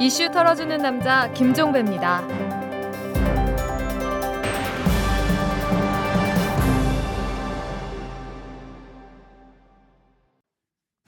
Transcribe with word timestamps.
이슈 0.00 0.30
털어주는 0.30 0.78
남자 0.78 1.28
김종배입니다. 1.32 2.24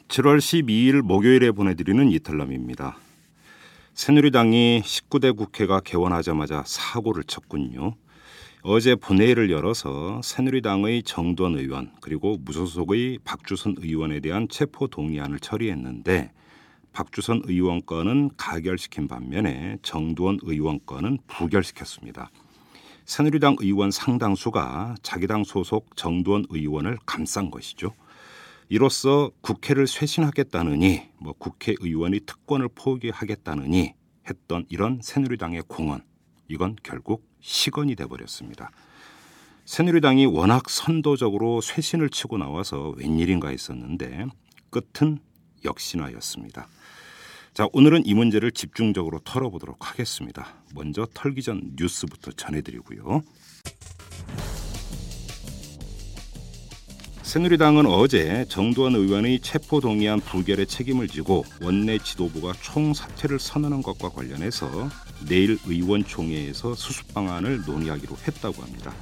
7월 0.09 0.39
12일 0.39 1.03
목요일에 1.03 1.53
보내드리는 1.53 2.11
이탈남입니다. 2.11 2.99
새누리당이 3.95 4.83
19대 4.85 5.37
국회가 5.37 5.79
개원하자마자 5.79 6.65
사고를 6.67 7.23
쳤군요. 7.23 7.95
어제 8.63 8.97
본회의를 8.97 9.53
열어서 9.53 10.21
새누리당의 10.25 11.05
정두원 11.05 11.57
의원 11.57 11.93
그리고 12.01 12.39
무소속의 12.41 13.21
박주선 13.25 13.77
의원에 13.79 14.19
대한 14.19 14.49
체포 14.49 14.89
동의안을 14.89 15.39
처리했는데 15.39 16.33
박주선 16.93 17.43
의원 17.45 17.85
건은 17.85 18.31
가결시킨 18.37 19.09
반면에 19.09 19.79
정두원 19.83 20.39
의원 20.43 20.81
건은 20.85 21.19
부결시켰습니다. 21.27 22.31
새누리당 23.05 23.57
의원 23.61 23.91
상당수가 23.91 24.97
자기 25.03 25.27
당 25.27 25.45
소속 25.45 25.97
정두원 25.97 26.45
의원을 26.49 26.99
감싼 27.07 27.51
것이죠. 27.51 27.95
이로써 28.69 29.33
국회를 29.41 29.89
쇄신하겠다느니 29.89 31.09
뭐 31.19 31.33
국회의원이 31.33 32.21
특권을 32.21 32.69
포기하겠다느니 32.75 33.95
했던 34.29 34.65
이런 34.69 35.01
새누리당의 35.03 35.65
공언 35.67 36.03
이건 36.47 36.77
결국 36.83 37.27
시건이 37.41 37.97
돼 37.97 38.07
버렸습니다. 38.07 38.71
새누리당이 39.65 40.27
워낙 40.27 40.71
선도적으로 40.71 41.61
쇄신을 41.61 42.11
치고 42.11 42.39
나와서 42.39 42.95
웬일인가 42.97 43.49
했었는데 43.49 44.27
끝은 44.71 45.19
역시나였습니다. 45.65 46.69
자, 47.53 47.67
오늘은 47.73 48.07
이 48.07 48.15
문제를 48.15 48.53
집중적으로 48.53 49.19
털어보도록 49.25 49.91
하겠습니다. 49.91 50.55
먼저 50.73 51.07
털기 51.13 51.43
전 51.43 51.73
뉴스부터 51.77 52.31
전해드리고요. 52.33 53.23
새누리당은 57.23 57.87
어제 57.87 58.45
정두원 58.49 58.95
의원의 58.95 59.41
체포 59.41 59.81
동의안 59.81 60.21
부결의 60.21 60.67
책임을 60.67 61.09
지고 61.09 61.45
원내 61.61 61.99
지도부가 61.99 62.53
총사퇴를 62.61 63.39
선언한 63.39 63.83
것과 63.83 64.11
관련해서 64.11 64.89
내일 65.29 65.59
의원총회에서 65.67 66.75
수습 66.75 67.13
방안을 67.15 67.63
논의하기로 67.67 68.17
했다고 68.27 68.63
합니다. 68.63 68.95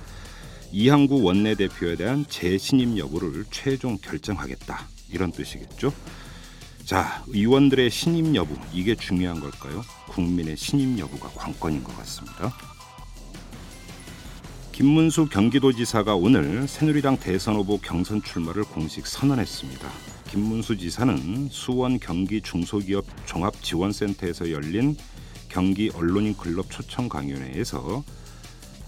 이항구 0.72 1.22
원내대표에 1.22 1.96
대한 1.96 2.26
재신임 2.28 2.98
여부를 2.98 3.44
최종 3.50 3.96
결정하겠다 3.98 4.88
이런 5.10 5.32
뜻이겠죠. 5.32 5.92
자, 6.88 7.22
의원들의 7.26 7.90
신임 7.90 8.34
여부 8.34 8.56
이게 8.72 8.94
중요한 8.94 9.40
걸까요? 9.40 9.84
국민의 10.08 10.56
신임 10.56 10.98
여부가 10.98 11.28
관건인 11.34 11.84
것 11.84 11.94
같습니다. 11.98 12.50
김문수 14.72 15.26
경기도지사가 15.26 16.14
오늘 16.14 16.66
새누리당 16.66 17.18
대선 17.18 17.56
후보 17.56 17.76
경선 17.78 18.22
출마를 18.22 18.64
공식 18.64 19.06
선언했습니다. 19.06 19.86
김문수 20.30 20.78
지사는 20.78 21.50
수원 21.50 22.00
경기 22.00 22.40
중소기업 22.40 23.04
종합지원센터에서 23.26 24.50
열린 24.50 24.96
경기 25.50 25.90
언론인 25.94 26.34
클럽 26.34 26.70
초청 26.70 27.10
강연회에서 27.10 28.02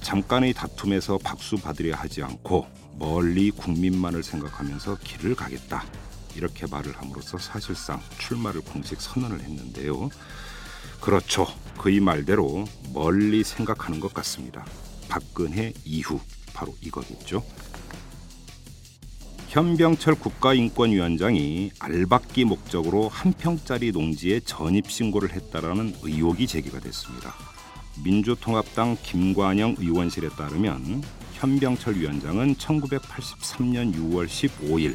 잠깐의 0.01 0.55
다툼에서 0.55 1.19
박수 1.19 1.57
받으려 1.57 1.97
하지 1.97 2.23
않고 2.23 2.67
멀리 2.99 3.51
국민만을 3.51 4.23
생각하면서 4.23 5.01
길을 5.05 5.35
가겠다. 5.35 5.85
이렇게 6.35 6.67
말을 6.67 6.97
함으로써 6.97 7.39
사실상 7.39 8.01
출마를 8.19 8.61
공식 8.61 9.01
선언을 9.01 9.41
했는데요. 9.41 10.11
그렇죠. 11.01 11.47
그의 11.79 12.01
말대로 12.01 12.65
멀리 12.93 13.43
생각하는 13.43 14.01
것 14.01 14.13
같습니다. 14.15 14.65
박근혜 15.09 15.73
이후 15.85 16.21
바로 16.53 16.75
이거겠죠. 16.81 17.43
현병철 19.49 20.15
국가인권위원장이 20.15 21.73
알박기 21.81 22.45
목적으로 22.45 23.09
한 23.09 23.33
평짜리 23.33 23.91
농지에 23.91 24.39
전입 24.41 24.89
신고를 24.89 25.33
했다라는 25.33 25.97
의혹이 26.03 26.47
제기가 26.47 26.79
됐습니다. 26.79 27.35
민주통합당 28.05 28.97
김관영 29.03 29.75
의원실에 29.79 30.29
따르면 30.31 31.03
현병철 31.33 31.97
위원장은 31.97 32.55
1983년 32.55 33.93
6월 33.95 34.29
15일 34.29 34.95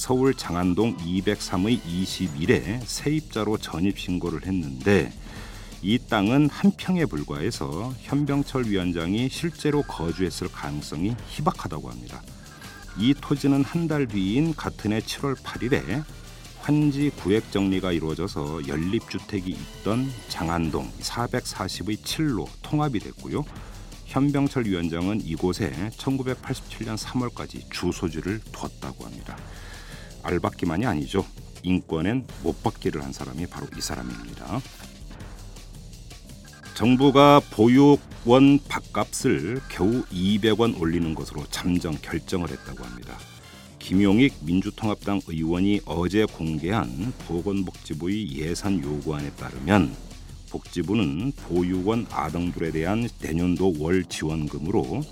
서울 0.00 0.32
장안동 0.32 0.96
203의 0.96 1.78
21에 1.82 2.80
세입자로 2.86 3.58
전입 3.58 3.98
신고를 3.98 4.46
했는데 4.46 5.12
이 5.82 5.98
땅은 5.98 6.48
한 6.48 6.72
평에 6.74 7.04
불과해서 7.04 7.92
현병철 7.98 8.64
위원장이 8.64 9.28
실제로 9.28 9.82
거주했을 9.82 10.50
가능성이 10.50 11.14
희박하다고 11.28 11.90
합니다. 11.90 12.22
이 12.96 13.12
토지는 13.12 13.62
한 13.62 13.88
달 13.88 14.08
뒤인 14.08 14.54
같은 14.54 14.92
해 14.92 15.00
7월 15.00 15.36
8일에 15.36 16.02
환지 16.60 17.10
구획 17.16 17.52
정리가 17.52 17.92
이루어져서 17.92 18.68
연립주택이 18.68 19.50
있던 19.50 20.10
장안동 20.28 20.90
440의 21.00 21.98
7로 21.98 22.48
통합이 22.62 23.00
됐고요. 23.00 23.44
현병철 24.06 24.64
위원장은 24.64 25.20
이곳에 25.26 25.70
1987년 25.98 26.96
3월까지 26.96 27.70
주소지를 27.70 28.40
두었다고 28.50 29.04
합니다. 29.04 29.36
알받기만이 30.22 30.86
아니죠. 30.86 31.24
인권엔 31.62 32.26
못 32.42 32.62
받기를 32.62 33.02
한 33.02 33.12
사람이 33.12 33.46
바로 33.46 33.66
이 33.76 33.80
사람입니다. 33.80 34.60
정부가 36.74 37.40
보육원 37.50 38.58
밥값을 38.66 39.60
겨우 39.68 40.02
200원 40.06 40.80
올리는 40.80 41.14
것으로 41.14 41.44
잠정 41.50 41.94
결정을 42.00 42.48
했다고 42.48 42.82
합니다. 42.82 43.18
김용익 43.78 44.36
민주통합당 44.42 45.20
의원이 45.26 45.80
어제 45.84 46.24
공개한 46.24 47.12
보건복지부의 47.26 48.36
예산 48.38 48.82
요구안에 48.82 49.30
따르면 49.32 49.94
복지부는 50.50 51.32
보육원 51.32 52.06
아동들에 52.10 52.70
대한 52.70 53.08
내년도 53.20 53.74
월 53.78 54.04
지원금으로 54.04 55.02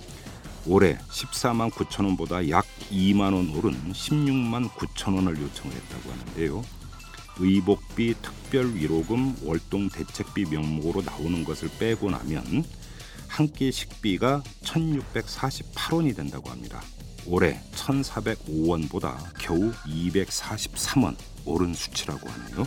올해 0.69 0.99
14만 1.11 1.71
9천 1.71 2.05
원보다 2.05 2.49
약 2.51 2.67
2만 2.91 3.21
원 3.35 3.51
오른 3.57 3.73
16만 3.93 4.69
9천 4.71 5.15
원을 5.17 5.41
요청을 5.41 5.75
했다고 5.75 6.11
하는데요. 6.13 6.65
의복비, 7.39 8.15
특별 8.21 8.75
위로금, 8.75 9.37
월동 9.45 9.89
대책비 9.89 10.47
명목으로 10.51 11.03
나오는 11.03 11.45
것을 11.45 11.71
빼고 11.79 12.11
나면 12.11 12.65
한 13.29 13.47
끼 13.53 13.71
식비가 13.71 14.43
1,648원이 14.65 16.17
된다고 16.17 16.51
합니다. 16.51 16.83
올해 17.27 17.61
1,405원보다 17.75 19.17
겨우 19.39 19.71
243원 19.87 21.17
오른 21.45 21.73
수치라고 21.75 22.29
하네요. 22.29 22.67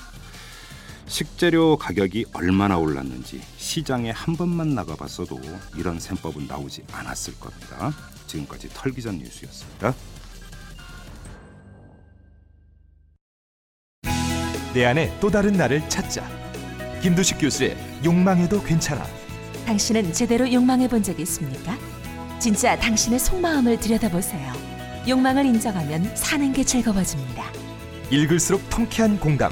식재료 1.11 1.75
가격이 1.75 2.27
얼마나 2.31 2.77
올랐는지 2.77 3.41
시장에 3.57 4.11
한 4.11 4.37
번만 4.37 4.73
나가봤어도 4.73 5.41
이런 5.75 5.99
셈법은 5.99 6.47
나오지 6.47 6.85
않았을 6.89 7.37
겁니다. 7.37 7.91
지금까지 8.27 8.69
털기전 8.73 9.17
뉴스였습니다. 9.17 9.93
내 14.73 14.85
안에 14.85 15.13
또 15.19 15.29
다른 15.29 15.51
나를 15.51 15.87
찾자. 15.89 16.25
김두식 17.01 17.39
교수의 17.39 17.75
욕망해도 18.05 18.63
괜찮아. 18.63 19.05
당신은 19.65 20.13
제대로 20.13 20.51
욕망해 20.51 20.87
본적 20.87 21.19
있습니까? 21.19 21.77
진짜 22.39 22.79
당신의 22.79 23.19
속마음을 23.19 23.81
들여다보세요. 23.81 24.53
욕망을 25.09 25.45
인정하면 25.45 26.15
사는 26.15 26.53
게 26.53 26.63
즐거워집니다. 26.63 27.51
읽을수록 28.09 28.61
통쾌한 28.69 29.19
공감. 29.19 29.51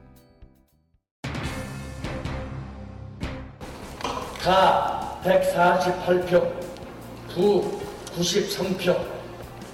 가 4.43 5.19
148표, 5.23 6.51
부 7.33 7.79
93표, 8.17 8.97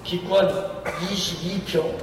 기권 0.03 0.83
22표, 0.83 1.95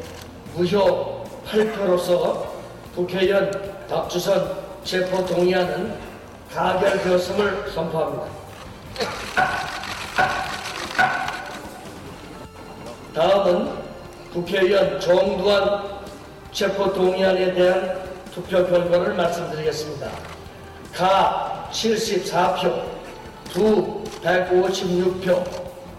무효 0.55 1.25
8표로서 1.46 2.46
국회의원 2.94 3.50
박주선 3.88 4.64
체포 4.82 5.26
동의안은 5.26 5.94
가결되었음을 6.50 7.70
선포합니다. 7.70 8.25
다음은 13.14 13.72
국회의원 14.32 14.99
정두환 15.00 16.00
체포 16.50 16.93
동의안에 16.93 17.52
대한 17.52 18.05
투표 18.32 18.66
결과를 18.66 19.14
말씀드리겠습니다. 19.14 20.33
가 20.94 21.69
74표, 21.73 22.85
부 23.52 24.05
156표, 24.23 25.44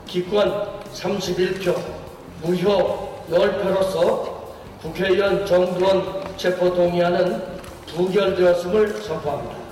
기권 0.08 0.82
31표, 0.94 1.76
무효 2.42 3.26
10표로서 3.30 4.36
국회의원 4.82 5.46
정두원 5.46 6.38
체포 6.38 6.74
동의안은 6.74 7.44
부결되었음을 7.88 9.02
선포합니다. 9.04 9.66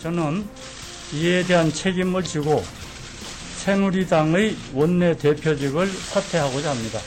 저는 0.00 0.48
이에 1.14 1.44
대한 1.44 1.72
책임을 1.72 2.24
지고 2.24 2.64
새누리당의 3.58 4.56
원내 4.74 5.16
대표직을 5.16 5.86
사퇴하고자 5.86 6.70
합니다. 6.70 6.98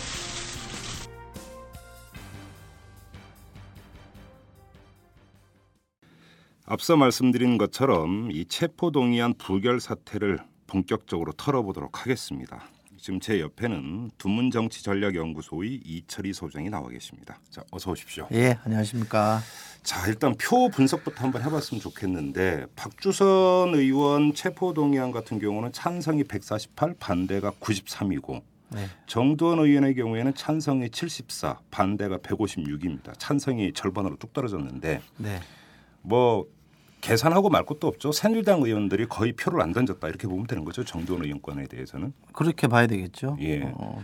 앞서 6.73 6.97
말씀드린 6.97 7.59
것처럼 7.59 8.31
이 8.31 8.45
체포 8.45 8.89
동의안 8.89 9.35
부결 9.35 9.79
사태를 9.79 10.39
본격적으로 10.65 11.31
털어보도록 11.33 12.01
하겠습니다. 12.01 12.63
지금 12.97 13.19
제 13.19 13.39
옆에는 13.39 14.09
두문정치전략연구소의 14.17 15.81
이철희 15.85 16.33
소장이 16.33 16.71
나와 16.71 16.89
계십니다. 16.89 17.39
자, 17.51 17.63
어서 17.69 17.91
오십시오. 17.91 18.27
예, 18.31 18.57
안녕하십니까. 18.63 19.41
자, 19.83 20.07
일단 20.07 20.33
표 20.33 20.67
분석부터 20.69 21.23
한번 21.23 21.43
해봤으면 21.43 21.79
좋겠는데 21.79 22.65
박주선 22.75 23.75
의원 23.75 24.33
체포동의안 24.33 25.11
같은 25.11 25.37
경우는 25.37 25.73
찬성이 25.73 26.23
148, 26.23 26.95
반대가 26.99 27.51
93이고 27.51 28.41
네. 28.69 28.87
정두원 29.05 29.59
의원의 29.59 29.93
경우에는 29.93 30.33
찬성이 30.33 30.89
74, 30.89 31.59
반대가 31.69 32.17
156입니다. 32.17 33.13
찬성이 33.19 33.73
절반으로 33.73 34.15
뚝 34.15 34.33
떨어졌는데 34.33 35.01
네. 35.17 35.39
뭐 36.01 36.47
계산하고 37.03 37.50
말 37.50 37.65
것도 37.65 37.88
없죠. 37.88 38.11
새누리당 38.11 38.61
의원들이 38.61 39.07
거의 39.07 39.33
표를 39.33 39.61
안 39.61 39.73
던졌다 39.73 40.07
이렇게 40.07 40.27
보면 40.27 40.47
되는 40.47 40.63
거죠. 40.63 40.83
정두원 40.85 41.23
의원권에 41.23 41.67
대해서는. 41.67 42.13
그렇게 42.31 42.67
봐야 42.67 42.88
되겠죠. 42.88 43.38
예. 43.41 43.61
어, 43.75 44.03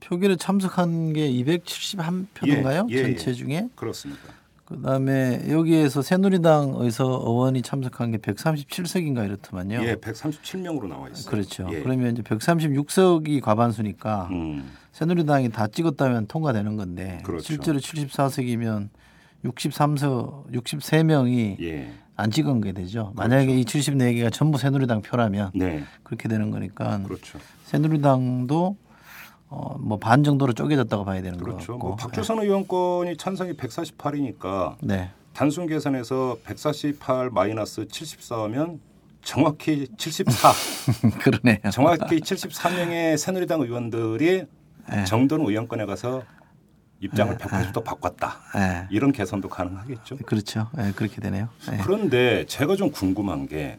표결에 0.00 0.36
참석한 0.36 1.12
게 1.12 1.30
271표인가요? 1.30 2.90
예, 2.90 2.94
예, 2.94 3.02
전체 3.02 3.30
예. 3.30 3.34
중에. 3.34 3.68
그렇습니다. 3.74 4.22
그다음에 4.64 5.44
여기에서 5.50 6.00
새누리당에서 6.00 7.04
의원이 7.26 7.60
참석한 7.60 8.12
게 8.12 8.16
137석인가 8.16 9.26
이렇더만요. 9.26 9.82
예, 9.84 9.96
137명으로 9.96 10.88
나와 10.88 11.10
있어요. 11.10 11.30
그렇죠. 11.30 11.68
예. 11.70 11.82
그러면 11.82 12.12
이제 12.14 12.22
136석이 12.22 13.42
과반수니까 13.42 14.28
음, 14.32 14.72
새누리당이 14.92 15.50
다 15.50 15.66
찍었다면 15.66 16.28
통과되는 16.28 16.76
건데 16.76 17.20
그렇죠. 17.22 17.44
실제로 17.44 17.78
74석이면 17.78 18.88
63석 19.44 20.50
63명이 20.54 21.60
예. 21.60 21.92
안 22.16 22.30
찍은 22.30 22.60
게 22.60 22.72
되죠. 22.72 23.12
만약에 23.16 23.52
이 23.58 23.64
74개가 23.64 24.32
전부 24.32 24.56
새누리당 24.58 25.02
표라면 25.02 25.50
네. 25.54 25.84
그렇게 26.02 26.28
되는 26.28 26.50
거니까 26.50 27.00
그렇죠. 27.02 27.38
새누리당도 27.64 28.76
어, 29.48 29.76
뭐 29.78 29.98
반 29.98 30.24
정도로 30.24 30.52
쪼개졌다고 30.52 31.04
봐야 31.04 31.22
되는 31.22 31.38
그렇죠. 31.38 31.72
거고. 31.74 31.88
뭐 31.88 31.96
박주선 31.96 32.40
의원권이 32.40 33.16
찬성이 33.16 33.52
148이니까 33.54 34.76
네. 34.80 35.10
단순 35.32 35.66
계산해서 35.66 36.38
148 36.44 37.30
마이너스 37.30 37.84
74면 37.86 38.78
정확히 39.22 39.88
74. 39.96 40.52
그러네요. 41.20 41.58
정확히 41.72 42.20
74명의 42.20 43.16
새누리당 43.16 43.60
의원들이 43.62 44.44
네. 44.90 45.04
정돈 45.04 45.40
의원권에 45.40 45.86
가서 45.86 46.22
입장을 47.04 47.36
네, 47.36 47.44
180도 47.44 47.84
바꿨다. 47.84 48.40
네. 48.54 48.86
이런 48.90 49.12
계산도 49.12 49.48
가능하겠죠. 49.48 50.16
그렇죠. 50.26 50.68
네, 50.74 50.92
그렇게 50.96 51.20
되네요. 51.20 51.48
네. 51.70 51.78
그런데 51.82 52.44
제가 52.46 52.76
좀 52.76 52.90
궁금한 52.90 53.46
게 53.46 53.78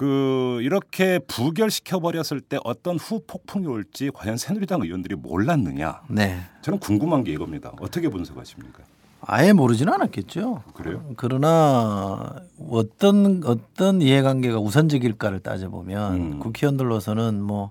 그 0.00 0.60
이렇게 0.62 1.18
부결시켜 1.18 2.00
버렸을 2.00 2.40
때 2.40 2.56
어떤 2.64 2.96
후 2.96 3.20
폭풍이 3.26 3.66
올지 3.66 4.10
과연 4.14 4.38
새누리당 4.38 4.80
의원들이 4.80 5.14
몰랐느냐? 5.16 6.00
네. 6.08 6.40
저는 6.62 6.78
궁금한 6.78 7.22
게 7.22 7.32
이겁니다. 7.32 7.74
어떻게 7.80 8.08
분석하십니까? 8.08 8.78
아예 9.20 9.52
모르지는 9.52 9.92
않았겠죠. 9.92 10.62
그래요? 10.72 11.04
그러나 11.18 12.34
어떤 12.70 13.42
어떤 13.44 14.00
이해관계가 14.00 14.58
우선적일까를 14.58 15.40
따져보면 15.40 16.14
음. 16.14 16.38
국회의원들로서는 16.38 17.42
뭐 17.42 17.70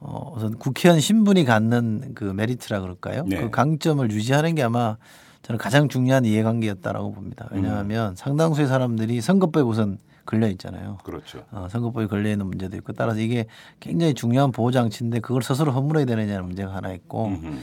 어, 0.00 0.32
우선 0.36 0.56
국회의원 0.58 1.00
신분이 1.00 1.44
갖는 1.44 2.12
그 2.14 2.24
메리트라 2.24 2.80
그럴까요? 2.80 3.24
네. 3.26 3.40
그 3.40 3.50
강점을 3.50 4.10
유지하는 4.10 4.54
게 4.54 4.62
아마 4.62 4.96
저는 5.42 5.58
가장 5.58 5.88
중요한 5.88 6.24
이해관계였다라고 6.24 7.12
봅니다. 7.12 7.48
왜냐하면 7.50 8.10
음. 8.10 8.16
상당수의 8.16 8.66
사람들이 8.66 9.20
선거법에 9.20 9.62
우선 9.64 9.98
걸려 10.26 10.48
있잖아요. 10.48 10.98
그렇죠. 11.04 11.44
어, 11.52 11.68
선거법에 11.70 12.06
걸려 12.08 12.30
있는 12.30 12.46
문제도 12.46 12.76
있고 12.76 12.92
따라서 12.92 13.20
이게 13.20 13.46
굉장히 13.78 14.12
중요한 14.12 14.50
보호 14.50 14.72
장치인데 14.72 15.20
그걸 15.20 15.42
스스로 15.42 15.70
허물어야 15.72 16.04
되느냐는 16.04 16.46
문제가 16.46 16.74
하나 16.74 16.92
있고 16.92 17.26
음흠. 17.26 17.58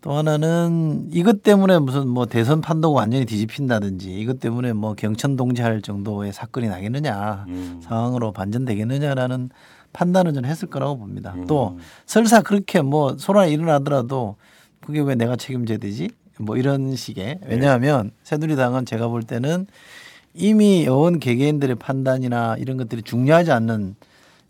또 0.00 0.12
하나는 0.12 1.08
이것 1.10 1.42
때문에 1.42 1.80
무슨 1.80 2.06
뭐 2.06 2.26
대선 2.26 2.60
판도가 2.60 3.00
완전히 3.00 3.24
뒤집힌다든지 3.26 4.16
이것 4.20 4.38
때문에 4.38 4.72
뭐 4.72 4.94
경천 4.94 5.34
동지할 5.34 5.82
정도의 5.82 6.32
사건이 6.32 6.68
나겠느냐 6.68 7.46
음. 7.48 7.80
상황으로 7.82 8.30
반전되겠느냐라는 8.32 9.50
판단을 9.98 10.32
저는 10.32 10.48
했을 10.48 10.68
거라고 10.68 10.96
봅니다. 10.96 11.34
음. 11.34 11.48
또 11.48 11.76
설사 12.06 12.40
그렇게 12.40 12.82
뭐 12.82 13.16
소란이 13.18 13.52
일어나더라도 13.52 14.36
그게 14.80 15.00
왜 15.00 15.16
내가 15.16 15.34
책임져야 15.34 15.78
되지? 15.78 16.08
뭐 16.38 16.56
이런 16.56 16.94
식의 16.94 17.40
왜냐하면 17.46 18.12
새누리당은 18.22 18.86
제가 18.86 19.08
볼 19.08 19.24
때는 19.24 19.66
이미 20.34 20.82
의원 20.82 21.18
개개인들의 21.18 21.74
판단이나 21.76 22.54
이런 22.58 22.76
것들이 22.76 23.02
중요하지 23.02 23.50
않는 23.50 23.96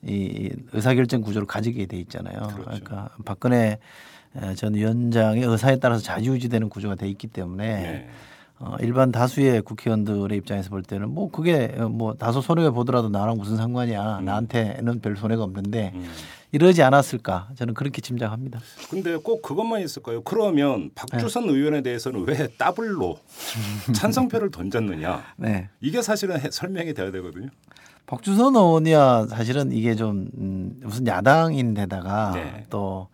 이 0.02 0.50
의사결정 0.74 1.22
구조를 1.22 1.46
가지게 1.46 1.86
돼 1.86 1.96
있잖아요. 2.00 2.38
그렇죠. 2.48 2.62
러니까 2.66 3.08
박근혜 3.24 3.78
전 4.54 4.74
위원장의 4.74 5.44
의사에 5.44 5.76
따라서 5.76 6.02
좌지우지되는 6.02 6.68
구조가 6.68 6.96
돼 6.96 7.08
있기 7.08 7.26
때문에 7.26 7.66
네. 7.66 8.08
어, 8.60 8.74
일반 8.80 9.12
다수의 9.12 9.62
국회의원들의 9.62 10.36
입장에서 10.38 10.68
볼 10.70 10.82
때는 10.82 11.10
뭐 11.14 11.30
그게 11.30 11.68
뭐 11.90 12.14
다소 12.14 12.40
손해를 12.40 12.72
보더라도 12.72 13.08
나랑 13.08 13.36
무슨 13.38 13.56
상관이야. 13.56 14.18
음. 14.18 14.24
나한테는 14.24 15.00
별 15.00 15.16
손해가 15.16 15.44
없는데 15.44 15.92
음. 15.94 16.08
이러지 16.50 16.82
않았을까 16.82 17.50
저는 17.56 17.74
그렇게 17.74 18.00
짐작합니다. 18.00 18.58
근데 18.90 19.16
꼭 19.16 19.42
그것만 19.42 19.82
있을까요? 19.82 20.22
그러면 20.22 20.90
박주선 20.94 21.44
의원에 21.44 21.82
대해서는 21.82 22.24
왜 22.26 22.48
더블로 22.58 23.18
찬성표를 23.94 24.50
던졌느냐? 24.50 25.22
네. 25.36 25.68
이게 25.80 26.02
사실은 26.02 26.40
해- 26.40 26.50
설명이 26.50 26.94
돼야 26.94 27.12
되거든요. 27.12 27.48
박주선 28.06 28.56
의원이야 28.56 29.26
사실은 29.26 29.70
이게 29.70 29.94
좀 29.94 30.28
음, 30.38 30.72
무슨 30.82 31.06
야당인데다가 31.06 32.32
네. 32.34 32.64
또 32.70 33.08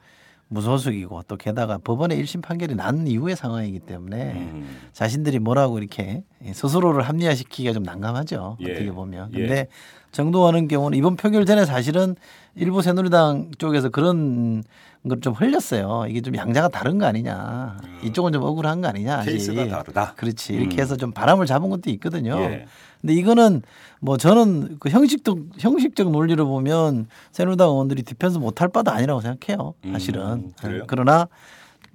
무소속이고 0.49 1.23
또 1.27 1.37
게다가 1.37 1.79
법원의 1.79 2.23
1심 2.23 2.43
판결이 2.43 2.75
난 2.75 3.07
이후의 3.07 3.37
상황이기 3.37 3.81
때문에 3.81 4.33
음. 4.33 4.79
자신들이 4.93 5.39
뭐라고 5.39 5.79
이렇게 5.79 6.23
스스로를 6.53 7.03
합리화시키기가 7.03 7.73
좀 7.73 7.83
난감하죠. 7.83 8.59
예. 8.61 8.73
어떻게 8.73 8.93
보면. 8.93 9.31
예. 9.35 9.39
근데 9.39 9.69
정도하는 10.14 10.68
경우는 10.68 10.97
이번 10.97 11.16
표결 11.16 11.44
전에 11.44 11.64
사실은 11.66 12.14
일부 12.54 12.80
새누리당 12.80 13.50
쪽에서 13.59 13.90
그런 13.90 14.62
걸 15.06 15.21
좀 15.21 15.35
흘렸어요. 15.35 16.06
이게 16.09 16.23
좀 16.23 16.35
양자가 16.35 16.68
다른 16.68 16.97
거 16.97 17.04
아니냐. 17.04 17.76
이쪽은 18.04 18.33
좀 18.33 18.42
억울한 18.42 18.80
거 18.80 18.88
아니냐. 18.88 19.18
아직. 19.18 19.28
음. 19.28 19.33
케이스가 19.33 19.68
다르다. 19.68 20.14
그렇지. 20.16 20.54
이렇게 20.54 20.76
음. 20.76 20.80
해서 20.80 20.97
좀 20.97 21.12
바람을 21.12 21.44
잡은 21.44 21.68
것도 21.68 21.90
있거든요. 21.90 22.38
예. 22.40 22.64
근데 23.02 23.12
이거는 23.12 23.61
뭐 24.00 24.16
저는 24.16 24.78
그 24.80 24.88
형식적 24.88 25.38
형식적 25.59 26.11
논리로 26.11 26.47
보면 26.47 27.06
새누리당 27.33 27.68
의원들이 27.68 28.02
defense 28.02 28.38
못할 28.38 28.68
바도 28.68 28.92
아니라고 28.92 29.21
생각해요. 29.21 29.75
사실은. 29.92 30.52
음? 30.64 30.83
그러나 30.87 31.28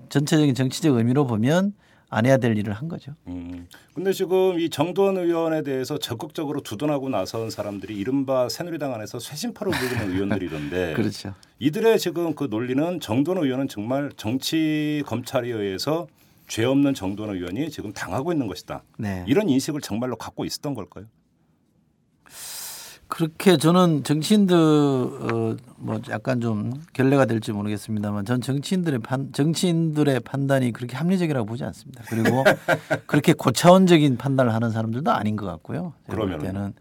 전체적인 0.09 0.53
정치적 0.53 0.95
의미로 0.95 1.25
보면 1.25 1.73
안 2.09 2.25
해야 2.25 2.37
될 2.37 2.57
일을 2.57 2.73
한 2.73 2.87
거죠. 2.87 3.13
음. 3.27 3.67
근데 3.93 4.11
지금 4.11 4.59
이 4.59 4.69
정두언 4.69 5.17
의원에 5.17 5.61
대해서 5.61 5.97
적극적으로 5.97 6.61
두둔하고 6.61 7.09
나선 7.09 7.49
사람들이 7.49 7.95
이른바 7.95 8.49
새누리당 8.49 8.93
안에서 8.93 9.19
쇄신파로 9.19 9.71
불리는 9.71 10.11
의원들이던데 10.15 10.93
그렇죠. 10.97 11.35
이들의 11.59 11.99
지금 11.99 12.33
그 12.33 12.47
논리는 12.49 12.99
정두언 12.99 13.43
의원은 13.43 13.67
정말 13.67 14.11
정치 14.17 15.03
검찰에 15.05 15.49
의해서 15.49 16.07
죄 16.47 16.65
없는 16.65 16.95
정도원 16.95 17.35
의원이 17.35 17.69
지금 17.69 17.93
당하고 17.93 18.31
있는 18.31 18.47
것이다. 18.47 18.83
네. 18.97 19.23
이런 19.27 19.47
인식을 19.47 19.81
정말로 19.81 20.15
갖고 20.15 20.45
있었던 20.45 20.73
걸까요? 20.73 21.05
그렇게 23.09 23.57
저는 23.57 24.03
정치인들 24.03 24.55
어, 24.55 25.55
뭐 25.77 25.99
약간 26.09 26.39
좀 26.39 26.71
결례가 26.93 27.25
될지 27.25 27.51
모르겠습니다만 27.51 28.23
전 28.23 28.39
정치인들의 28.39 28.99
판 28.99 29.33
정치인들의 29.33 30.19
판단이 30.21 30.71
그렇게 30.71 30.95
합리적이라고 30.95 31.45
보지 31.47 31.63
않습니다. 31.65 32.03
그리고 32.07 32.43
그렇게 33.07 33.33
고차원적인 33.33 34.17
판단을 34.17 34.53
하는 34.53 34.69
사람들도 34.69 35.11
아닌 35.11 35.35
것 35.35 35.47
같고요. 35.47 35.93
때는 36.39 36.73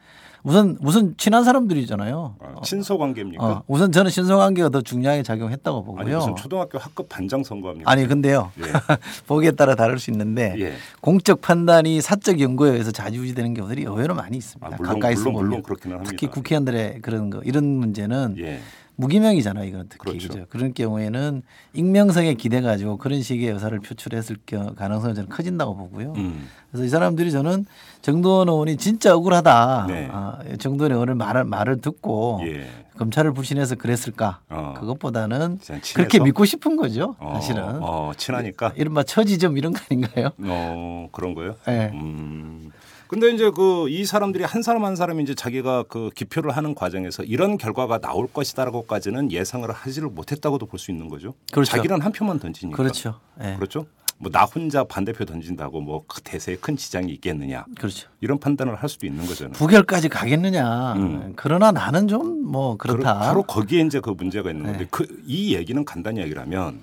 우선 0.45 0.78
우선 0.80 1.14
친한 1.16 1.45
사람들이잖아요. 1.45 2.37
아, 2.40 2.61
친서 2.62 2.97
관계입니까? 2.97 3.45
어, 3.45 3.62
우선 3.66 3.92
저는 3.92 4.11
신성관계가 4.11 4.68
더 4.68 4.80
중요하게 4.80 5.23
작용했다고 5.23 5.85
보고요. 5.85 6.00
아니 6.00 6.14
무슨 6.14 6.37
초등학교 6.37 6.78
학급 6.78 7.09
반장 7.09 7.42
선거합니까? 7.42 7.90
아니 7.90 8.07
근데요 8.07 8.52
예. 8.61 8.62
보기에 9.26 9.52
따라 9.52 9.75
다를 9.75 9.99
수 9.99 10.11
있는데 10.11 10.54
예. 10.59 10.75
공적 11.00 11.40
판단이 11.40 12.00
사적 12.00 12.40
연구에 12.40 12.71
의해서 12.71 12.90
좌지우지되는 12.90 13.54
경우들이 13.54 13.83
의외로 13.83 14.14
많이 14.14 14.37
있습니다. 14.37 14.66
아, 14.66 14.76
물론, 14.76 14.95
가까이서 14.95 15.30
물론, 15.30 15.49
물론 15.49 15.62
그렇기는 15.62 15.97
합니다. 15.97 16.11
특히 16.11 16.26
국회의원들의 16.28 17.00
그런 17.02 17.30
거 17.30 17.40
이런 17.45 17.64
문제는 17.64 18.37
예. 18.38 18.61
무기명이잖아요. 18.99 19.64
이건 19.64 19.87
특히 19.88 20.11
그렇죠. 20.11 20.28
그죠. 20.28 20.47
그런 20.50 20.75
경우에는 20.75 21.43
익명성에 21.73 22.35
기대 22.35 22.61
가지고 22.61 22.99
그런 22.99 23.23
식의 23.23 23.49
의사를 23.52 23.78
표출했을 23.78 24.37
겨- 24.45 24.75
가능성이 24.75 25.14
저는 25.14 25.28
커진다고 25.28 25.76
보고요. 25.76 26.14
음. 26.17 26.49
그래서 26.71 26.85
이 26.85 26.88
사람들이 26.88 27.31
저는 27.31 27.64
정도원 28.02 28.49
의원이 28.49 28.76
진짜 28.76 29.14
억울하다. 29.14 29.85
네. 29.88 30.09
아, 30.11 30.38
정도원 30.59 30.93
의원을 30.93 31.14
말을 31.14 31.45
말을 31.45 31.81
듣고 31.81 32.40
예. 32.43 32.67
검찰을 32.99 33.33
불신해서 33.35 33.76
그랬을까? 33.76 34.40
어. 34.50 34.75
그것보다는? 34.81 35.61
그렇게 35.95 36.19
믿고 36.19 36.45
싶은 36.45 36.75
거죠. 36.76 37.14
어, 37.21 37.35
사실은 37.35 37.62
어, 37.81 38.11
친하니까. 38.17 38.73
이른바 38.75 39.05
처지점 39.05 39.57
이런 39.59 39.73
거 39.73 39.81
아닌가요? 39.88 40.31
어 40.43 41.09
그런 41.12 41.35
거요? 41.35 41.55
네. 41.69 41.90
음. 41.95 42.73
근데 43.09 43.31
이제 43.31 43.50
그 43.50 43.88
이 43.88 44.05
사람들이 44.05 44.45
한 44.45 44.62
사람 44.62 44.85
한 44.85 44.97
사람이 44.97 45.23
이제 45.23 45.35
자기가 45.35 45.85
그 45.88 46.11
기표를 46.15 46.50
하는 46.57 46.75
과정에서 46.75 47.23
이런 47.25 47.57
결과가 47.57 47.99
나올 47.99 48.27
것이다라고까지는 48.33 49.33
예상을 49.33 49.69
하지를 49.71 50.09
못했다고도 50.11 50.67
볼 50.67 50.79
수 50.79 50.91
있는 50.91 51.09
거죠. 51.09 51.35
그렇죠. 51.53 51.71
자기는 51.73 52.00
한 52.00 52.12
표만 52.12 52.38
던지니까. 52.38 52.77
그렇죠. 52.77 53.19
예. 53.43 53.55
그렇죠. 53.57 53.87
뭐 54.21 54.31
나 54.33 54.45
혼자 54.45 54.83
반대표 54.85 55.25
던진다고 55.25 55.81
뭐그 55.81 56.23
대세에 56.23 56.57
큰 56.57 56.77
지장이 56.77 57.12
있겠느냐 57.12 57.65
그렇죠. 57.79 58.09
이런 58.21 58.38
판단을 58.41 58.75
할 58.75 58.88
수도 58.88 59.07
있는 59.07 59.25
거잖아요. 59.27 59.53
부결까지 59.55 60.09
가겠느냐. 60.09 60.95
음. 60.95 61.33
그러나 61.37 61.71
나는 61.73 62.09
좀 62.09 62.38
뭐 62.49 62.77
그렇다. 62.77 63.19
바로, 63.19 63.43
거기에 63.43 63.83
이제 63.83 64.00
그 64.00 64.11
문제가 64.11 64.50
있는 64.50 64.65
건데 64.65 64.79
네. 64.81 64.87
그이 64.91 65.55
얘기는 65.55 65.85
간단히 65.85 66.21
얘기를 66.21 66.41
하면 66.43 66.83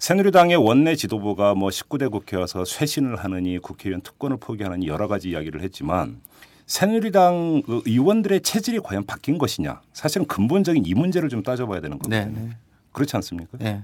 새누리당의 0.00 0.56
원내 0.56 0.96
지도부가 0.96 1.54
뭐 1.54 1.68
19대 1.68 2.10
국회 2.10 2.36
와서 2.38 2.64
쇄신을 2.64 3.16
하느니 3.16 3.58
국회의원 3.58 4.00
특권을 4.00 4.38
포기하느니 4.38 4.86
여러 4.88 5.06
가지 5.08 5.28
이야기를 5.28 5.60
했지만 5.62 6.22
새누리당 6.66 7.62
그 7.66 7.82
의원들의 7.84 8.40
체질이 8.40 8.80
과연 8.80 9.04
바뀐 9.04 9.36
것이냐 9.36 9.82
사실은 9.92 10.26
근본적인 10.26 10.86
이 10.86 10.94
문제를 10.94 11.28
좀 11.28 11.42
따져봐야 11.42 11.80
되는 11.82 11.98
거거든요. 11.98 12.24
네, 12.24 12.40
네. 12.48 12.50
그렇지 12.92 13.14
않습니까? 13.16 13.58
네. 13.58 13.82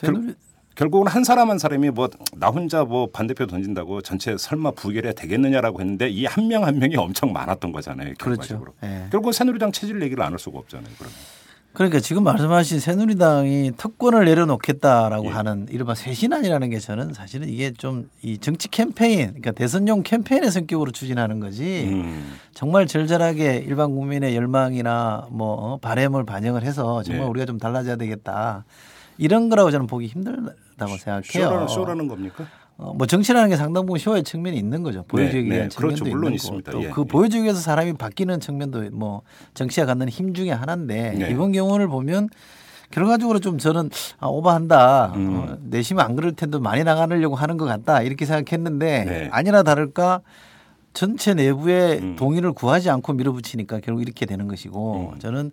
결- 0.00 0.14
새누리 0.14 0.34
결국은 0.76 1.08
한 1.08 1.24
사람 1.24 1.50
한 1.50 1.58
사람이 1.58 1.90
뭐 1.90 2.08
나 2.36 2.46
혼자 2.50 2.84
뭐 2.84 3.08
반대표 3.10 3.48
던진다고 3.48 4.00
전체 4.02 4.36
설마 4.38 4.70
부결해야 4.72 5.12
되겠느냐라고 5.12 5.80
했는데 5.80 6.08
이 6.08 6.24
한 6.24 6.46
명한 6.46 6.78
명이 6.78 6.94
엄청 6.94 7.32
많았던 7.32 7.72
거잖아요. 7.72 8.14
결과적으로. 8.16 8.74
그렇죠. 8.78 8.94
예. 8.94 9.08
결국은 9.10 9.32
새누리당 9.32 9.72
체질 9.72 10.00
얘기를 10.02 10.22
안 10.22 10.30
할 10.32 10.38
수가 10.38 10.60
없잖아요. 10.60 10.88
그러면. 10.96 11.16
그러니까 11.78 12.00
지금 12.00 12.24
말씀하신 12.24 12.80
새누리당이 12.80 13.72
특권을 13.76 14.24
내려놓겠다라고 14.24 15.26
예. 15.26 15.30
하는 15.30 15.68
이른바 15.70 15.94
쇄신안이라는 15.94 16.70
게 16.70 16.78
저는 16.80 17.14
사실은 17.14 17.48
이게 17.48 17.72
좀 17.72 18.08
이 18.20 18.36
정치 18.38 18.68
캠페인, 18.68 19.28
그러니까 19.28 19.52
대선용 19.52 20.02
캠페인의 20.02 20.50
성격으로 20.50 20.90
추진하는 20.90 21.38
거지 21.38 21.84
음. 21.86 22.34
정말 22.52 22.88
절절하게 22.88 23.58
일반 23.64 23.94
국민의 23.94 24.34
열망이나 24.34 25.28
뭐 25.30 25.54
어, 25.54 25.78
바램을 25.78 26.24
반영을 26.24 26.64
해서 26.64 27.04
정말 27.04 27.22
네. 27.22 27.28
우리가 27.30 27.46
좀 27.46 27.58
달라져야 27.58 27.94
되겠다 27.94 28.64
이런 29.18 29.48
거라고 29.48 29.70
저는 29.70 29.86
보기 29.86 30.08
힘들다고 30.08 30.96
생각해요. 30.98 31.22
쇼라는, 31.48 31.68
쇼라는 31.68 32.08
겁니까? 32.08 32.44
어, 32.78 32.94
뭐 32.94 33.06
정치라는 33.08 33.50
게 33.50 33.56
상당 33.56 33.86
부분 33.86 33.98
쇼의 33.98 34.22
측면이 34.22 34.56
있는 34.56 34.84
거죠. 34.84 35.02
보여주기 35.08 35.48
네, 35.48 35.56
위한 35.56 35.68
네. 35.68 35.76
그렇죠. 35.76 35.96
측면도 35.96 36.16
물론 36.16 36.32
있는. 36.34 36.62
거고 36.62 36.80
예, 36.80 36.88
또그 36.88 37.00
예. 37.00 37.04
보여주기 37.10 37.42
위해서 37.42 37.60
사람이 37.60 37.94
바뀌는 37.94 38.38
측면도 38.38 38.90
뭐 38.92 39.22
정치가 39.52 39.84
갖는 39.84 40.08
힘 40.08 40.32
중에 40.32 40.52
하나인데 40.52 41.10
네. 41.18 41.30
이번 41.30 41.50
경우를 41.50 41.88
보면 41.88 42.28
결과적으로 42.90 43.40
좀 43.40 43.58
저는 43.58 43.90
아, 44.20 44.28
오버한다. 44.28 45.12
음. 45.16 45.36
어, 45.36 45.56
내심은 45.60 46.02
안 46.02 46.14
그럴 46.14 46.32
텐데 46.32 46.58
많이 46.58 46.84
나가려고 46.84 47.34
하는 47.34 47.56
것 47.56 47.64
같다 47.64 48.02
이렇게 48.02 48.24
생각했는데 48.24 49.04
네. 49.04 49.28
아니나 49.32 49.64
다를까 49.64 50.20
전체 50.94 51.34
내부의 51.34 51.98
음. 51.98 52.16
동의를 52.16 52.52
구하지 52.52 52.90
않고 52.90 53.12
밀어붙이니까 53.14 53.80
결국 53.80 54.02
이렇게 54.02 54.24
되는 54.24 54.46
것이고 54.46 55.12
음. 55.14 55.18
저는 55.18 55.50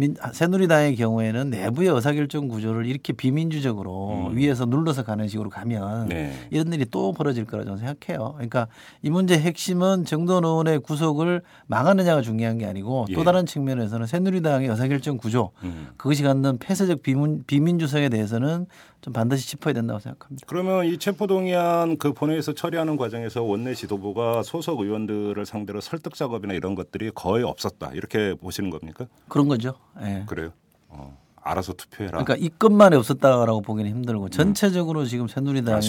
민, 0.00 0.14
새누리당의 0.32 0.94
경우에는 0.94 1.50
내부의 1.50 1.88
의사결정 1.88 2.46
구조를 2.46 2.86
이렇게 2.86 3.12
비민주적으로 3.12 4.28
음. 4.28 4.36
위에서 4.36 4.64
눌러서 4.64 5.02
가는 5.02 5.26
식으로 5.26 5.50
가면 5.50 6.06
네. 6.06 6.32
이런 6.50 6.72
일이 6.72 6.86
또 6.88 7.12
벌어질 7.12 7.44
거라 7.44 7.64
저는 7.64 7.78
생각해요. 7.78 8.34
그러니까 8.34 8.68
이 9.02 9.10
문제의 9.10 9.40
핵심은 9.40 10.04
정돈 10.04 10.44
의원의 10.44 10.78
구속을 10.80 11.42
망하느냐가 11.66 12.22
중요한 12.22 12.58
게 12.58 12.66
아니고 12.66 13.06
예. 13.08 13.14
또 13.14 13.24
다른 13.24 13.44
측면에서는 13.44 14.06
새누리당의 14.06 14.68
의사결정 14.68 15.16
구조 15.16 15.50
음. 15.64 15.88
그것이 15.96 16.22
갖는 16.22 16.58
폐쇄적 16.58 17.02
비문, 17.02 17.42
비민주성에 17.48 18.08
대해서는 18.08 18.66
좀 19.00 19.12
반드시 19.12 19.48
짚어야 19.48 19.74
된다고 19.74 20.00
생각합니다. 20.00 20.44
그러면 20.48 20.86
이 20.86 20.98
체포동의안 20.98 21.98
그 21.98 22.12
본회의에서 22.12 22.52
처리하는 22.52 22.96
과정에서 22.96 23.42
원내 23.42 23.74
지도부가 23.74 24.42
소속 24.42 24.80
의원들을 24.80 25.44
상대로 25.46 25.80
설득 25.80 26.14
작업이나 26.14 26.54
이런 26.54 26.74
것들이 26.74 27.10
거의 27.14 27.44
없었다 27.44 27.92
이렇게 27.94 28.34
보시는 28.34 28.70
겁니까? 28.70 29.06
그런 29.28 29.48
거죠. 29.48 29.74
예. 30.02 30.24
그래요? 30.26 30.50
어, 30.88 31.16
알아서 31.42 31.72
투표해라. 31.72 32.22
그러니까 32.22 32.36
이 32.36 32.50
건만이 32.58 32.96
없었다라고 32.96 33.62
보기는 33.62 33.90
힘들고 33.90 34.28
전체적으로 34.28 35.04
지금 35.04 35.28
새누리당이 35.28 35.76
아, 35.76 35.80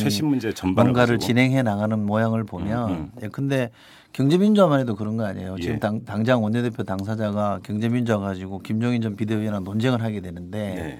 뭔가를 0.84 1.18
가지고. 1.18 1.28
진행해 1.28 1.62
나가는 1.64 2.00
모양을 2.06 2.44
보면 2.44 2.90
음, 2.90 2.96
음. 2.96 3.12
예, 3.24 3.28
근데 3.28 3.72
경제민주화만 4.14 4.80
해도 4.80 4.96
그런 4.96 5.18
거 5.18 5.26
아니에요. 5.26 5.56
예. 5.60 5.62
지금 5.62 5.80
당, 5.80 6.04
당장 6.06 6.44
원내대표 6.44 6.84
당사자가 6.84 7.60
경제민주화 7.64 8.20
가지고 8.20 8.60
김종인 8.60 9.02
전 9.02 9.16
비대위원랑 9.16 9.64
논쟁을 9.64 10.02
하게 10.02 10.22
되는데 10.22 10.74
네. 10.76 11.00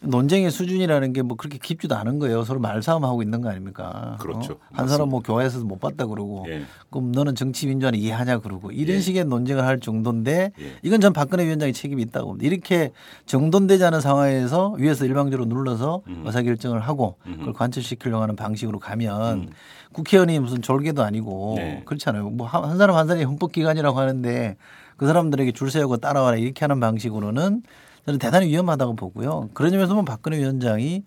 논쟁의 0.00 0.50
수준이라는 0.50 1.12
게 1.12 1.22
뭐 1.22 1.36
그렇게 1.36 1.58
깊지도 1.58 1.96
않은 1.96 2.18
거예요. 2.20 2.44
서로 2.44 2.60
말싸움하고 2.60 3.22
있는 3.22 3.40
거 3.40 3.48
아닙니까? 3.48 4.16
그렇죠. 4.20 4.52
어? 4.52 4.56
한 4.72 4.86
사람 4.88 5.08
뭐 5.08 5.20
교화에서도 5.20 5.64
못 5.64 5.80
봤다 5.80 6.06
그러고 6.06 6.44
예. 6.48 6.62
그럼 6.90 7.10
너는 7.12 7.34
정치 7.34 7.66
민주화는 7.66 7.98
이해하냐 7.98 8.38
그러고 8.38 8.70
이런 8.70 8.96
예. 8.96 9.00
식의 9.00 9.24
논쟁을 9.24 9.64
할 9.64 9.80
정도인데 9.80 10.52
예. 10.60 10.72
이건 10.82 11.00
전 11.00 11.12
박근혜 11.12 11.44
위원장이 11.44 11.72
책임이 11.72 12.02
있다고 12.02 12.28
봅니다. 12.28 12.46
이렇게 12.46 12.92
정돈되지 13.24 13.82
않은 13.84 14.00
상황에서 14.00 14.72
위에서 14.78 15.04
일방적으로 15.04 15.46
눌러서 15.46 16.02
음. 16.06 16.22
의사결정을 16.26 16.80
하고 16.80 17.16
음. 17.26 17.36
그걸 17.38 17.54
관철시키려고 17.54 18.22
하는 18.22 18.36
방식으로 18.36 18.78
가면 18.78 19.38
음. 19.38 19.48
국회의원이 19.92 20.38
무슨 20.38 20.62
졸개도 20.62 21.02
아니고 21.02 21.54
네. 21.56 21.82
그렇잖아요. 21.86 22.30
뭐 22.30 22.46
한 22.46 22.76
사람 22.78 22.94
한 22.96 23.06
사람이 23.08 23.24
헌법기관이라고 23.24 23.98
하는데 23.98 24.56
그 24.96 25.06
사람들에게 25.06 25.52
줄 25.52 25.70
세우고 25.70 25.96
따라와라 25.96 26.36
이렇게 26.36 26.60
하는 26.64 26.78
방식으로는 26.80 27.62
저는 28.06 28.20
대단히 28.20 28.46
위험하다고 28.46 28.94
보고요. 28.94 29.50
그런 29.52 29.72
점에서 29.72 29.88
보면 29.88 30.04
박근혜 30.04 30.38
위원장이 30.38 31.02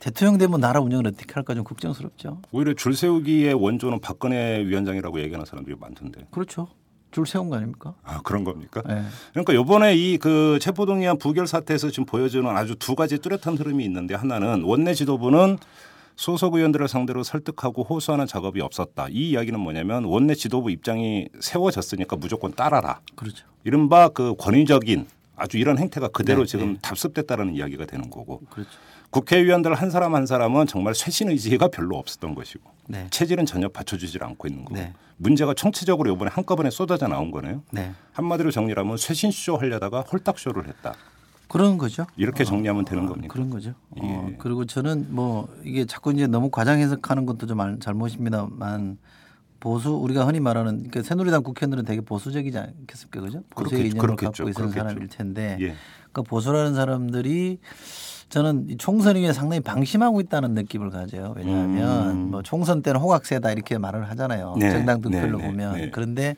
대통령 0.00 0.36
되면 0.36 0.60
나라 0.60 0.80
운영을 0.80 1.06
어떻게 1.06 1.32
할까 1.32 1.54
좀 1.54 1.62
걱정스럽죠. 1.62 2.42
오히려 2.50 2.74
줄 2.74 2.94
세우기의 2.96 3.54
원조는 3.54 4.00
박근혜 4.00 4.58
위원장이라고 4.66 5.20
얘기하는 5.20 5.46
사람들이 5.46 5.76
많던데. 5.78 6.26
그렇죠. 6.32 6.66
줄 7.12 7.26
세운 7.26 7.50
거 7.50 7.56
아닙니까? 7.56 7.94
아 8.04 8.20
그런 8.22 8.42
겁니까? 8.44 8.82
네. 8.86 9.02
그러니까 9.32 9.54
요번에 9.54 9.94
이 9.96 10.18
그 10.18 10.58
체포동의안 10.60 11.18
부결 11.18 11.46
사태에서 11.46 11.90
지금 11.90 12.04
보여주는 12.04 12.48
아주 12.50 12.74
두 12.76 12.94
가지 12.96 13.18
뚜렷한 13.18 13.56
흐름이 13.56 13.84
있는데 13.84 14.14
하나는 14.14 14.62
원내 14.64 14.94
지도부는 14.94 15.58
소속 16.16 16.54
의원들을 16.54 16.86
상대로 16.88 17.22
설득하고 17.22 17.84
호소하는 17.84 18.26
작업이 18.26 18.60
없었다. 18.60 19.06
이 19.10 19.30
이야기는 19.30 19.58
뭐냐면 19.58 20.04
원내 20.04 20.34
지도부 20.34 20.70
입장이 20.70 21.28
세워졌으니까 21.40 22.16
무조건 22.16 22.52
따라라. 22.52 23.00
그렇죠. 23.14 23.46
이른바 23.64 24.08
그 24.08 24.34
권위적인 24.36 25.06
아주 25.40 25.56
이런 25.56 25.78
행태가 25.78 26.08
그대로 26.08 26.40
네, 26.42 26.46
지금 26.46 26.74
네. 26.74 26.78
답습됐다라는 26.82 27.54
이야기가 27.54 27.86
되는 27.86 28.10
거고 28.10 28.40
그렇죠. 28.50 28.70
국회의원들 29.08 29.72
한 29.74 29.90
사람 29.90 30.14
한 30.14 30.26
사람은 30.26 30.66
정말 30.66 30.94
쇄신 30.94 31.30
의지가 31.30 31.68
별로 31.68 31.96
없었던 31.96 32.34
것이고 32.34 32.70
네. 32.88 33.06
체질은 33.10 33.46
전혀 33.46 33.68
받쳐주질 33.68 34.22
않고 34.22 34.46
있는 34.48 34.64
거고 34.66 34.76
네. 34.76 34.92
문제가 35.16 35.54
총체적으로 35.54 36.12
이번에 36.12 36.30
한꺼번에 36.30 36.68
쏟아져 36.70 37.08
나온 37.08 37.30
거네요. 37.30 37.62
네. 37.72 37.92
한마디로 38.12 38.50
정리하면 38.50 38.98
쇄신쇼 38.98 39.56
하려다가 39.56 40.02
홀딱쇼를 40.02 40.68
했다. 40.68 40.94
그런 41.48 41.78
거죠. 41.78 42.06
이렇게 42.16 42.44
정리하면 42.44 42.84
되는 42.84 43.04
아, 43.04 43.08
겁니까? 43.08 43.32
그런 43.32 43.48
거죠. 43.50 43.70
어, 43.98 44.28
예. 44.30 44.36
그리고 44.38 44.66
저는 44.66 45.06
뭐 45.08 45.48
이게 45.64 45.84
자꾸 45.86 46.12
이제 46.12 46.26
너무 46.28 46.48
과장 46.50 46.78
해석하는 46.78 47.26
것도 47.26 47.46
좀 47.46 47.60
알- 47.60 47.78
잘못입니다만 47.80 48.98
보수 49.60 49.90
우리가 49.92 50.26
흔히 50.26 50.40
말하는 50.40 50.78
그러니까 50.78 51.02
새누리당 51.02 51.42
국회의원들은 51.42 51.84
되게 51.84 52.00
보수적이지 52.00 52.58
않겠습니까, 52.58 53.20
그죠? 53.20 53.42
보수의 53.50 53.82
그렇겠- 53.82 53.90
이념을 53.92 54.16
그렇겠죠. 54.16 54.44
갖고 54.44 54.60
있는. 54.62 54.72
사람일 54.72 55.08
텐데, 55.08 55.56
예. 55.60 55.74
그러니까 56.10 56.22
보수라는 56.28 56.74
사람들이 56.74 57.58
저는 58.30 58.66
이 58.70 58.76
총선 58.76 59.16
이후에 59.16 59.32
상당히 59.32 59.60
방심하고 59.60 60.20
있다는 60.20 60.54
느낌을 60.54 60.90
가져요. 60.90 61.34
왜냐하면 61.36 62.10
음. 62.10 62.30
뭐 62.30 62.42
총선 62.42 62.80
때는 62.80 63.00
호각세다 63.00 63.50
이렇게 63.52 63.76
말을 63.76 64.08
하잖아요. 64.10 64.54
네. 64.58 64.70
정당 64.70 65.00
득표로 65.00 65.38
네, 65.38 65.42
네, 65.44 65.50
보면 65.50 65.74
네. 65.76 65.90
그런데 65.90 66.36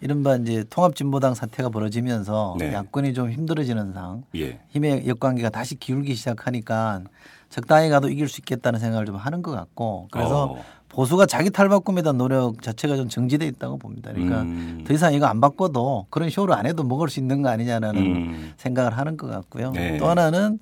이른바 0.00 0.36
이제 0.36 0.64
통합진보당 0.70 1.34
사태가 1.34 1.68
벌어지면서 1.68 2.56
네. 2.58 2.72
야권이 2.72 3.12
좀 3.14 3.30
힘들어지는 3.30 3.92
상, 3.92 4.22
예. 4.36 4.60
힘의 4.70 5.06
역관계가 5.06 5.50
다시 5.50 5.74
기울기 5.76 6.14
시작하니까 6.14 7.02
적당히 7.50 7.90
가도 7.90 8.08
이길 8.08 8.28
수 8.28 8.40
있겠다는 8.40 8.80
생각을 8.80 9.04
좀 9.06 9.16
하는 9.16 9.42
것 9.42 9.50
같고 9.50 10.08
그래서 10.10 10.44
어. 10.44 10.64
보수가 10.92 11.26
자기 11.26 11.50
탈바꿈에 11.50 12.02
대한 12.02 12.18
노력 12.18 12.60
자체가 12.62 12.96
좀 12.96 13.08
정지돼 13.08 13.46
있다고 13.46 13.78
봅니다. 13.78 14.12
그러니까 14.12 14.42
음. 14.42 14.84
더 14.86 14.92
이상 14.92 15.14
이거 15.14 15.26
안 15.26 15.40
바꿔도 15.40 16.06
그런 16.10 16.28
쇼를 16.28 16.54
안 16.54 16.66
해도 16.66 16.84
먹을 16.84 17.08
수 17.08 17.18
있는 17.18 17.40
거 17.42 17.48
아니냐라는 17.48 18.02
음. 18.02 18.52
생각을 18.58 18.96
하는 18.96 19.16
것 19.16 19.28
같고요. 19.28 19.70
네. 19.72 19.96
또 19.96 20.06
하나는 20.08 20.58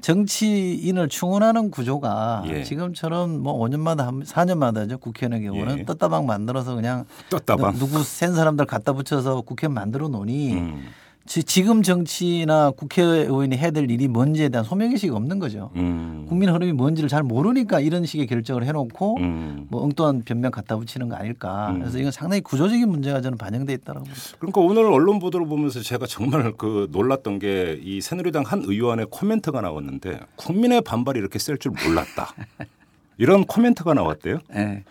정치인을 0.00 1.08
충원하는 1.08 1.70
구조가 1.70 2.44
예. 2.48 2.62
지금처럼 2.62 3.42
뭐 3.42 3.58
5년마다 3.58 4.04
한 4.04 4.22
4년마다죠. 4.22 5.00
국회의원의 5.00 5.42
경우는 5.46 5.78
예. 5.80 5.84
떴다방 5.84 6.24
만들어서 6.24 6.74
그냥 6.74 7.04
떴다방. 7.30 7.72
누- 7.74 7.80
누구 7.80 8.02
센 8.04 8.32
사람들 8.34 8.64
갖다 8.64 8.92
붙여서 8.92 9.42
국회 9.42 9.68
만들어 9.68 10.08
놓으니 10.08 10.54
음. 10.54 10.84
지, 11.28 11.44
지금 11.44 11.82
정치나 11.82 12.70
국회의원이 12.70 13.54
해야 13.54 13.70
될 13.70 13.90
일이 13.90 14.08
뭔지에 14.08 14.48
대한 14.48 14.64
소명의식이 14.64 15.12
없는 15.12 15.38
거죠. 15.38 15.70
음. 15.76 16.24
국민 16.26 16.48
흐름이 16.48 16.72
뭔지를 16.72 17.08
잘 17.10 17.22
모르니까 17.22 17.80
이런 17.80 18.06
식의 18.06 18.26
결정을 18.26 18.64
해놓고 18.64 19.18
음. 19.18 19.66
뭐 19.68 19.82
엉뚱한 19.84 20.22
변명 20.24 20.50
갖다 20.50 20.76
붙이는 20.78 21.08
거 21.10 21.16
아닐까. 21.16 21.68
음. 21.72 21.80
그래서 21.80 21.98
이건 21.98 22.12
상당히 22.12 22.40
구조적인 22.40 22.88
문제가 22.88 23.20
저는 23.20 23.36
반영돼 23.36 23.74
있다고 23.74 23.98
봅니다. 24.00 24.20
그러니까 24.38 24.60
오늘 24.62 24.86
언론 24.86 25.18
보도를 25.18 25.46
보면서 25.46 25.80
제가 25.82 26.06
정말 26.06 26.52
그 26.56 26.88
놀랐던 26.90 27.38
게 27.38 27.78
이 27.82 28.00
새누리당 28.00 28.44
한 28.46 28.62
의원의 28.64 29.06
코멘트가 29.10 29.60
나왔는데 29.60 30.20
국민의 30.36 30.80
반발이 30.80 31.18
이렇게 31.18 31.38
셀 31.38 31.58
줄 31.58 31.72
몰랐다. 31.84 32.32
이런 33.18 33.44
코멘트가 33.44 33.92
나왔대요. 33.94 34.38
네. 34.54 34.82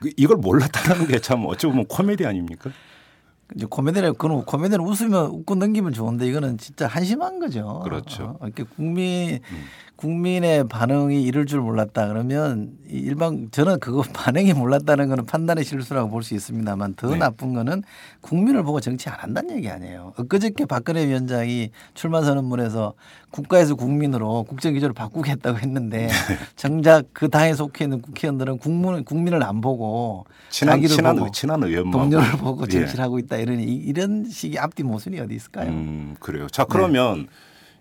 그 0.00 0.10
이걸 0.16 0.36
몰랐다는 0.36 1.06
게 1.06 1.18
참 1.20 1.44
어찌 1.46 1.66
보면 1.66 1.86
코미디 1.86 2.26
아닙니까? 2.26 2.70
이제 3.56 3.66
코미디를 3.68 4.12
그는 4.14 4.42
코미디는 4.42 4.84
웃으면 4.84 5.26
웃고 5.26 5.54
넘기면 5.56 5.92
좋은데 5.92 6.26
이거는 6.26 6.58
진짜 6.58 6.86
한심한 6.86 7.40
거죠. 7.40 7.80
그렇죠. 7.84 8.36
어, 8.40 8.46
이렇게 8.46 8.62
국민 8.76 9.40
국민의 9.96 10.66
반응이 10.68 11.22
이럴 11.22 11.44
줄 11.44 11.60
몰랐다 11.60 12.08
그러면 12.08 12.70
이 12.88 12.94
일반 12.96 13.48
저는 13.50 13.80
그거 13.80 14.02
반응이 14.14 14.54
몰랐다는 14.54 15.08
거는 15.10 15.26
판단의 15.26 15.62
실수라고 15.64 16.08
볼 16.08 16.22
수 16.22 16.34
있습니다만 16.34 16.94
더 16.94 17.10
네. 17.10 17.18
나쁜 17.18 17.52
거는 17.54 17.82
국민을 18.22 18.62
보고 18.62 18.80
정치 18.80 19.08
안 19.10 19.16
한다는 19.18 19.56
얘기 19.56 19.68
아니에요. 19.68 20.12
엊그저께 20.16 20.64
박근혜 20.66 21.06
위원장이 21.06 21.70
출마 21.94 22.22
선언문에서 22.22 22.94
국가에서 23.30 23.74
국민으로 23.74 24.44
국정 24.44 24.72
기조를 24.74 24.92
바꾸겠다고 24.94 25.58
했는데 25.58 26.06
네. 26.08 26.12
정작 26.56 27.04
그 27.12 27.28
당에 27.28 27.52
속해 27.54 27.84
있는 27.84 28.00
국회의원들은 28.02 28.58
국민 28.58 29.04
국민을 29.04 29.42
안 29.42 29.60
보고 29.60 30.24
친한 30.48 30.76
자기를 30.76 30.96
친한 30.96 31.14
보고 31.16 31.26
의- 31.26 31.32
친한 31.32 31.62
의원만 31.62 31.92
동료를 31.92 32.30
보고 32.38 32.64
예. 32.64 32.68
정치를 32.70 33.04
하고 33.04 33.18
있다 33.18 33.36
이러니 33.40 33.64
이- 33.64 33.74
이런 33.86 34.24
식의 34.24 34.58
앞뒤 34.58 34.82
모순이 34.82 35.18
어디 35.20 35.34
있을까요? 35.34 35.68
음, 35.70 36.16
그래요. 36.20 36.46
자, 36.48 36.64
그러면 36.64 37.28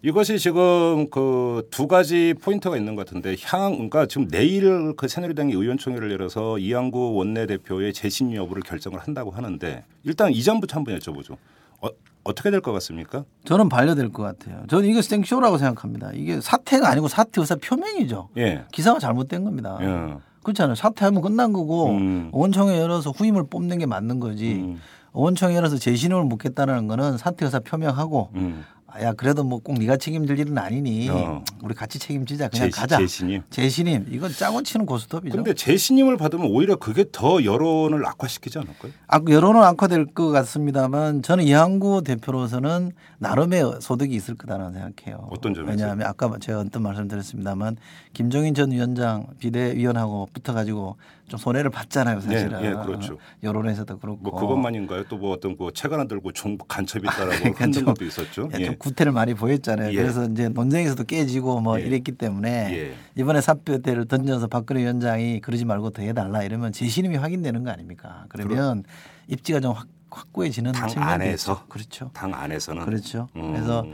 이것이 0.02 0.40
지금 0.40 1.10
그 1.10 1.62
두 1.72 1.88
가지 1.88 2.34
포인트가 2.42 2.78
있는 2.78 2.96
것 2.96 3.06
같은데 3.06 3.36
향, 3.44 3.74
그러니까 3.74 4.06
지금 4.06 4.28
내일 4.30 4.94
그 4.96 5.08
새누리당이 5.08 5.52
의원총회를 5.54 6.12
열어서 6.12 6.58
이양구 6.58 7.14
원내대표의 7.16 7.94
재심 7.94 8.34
여부를 8.34 8.64
결정을 8.64 9.00
한다고 9.00 9.32
하는데 9.32 9.84
일단 10.04 10.32
이전부터 10.32 10.78
한번 10.78 10.98
여쭤보죠. 10.98 11.34
어, 11.82 11.88
어떻게 12.24 12.50
될 12.52 12.62
것 12.62 12.72
같습니까? 12.74 13.26
저는 13.46 13.68
반려될 13.70 14.12
것 14.12 14.24
같아요. 14.24 14.64
저는 14.70 14.88
이거 14.90 15.02
생쇼라고 15.02 15.58
생각합니다. 15.58 16.12
이게 16.14 16.40
사태가 16.42 16.90
아니고 16.90 17.08
사태 17.10 17.42
의사 17.42 17.56
표명이죠. 17.56 18.30
예. 18.38 18.64
기사가 18.72 19.00
잘못된 19.00 19.44
겁니다. 19.44 19.78
예. 19.82 20.16
그렇잖아요. 20.44 20.76
사퇴하면 20.76 21.22
끝난 21.22 21.52
거고 21.54 21.90
음. 21.92 22.30
원청회 22.32 22.80
열어서 22.80 23.12
후임을 23.12 23.48
뽑는 23.50 23.78
게 23.80 23.86
맞는 23.86 24.20
거지. 24.22 24.54
음. 24.54 24.80
원청회 25.14 25.56
열어서 25.56 25.78
재신임을 25.78 26.24
묻겠다는 26.26 26.88
거는 26.88 27.18
사퇴 27.18 27.46
의사 27.46 27.60
표명하고 27.60 28.30
음. 28.36 28.64
아, 28.92 29.02
야 29.04 29.14
그래도 29.14 29.44
뭐 29.44 29.60
꼭 29.60 29.78
네가 29.78 29.98
책임질 29.98 30.40
일은 30.40 30.58
아니니 30.58 31.10
어. 31.10 31.44
우리 31.62 31.76
같이 31.76 32.00
책임지자 32.00 32.48
그냥 32.50 32.72
재- 32.72 32.82
가자. 32.82 32.98
재신임. 32.98 33.42
재신임 33.50 34.06
이건 34.10 34.32
짜고 34.32 34.64
치는 34.64 34.86
고스톱이죠. 34.86 35.36
근데 35.36 35.54
재신임을 35.54 36.18
받으면 36.18 36.48
오히려 36.48 36.78
그게 36.78 37.06
더 37.12 37.44
여론을 37.44 38.06
악화시키지 38.06 38.58
않을까요? 38.58 38.92
아, 39.08 39.20
여론은 39.28 39.62
악화될 39.62 40.08
것 40.14 40.30
같습니다만 40.30 41.22
저는 41.22 41.44
이항구 41.44 42.04
대표로서는 42.04 42.94
나름의 43.20 43.80
소득이 43.82 44.16
있을 44.16 44.36
거다라는 44.36 44.74
생각해요. 44.74 45.28
어떤 45.30 45.54
점에서? 45.54 45.72
왜냐하면 45.72 46.08
아까 46.08 46.32
제가 46.40 46.60
어떤 46.62 46.82
말씀드렸습니다만 46.84 47.76
김종인 48.14 48.54
전 48.54 48.72
위원장 48.72 49.28
비대위원하고 49.40 50.30
붙어가지고 50.34 50.96
좀 51.28 51.38
손해를 51.38 51.70
봤잖아요, 51.70 52.22
사실은. 52.22 52.60
예, 52.64 52.70
예, 52.70 52.72
그렇죠. 52.74 53.18
여론에서도 53.44 54.00
그렇고. 54.00 54.18
뭐 54.22 54.40
그것만인가요? 54.40 55.04
또 55.04 55.20
뭐 55.20 55.34
어떤 55.34 55.58
그책 55.58 55.92
하나 55.92 56.06
들고 56.06 56.32
정부 56.32 56.64
간첩이 56.66 57.04
있다라고 57.06 57.30
그러니까 57.54 57.64
흔든 57.66 57.72
좀- 57.84 57.86
것도 57.94 58.06
있었죠. 58.06 58.50
예, 58.58 58.62
예. 58.62 58.66
좀 58.80 58.90
구태를 58.90 59.12
많이 59.12 59.34
보였잖아요. 59.34 59.92
예. 59.92 59.96
그래서 59.96 60.26
이제 60.26 60.50
논쟁에서도 60.50 61.04
깨지고 61.04 61.60
뭐 61.60 61.80
예. 61.80 61.86
이랬기 61.86 62.14
때문에 62.14 62.50
예. 62.72 62.94
이번에 63.22 63.42
사표대를 63.42 64.06
던져서 64.06 64.48
박근혜 64.48 64.82
위원장이 64.82 65.42
그러지 65.42 65.66
말고 65.66 65.92
더 65.92 66.02
해달라 66.02 66.42
이러면 66.44 66.72
재신임이 66.72 67.18
확인되는 67.18 67.64
거 67.64 67.70
아닙니까? 67.70 68.26
그러면 68.30 68.84
입지가 69.28 69.60
좀 69.60 69.74
확, 69.74 69.88
확고해지는 70.10 70.72
당 70.72 70.90
안에서? 70.96 71.52
있죠. 71.54 71.66
그렇죠. 71.68 72.10
당 72.14 72.34
안에서는 72.34 72.86
그렇죠. 72.86 73.28
음. 73.36 73.52
그래서 73.52 73.86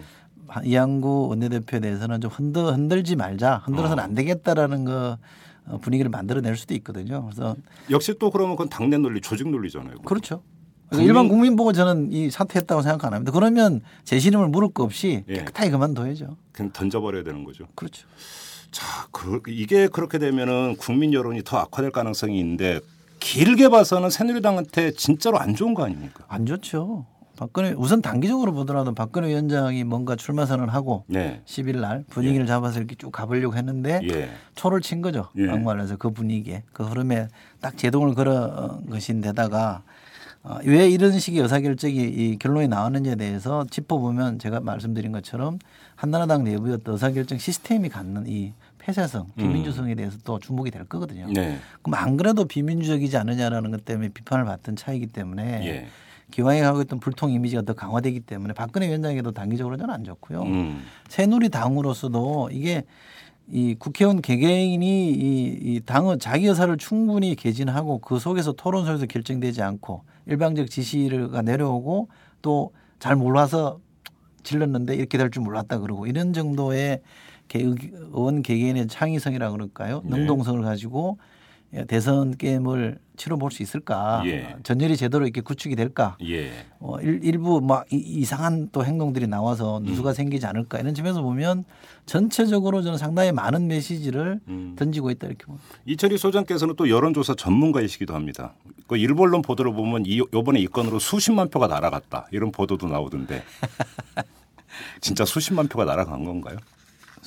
이양구 0.63 1.27
원내대표에 1.29 1.79
대해서는 1.79 2.21
좀 2.21 2.31
흔들, 2.31 2.65
흔들지 2.65 3.15
말자. 3.15 3.63
흔들어서는 3.65 4.01
어. 4.01 4.05
안 4.05 4.13
되겠다라는 4.13 4.85
거 4.85 5.17
어, 5.67 5.79
분위기를 5.79 6.11
만들어낼 6.11 6.55
수도 6.55 6.75
있거든요. 6.75 7.23
그래서 7.23 7.55
역시 7.89 8.13
또 8.19 8.29
그러면 8.29 8.55
그건 8.55 8.69
당내 8.69 8.97
논리, 8.97 9.19
조직 9.19 9.49
논리잖아요. 9.49 9.95
그거. 9.95 10.03
그렇죠. 10.03 10.43
그러니까 10.89 10.89
국민- 10.89 11.07
일반 11.07 11.27
국민 11.29 11.55
보고 11.55 11.73
저는 11.73 12.11
이 12.11 12.29
사퇴했다고 12.29 12.81
생각 12.81 13.05
안 13.05 13.13
합니다. 13.13 13.31
그러면 13.31 13.81
재신임을 14.03 14.49
물을 14.49 14.69
거 14.69 14.83
없이 14.83 15.23
예. 15.27 15.33
깨끗하게 15.35 15.71
그만둬야죠. 15.71 16.37
그냥 16.51 16.71
던져버려야 16.73 17.23
되는 17.23 17.43
거죠. 17.43 17.65
그렇죠. 17.75 18.07
자, 18.71 19.07
그, 19.11 19.41
이게 19.47 19.87
그렇게 19.87 20.17
되면은 20.19 20.75
국민 20.77 21.13
여론이 21.13 21.43
더 21.43 21.57
악화될 21.57 21.91
가능성이 21.91 22.39
있는데 22.39 22.79
길게 23.19 23.69
봐서는 23.69 24.09
새누리당한테 24.09 24.91
진짜로 24.91 25.39
안 25.39 25.55
좋은 25.55 25.73
거 25.73 25.85
아닙니까? 25.85 26.25
안 26.27 26.45
좋죠. 26.45 27.05
박근혜 27.37 27.71
우선 27.75 28.01
단기적으로 28.01 28.53
보더라도 28.53 28.93
박근혜 28.93 29.27
위원장이 29.29 29.83
뭔가 29.83 30.15
출마 30.15 30.45
선언하고 30.45 31.03
네. 31.07 31.41
10일 31.45 31.79
날 31.81 32.05
분위기를 32.09 32.45
잡아서 32.45 32.77
이렇게 32.79 32.95
쭉 32.95 33.11
가보려고 33.11 33.55
했는데 33.57 33.99
예. 34.09 34.29
초를 34.55 34.79
친 34.79 35.01
거죠. 35.01 35.27
예. 35.37 35.47
막말해서 35.47 35.97
그 35.97 36.11
분위기에 36.11 36.63
그 36.71 36.83
흐름에 36.83 37.27
딱 37.59 37.77
제동을 37.77 38.13
걸어 38.13 38.79
것인데다가 38.89 39.83
어, 39.85 39.94
왜 40.65 40.89
이런 40.89 41.17
식의 41.17 41.41
의사결정이 41.41 41.95
이 41.95 42.37
결론이 42.37 42.67
나왔는지에 42.67 43.15
대해서 43.15 43.65
짚어보면 43.69 44.39
제가 44.39 44.59
말씀드린 44.59 45.11
것처럼 45.11 45.59
한나라당 45.95 46.43
내부의 46.43 46.79
의사결정 46.85 47.37
시스템이 47.37 47.89
갖는 47.89 48.25
이 48.27 48.53
폐쇄성, 48.77 49.31
비민주성에 49.35 49.95
대해서 49.95 50.17
또 50.23 50.37
주목이 50.37 50.69
될 50.69 50.85
거거든요. 50.85 51.25
음. 51.25 51.33
네. 51.33 51.57
그럼 51.81 51.95
안 51.95 52.17
그래도 52.17 52.45
비민주적이지 52.45 53.17
않느냐라는 53.17 53.71
것 53.71 53.83
때문에 53.83 54.09
비판을 54.09 54.45
받던 54.45 54.75
차이기 54.75 55.07
때문에 55.07 55.65
예. 55.65 55.87
기왕에 56.31 56.61
가고 56.61 56.81
있던 56.81 56.99
불통 56.99 57.31
이미지가 57.31 57.63
더 57.63 57.73
강화되기 57.73 58.19
때문에 58.21 58.53
박근혜 58.53 58.87
위원장에게도 58.87 59.31
단기적으로 59.31 59.77
저는 59.77 59.93
안 59.93 60.03
좋고요. 60.03 60.43
음. 60.43 60.83
새누리당으로서도 61.07 62.49
이게 62.51 62.83
이 63.51 63.75
국회의원 63.77 64.21
개개인이 64.21 65.11
이, 65.11 65.59
이 65.61 65.79
당의 65.85 66.17
자기 66.19 66.47
의사를 66.47 66.75
충분히 66.77 67.35
개진하고 67.35 67.99
그 67.99 68.17
속에서 68.19 68.53
토론소에서 68.53 69.05
결정되지 69.05 69.61
않고 69.61 70.01
일방적 70.25 70.69
지시가 70.69 71.41
내려오고 71.41 72.09
또 72.41 72.71
잘 72.97 73.15
몰라서 73.17 73.79
질렀는데 74.43 74.95
이렇게 74.95 75.17
될 75.17 75.29
줄 75.29 75.43
몰랐다 75.43 75.79
그러고 75.79 76.07
이런 76.07 76.33
정도의 76.33 77.01
개- 77.49 77.59
의원 77.61 78.41
개개인의 78.41 78.87
창의성이라 78.87 79.51
그럴까요? 79.51 80.01
네. 80.05 80.17
능동성을 80.17 80.61
가지고 80.63 81.17
대선 81.87 82.37
게임을 82.37 82.99
치러 83.17 83.37
볼 83.37 83.49
수 83.51 83.63
있을까? 83.63 84.21
예. 84.25 84.55
전열이 84.63 84.97
제대로 84.97 85.23
이렇게 85.25 85.41
구축이 85.41 85.75
될까? 85.75 86.17
예. 86.25 86.51
어, 86.79 86.99
일, 87.01 87.19
일부 87.23 87.61
막 87.61 87.85
이- 87.91 87.95
이상한 87.97 88.69
또 88.71 88.83
행동들이 88.85 89.27
나와서 89.27 89.77
음. 89.79 89.83
누수가 89.83 90.13
생기지 90.13 90.45
않을까 90.45 90.79
이런 90.79 90.93
점에서 90.93 91.21
보면 91.21 91.63
전체적으로 92.05 92.81
저는 92.81 92.97
상당히 92.97 93.31
많은 93.31 93.67
메시지를 93.67 94.39
음. 94.47 94.75
던지고 94.77 95.11
있다 95.11 95.27
이렇게 95.27 95.45
봅니다. 95.45 95.65
이철희 95.85 96.17
소장께서는 96.17 96.75
또 96.75 96.89
여론조사 96.89 97.35
전문가이시기도 97.35 98.13
합니다. 98.13 98.53
그 98.87 98.97
일본론 98.97 99.41
보도를 99.41 99.73
보면 99.73 100.05
이, 100.05 100.21
이번에 100.33 100.59
이 100.59 100.67
건으로 100.67 100.99
수십만 100.99 101.49
표가 101.49 101.67
날아갔다 101.67 102.27
이런 102.31 102.51
보도도 102.51 102.87
나오던데 102.87 103.43
진짜 105.01 105.25
수십만 105.25 105.67
표가 105.67 105.85
날아간 105.85 106.23
건가요? 106.25 106.57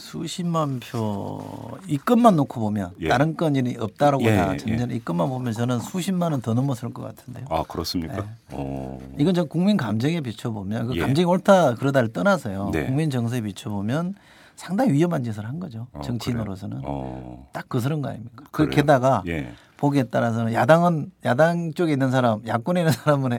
수십만 0.09 0.81
표 0.81 1.69
이 1.87 1.97
건만 1.99 2.37
놓고 2.37 2.61
보면 2.61 2.91
예. 3.01 3.09
다른 3.09 3.37
건이 3.37 3.77
없다라고 3.79 4.23
예, 4.25 4.37
다 4.37 4.53
예, 4.55 4.57
전제는 4.57 4.95
이 4.95 5.01
건만 5.05 5.29
보면 5.29 5.53
저는 5.53 5.81
수십만은 5.81 6.41
더 6.41 6.55
넘었을 6.55 6.93
것 6.93 7.03
같은데요. 7.03 7.47
아 7.51 7.63
그렇습니까? 7.63 8.17
네. 8.17 8.23
어. 8.53 8.99
이건 9.19 9.35
저 9.35 9.45
국민 9.45 9.77
감정에 9.77 10.21
비춰보면 10.21 10.89
그 10.89 10.97
예. 10.97 11.01
감정이 11.01 11.25
옳다 11.25 11.75
그러다를 11.75 12.13
떠나서요. 12.13 12.71
네. 12.73 12.87
국민 12.87 13.11
정서에 13.11 13.41
비춰보면 13.43 14.15
상당히 14.57 14.93
위험한 14.93 15.23
짓을 15.25 15.45
한 15.47 15.61
거죠. 15.61 15.87
어, 15.93 16.01
정치인으로서는? 16.01 16.81
어. 16.85 17.49
딱 17.53 17.69
그런 17.69 18.03
거 18.03 18.09
아닙니까? 18.09 18.45
그래요? 18.51 18.71
그 18.71 18.75
게다가 18.75 19.23
예. 19.27 19.53
보기에 19.77 20.05
따라서는 20.05 20.53
야당은 20.53 21.13
야당 21.25 21.73
쪽에 21.73 21.93
있는 21.93 22.11
사람, 22.11 22.45
야권에 22.47 22.81
있는 22.81 22.93
사람은 22.93 23.39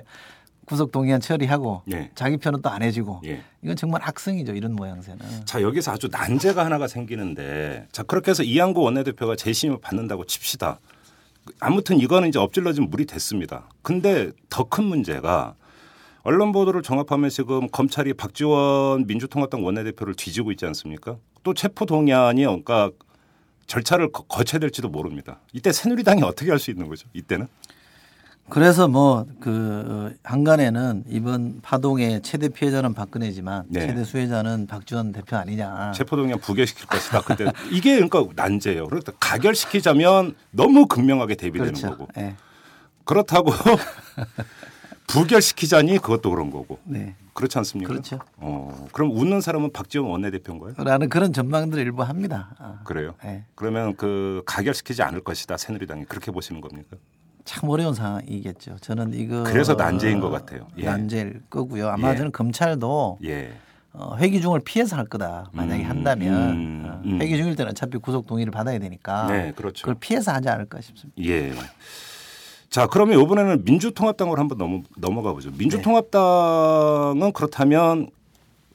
구속 0.70 0.92
동의안 0.92 1.20
처리하고 1.20 1.82
예. 1.92 2.12
자기 2.14 2.38
편은 2.38 2.62
또 2.62 2.70
안 2.70 2.84
해주고 2.84 3.22
예. 3.26 3.42
이건 3.64 3.76
정말 3.76 4.02
악성이죠 4.04 4.54
이런 4.54 4.74
모양새는. 4.76 5.20
자 5.46 5.62
여기서 5.64 5.92
아주 5.94 6.08
난제가 6.12 6.64
하나가 6.64 6.88
생기는데 6.88 7.88
자 7.92 8.04
그렇게 8.04 8.30
해서 8.30 8.44
이양구 8.44 8.80
원내대표가 8.82 9.36
재심을 9.36 9.80
받는다고 9.82 10.26
칩시다. 10.26 10.80
아무튼 11.60 12.00
이거는 12.00 12.30
이제 12.30 12.38
엎질러진 12.38 12.90
물이 12.92 13.06
됐습니다. 13.08 13.68
근데 13.82 14.30
더 14.50 14.66
큰 14.66 14.84
문제가 14.84 15.56
언론 16.22 16.52
보도를 16.52 16.84
종합하면 16.84 17.32
지금 17.32 17.68
검찰이 17.70 18.14
박지원 18.14 19.08
민주통합당 19.08 19.66
원내대표를 19.66 20.14
뒤지고 20.14 20.52
있지 20.52 20.66
않습니까? 20.68 21.18
또 21.42 21.56
체포 21.56 21.88
동의안이 21.88 22.44
그러니까 22.44 22.92
절차를 23.66 24.12
거- 24.12 24.24
거쳐야 24.24 24.60
될지도 24.60 24.90
모릅니다. 24.90 25.40
이때 25.54 25.72
새누리당이 25.72 26.22
어떻게 26.22 26.52
할 26.52 26.60
수 26.60 26.70
있는 26.70 26.88
거죠? 26.88 27.08
이때는 27.14 27.48
그래서 28.50 28.88
뭐 28.88 29.26
그 29.40 30.16
한간에는 30.24 31.06
이번 31.08 31.60
파동의 31.62 32.22
최대 32.22 32.50
피해자는 32.50 32.94
박근혜지만 32.94 33.66
네. 33.70 33.88
최대 33.88 34.04
수혜자는 34.04 34.68
박지원 34.68 35.12
대표 35.12 35.38
아니냐. 35.38 35.92
체포 35.94 36.16
동의안 36.16 36.40
부결시킬 36.40 36.86
것이다. 36.88 37.22
그때 37.22 37.52
이게 37.72 37.96
그러니까 37.96 38.26
난제예요. 38.36 38.88
그러니까 38.88 39.14
가결시키자면 39.20 40.36
너무 40.52 40.88
극명하게 40.88 41.36
대비되는 41.36 41.74
그렇죠. 41.74 41.98
거고 41.98 42.08
예. 42.18 42.36
그렇다고 43.06 43.52
부결시키자니 45.08 45.98
그것도 45.98 46.30
그런 46.30 46.52
거고 46.52 46.80
네. 46.84 47.16
그렇지 47.34 47.58
않습니까? 47.60 47.92
그렇죠. 47.94 48.20
어, 48.38 48.88
그럼 48.92 49.12
웃는 49.18 49.42
사람은 49.42 49.72
박지원 49.72 50.10
원내대표인가요? 50.12 50.74
라는 50.78 51.08
그런 51.10 51.32
전망들을 51.34 51.82
일부 51.82 52.04
합니다. 52.04 52.50
아, 52.60 52.80
그래요. 52.84 53.16
예. 53.24 53.46
그러면 53.56 53.96
그 53.96 54.44
가결시키지 54.46 55.02
않을 55.02 55.22
것이다 55.22 55.58
새누리당이 55.58 56.06
그렇게 56.06 56.32
보시는 56.32 56.60
겁니까? 56.62 56.98
참 57.46 57.70
어려운 57.70 57.94
상황이겠죠. 57.94 58.78
저는 58.82 59.14
이거 59.14 59.44
그래서 59.44 59.74
난제인 59.74 60.20
것 60.20 60.30
같아요. 60.30 60.68
예. 60.78 60.84
난제일 60.84 61.42
거고요. 61.50 61.90
아마 61.90 62.12
예. 62.12 62.16
저는 62.16 62.32
검찰도 62.32 63.20
예. 63.26 63.52
어, 63.94 64.16
회기 64.18 64.40
중을 64.42 64.60
피해서 64.60 64.96
할 64.96 65.06
거다. 65.06 65.50
만약에 65.52 65.84
음, 65.84 65.90
한다면 65.90 66.52
음, 66.52 66.86
어, 66.86 67.02
음. 67.06 67.22
회기 67.22 67.38
중일 67.38 67.56
때는 67.56 67.72
어차피 67.72 67.98
구속 67.98 68.28
동의를 68.28 68.52
받아야 68.52 68.78
되니까 68.78 69.28
네, 69.28 69.52
그렇죠. 69.56 69.82
그걸 69.82 69.96
피해서 70.00 70.32
하지 70.32 70.48
않을까 70.48 70.80
싶습니다. 70.82 71.22
예. 71.24 71.52
자, 72.70 72.86
그러면 72.86 73.20
이번에는 73.20 73.64
민주통합당으로 73.66 74.40
한번 74.40 74.58
넘어, 74.60 74.82
넘어가 74.96 75.34
보죠. 75.34 75.50
민주통합당은 75.58 77.34
그렇다면 77.34 78.10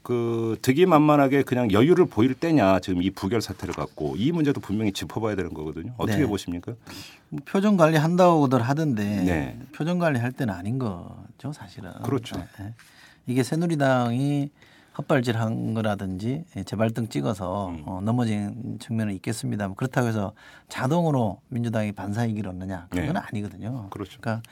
그 0.05 0.59
득이 0.61 0.85
만만하게 0.85 1.43
그냥 1.45 1.73
여유를 1.73 2.05
보일 2.05 2.35
때냐 2.35 2.79
지금 2.81 3.03
이 3.03 3.11
부결 3.11 3.41
사태를 3.41 3.75
갖고 3.75 4.15
이 4.17 4.33
문제도 4.33 4.61
분명히 4.61 4.93
짚어봐야 4.93 5.35
되는 5.35 5.55
거거든요. 5.55 5.95
어떻게 5.97 6.21
네. 6.21 6.27
보십니까? 6.27 6.75
뭐 7.31 7.41
표정 7.47 7.79
관리 7.79 7.97
한다고들 7.97 8.61
하던데 8.61 9.03
네. 9.03 9.59
표정 9.75 9.99
관리 9.99 10.19
할 10.19 10.31
때는 10.31 10.53
아닌 10.53 10.79
거죠, 10.79 11.53
사실은. 11.53 11.91
그렇죠. 12.03 12.37
네, 12.37 12.45
네. 12.59 12.75
이게 13.27 13.43
새누리당이 13.43 14.51
헛발질한 14.99 15.73
거라든지 15.73 16.45
재발등 16.67 17.09
찍어서 17.09 17.71
음. 17.71 17.83
어, 17.87 18.01
넘어진 18.03 18.79
측면은 18.81 19.15
있겠습니다. 19.15 19.73
그렇다고 19.73 20.07
해서 20.07 20.35
자동으로 20.69 21.41
민주당이 21.49 21.93
반사이기를 21.93 22.51
얻느냐 22.51 22.89
그건 22.91 23.15
네. 23.15 23.21
아니거든요. 23.21 23.89
그렇죠. 23.89 24.19
그러니까 24.21 24.43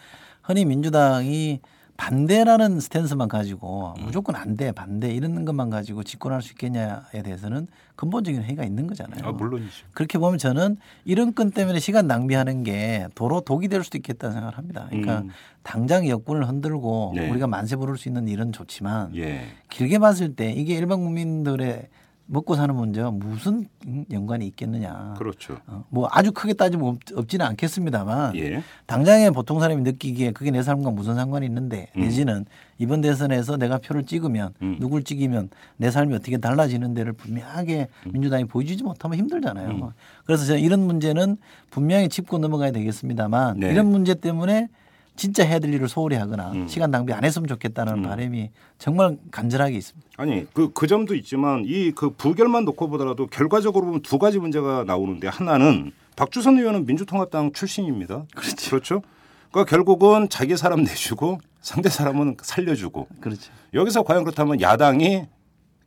흔히 0.41 0.65
민주당이 0.65 1.61
반대라는 2.03 2.81
스탠스만 2.81 3.29
가지고 3.29 3.95
음. 3.99 4.07
무조건 4.07 4.35
안 4.35 4.57
돼, 4.57 4.73
반대 4.73 5.15
이런 5.15 5.45
것만 5.45 5.71
가지고 5.71 6.03
집권할 6.03 6.43
수 6.43 6.51
있겠냐에 6.51 7.23
대해서는 7.23 7.69
근본적인 7.95 8.43
회의가 8.43 8.65
있는 8.65 8.89
거잖아요. 8.89 9.25
아, 9.25 9.31
물론이죠. 9.31 9.87
그렇게 9.93 10.19
보면 10.19 10.37
저는 10.37 10.79
이런 11.05 11.33
건 11.33 11.53
때문에 11.53 11.79
시간 11.79 12.09
낭비하는 12.09 12.65
게 12.65 13.07
도로 13.15 13.41
독이 13.43 13.69
될 13.69 13.85
수도 13.85 13.99
있겠다는 13.99 14.33
생각을 14.35 14.59
합니다. 14.59 14.87
그러니까 14.89 15.21
음. 15.21 15.31
당장 15.63 16.09
여권을 16.09 16.49
흔들고 16.49 17.13
네. 17.15 17.31
우리가 17.31 17.47
만세 17.47 17.77
부를 17.77 17.97
수 17.97 18.09
있는 18.09 18.27
일은 18.27 18.51
좋지만 18.51 19.15
예. 19.15 19.45
길게 19.71 20.01
봤을 20.01 20.35
때 20.35 20.51
이게 20.51 20.75
일반 20.75 21.05
국민들의 21.05 21.89
먹고 22.27 22.55
사는 22.55 22.75
문제와 22.75 23.11
무슨 23.11 23.67
연관이 24.11 24.47
있겠느냐. 24.47 25.15
그렇죠. 25.19 25.59
어, 25.67 25.85
뭐 25.91 26.09
아주 26.11 26.33
크게 26.33 26.55
따지면 26.55 26.87
없, 26.87 26.99
없지는 27.15 27.45
않겠습니다만 27.47 28.37
예. 28.37 28.63
당장에 28.87 29.31
보통 29.31 29.61
사람이 29.61 29.83
느끼기에 29.83 30.33
그게 30.33 30.51
내 30.51 30.63
삶과 30.63 30.91
무슨 30.91 31.15
상관이 31.15 31.47
있는데 31.47 31.89
음. 31.97 32.03
내지는 32.03 32.45
이번 32.79 33.01
대선에서 33.01 33.57
내가 33.57 33.79
표를 33.79 34.05
찍으면 34.05 34.55
음. 34.63 34.77
누굴 34.81 35.05
찍으면 35.05 35.51
내 35.77 35.91
삶이 35.91 36.15
어떻게 36.15 36.39
달라지는 36.39 36.95
데를 36.95 37.13
분명하게 37.13 37.89
민주당이 38.07 38.45
보여주지 38.45 38.83
못하면 38.83 39.19
힘들잖아요. 39.19 39.69
음. 39.69 39.91
그래서 40.25 40.45
저는 40.47 40.61
이런 40.61 40.81
문제는 40.81 41.37
분명히 41.71 42.09
짚고 42.09 42.39
넘어가야 42.39 42.71
되겠습니다만 42.71 43.61
네. 43.61 43.71
이런 43.71 43.87
문제 43.87 44.15
때문에 44.15 44.69
진짜 45.15 45.45
해야 45.45 45.59
될 45.59 45.73
일을 45.75 45.89
소홀히 45.89 46.17
하거나 46.17 46.53
음. 46.53 46.67
시간 46.67 46.91
낭비 46.91 47.13
안 47.13 47.25
했으면 47.25 47.47
좋겠다는 47.47 47.95
음. 47.99 48.03
바람이 48.03 48.51
정말 48.79 49.19
간절하게 49.31 49.77
있습니다. 49.77 50.09
아니 50.17 50.47
그그 50.53 50.87
점도 50.87 51.15
있지만 51.15 51.65
이 51.67 51.93
그 51.95 52.11
부결만 52.11 52.65
놓고 52.65 52.89
보더라도 52.89 53.27
결과적으로 53.27 53.87
보면 53.87 54.03
두 54.03 54.19
가지 54.19 54.39
문제가 54.39 54.85
나오는데 54.85 55.29
하나는 55.29 55.93
박주선 56.17 56.59
의원은 56.59 56.87
민주통합당 56.87 57.53
출신입니다. 57.53 58.25
그렇죠. 58.35 58.71
그렇죠. 58.71 59.03
그러니까 59.51 59.71
결국은 59.71 60.29
자기 60.31 60.57
사람 60.57 60.83
내주고 60.85 61.39
상대 61.61 61.89
사람은 61.91 62.37
살려주고 62.43 63.09
그렇죠. 63.21 63.53
여기서 63.75 64.03
과연 64.03 64.25
그렇다면 64.25 64.61
야당이 64.61 65.27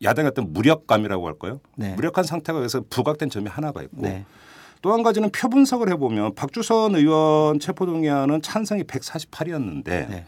야당의 0.04 0.30
어떤 0.30 0.54
무력감이라고 0.54 1.26
할까요? 1.28 1.60
네. 1.76 1.94
무력한 1.96 2.24
상태가 2.26 2.60
그래서 2.60 2.82
부각된 2.90 3.30
점이 3.30 3.48
하나가 3.48 3.82
있고 3.82 4.02
네. 4.02 4.26
또 4.86 4.94
한 4.94 5.02
가지는 5.02 5.32
표 5.32 5.50
분석을 5.50 5.90
해보면 5.94 6.36
박주선 6.36 6.94
의원 6.94 7.60
체포동의안은 7.60 8.44
찬성이 8.44 8.84
148이었는데 8.84 9.84
네. 9.84 10.26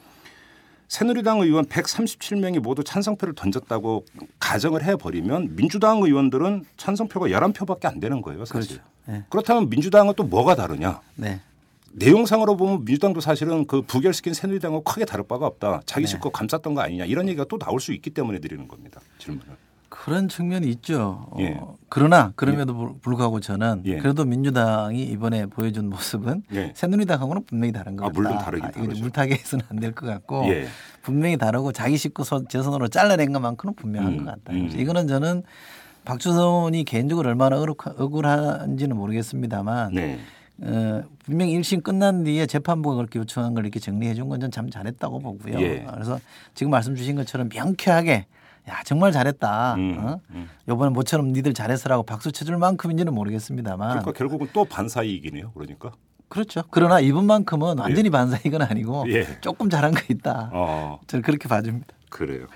새누리당 0.88 1.42
의원 1.42 1.64
137명이 1.68 2.58
모두 2.60 2.84
찬성표를 2.84 3.36
던졌다고 3.36 4.06
가정을 4.40 4.84
해버리면 4.84 5.56
민주당 5.56 6.02
의원들은 6.02 6.66
찬성표가 6.76 7.28
11표밖에 7.28 7.86
안 7.86 8.00
되는 8.00 8.20
거예요. 8.24 8.46
사실. 8.46 8.78
그렇죠. 8.78 8.90
네. 9.06 9.26
그렇다면 9.30 9.70
민주당은 9.70 10.16
또 10.18 10.24
뭐가 10.24 10.56
다르냐? 10.56 11.02
네. 11.14 11.40
내용상으로 11.92 12.58
보면 12.58 12.84
민주당도 12.84 13.22
사실은 13.22 13.68
그 13.68 13.84
부결시킨 13.84 14.34
새누리당과 14.34 14.92
크게 14.92 15.06
다를 15.06 15.24
바가 15.28 15.46
없다. 15.46 15.82
자기 15.86 16.08
네. 16.08 16.10
식구 16.10 16.32
감쌌던 16.32 16.74
거 16.74 16.82
아니냐 16.82 17.06
이런 17.06 17.28
얘기가 17.28 17.46
또 17.48 17.60
나올 17.60 17.80
수 17.80 17.94
있기 17.94 18.10
때문에 18.10 18.40
드리는 18.40 18.68
겁니다. 18.68 19.02
질문을. 19.20 19.67
그런 19.90 20.28
측면이 20.28 20.68
있죠. 20.70 21.28
어, 21.32 21.38
예. 21.40 21.60
그러나 21.90 22.34
그럼에도 22.36 22.74
불- 22.76 23.00
불구하고 23.02 23.40
저는 23.40 23.84
예. 23.86 23.98
그래도 23.98 24.26
민주당이 24.26 25.02
이번에 25.04 25.46
보여준 25.46 25.90
모습은 25.90 26.44
예. 26.54 26.72
새누리당하고는 26.76 27.44
분명히 27.46 27.72
다른 27.72 27.96
것 27.96 28.06
아. 28.06 28.10
물론 28.14 28.38
다르긴 28.38 28.70
다르죠. 28.72 29.02
물타기해서는 29.02 29.66
안 29.70 29.80
될 29.80 29.94
것 29.94 30.06
같고 30.06 30.46
예. 30.50 30.68
분명히 31.02 31.38
다르고 31.38 31.72
자기 31.72 31.98
식구 31.98 32.24
손으로 32.24 32.88
잘라낸 32.90 33.32
것만큼은 33.32 33.76
분명한 33.76 34.14
음, 34.14 34.18
것 34.20 34.26
같다. 34.26 34.54
음. 34.54 34.70
이거는 34.76 35.08
저는 35.08 35.44
박주선이 36.06 36.84
개인적으로 36.86 37.30
얼마나 37.30 37.58
억울한지는 37.58 38.96
모르겠습니다만 38.96 39.94
네. 39.94 40.20
어, 40.62 41.04
분명히 41.24 41.58
1심 41.60 41.84
끝난 41.84 42.24
뒤에 42.24 42.46
재판부가 42.48 42.96
그렇게 42.96 43.20
요청한 43.20 43.54
걸 43.54 43.64
이렇게 43.66 43.80
정리해 43.80 44.14
준 44.16 44.28
건 44.30 44.40
전 44.40 44.50
참 44.52 44.70
잘했다고 44.70 45.20
보고요. 45.20 45.60
예. 45.62 45.86
그래서 45.94 46.20
지금 46.56 46.72
말씀 46.72 46.96
주신 46.96 47.16
것처럼 47.16 47.50
명쾌하게 47.54 48.26
야 48.70 48.82
정말 48.86 49.12
잘했다. 49.12 49.76
음, 49.76 49.98
어? 50.00 50.20
음. 50.32 50.50
요번에 50.68 50.92
모처럼 50.92 51.32
니들 51.32 51.54
잘했어라고 51.54 52.04
박수 52.04 52.32
쳐줄 52.32 52.58
만큼인지는 52.58 53.14
모르겠습니다만 53.14 53.90
그러니까 53.90 54.12
결국은 54.12 54.48
또 54.54 54.66
반사이익이네요. 54.66 55.52
그러니까. 55.54 55.92
그렇죠. 56.30 56.64
그러나 56.72 57.00
이번만큼은 57.00 57.80
완전히 57.80 58.10
반사이건 58.10 58.62
아니고 58.62 59.06
예. 59.10 59.40
조금 59.40 59.70
잘한 59.70 59.94
거 59.94 60.02
있다. 60.10 60.52
어. 60.54 61.00
저는 61.08 61.24
그렇게 61.24 61.48
봐줍니다. 61.48 61.88
그래요. 62.10 62.48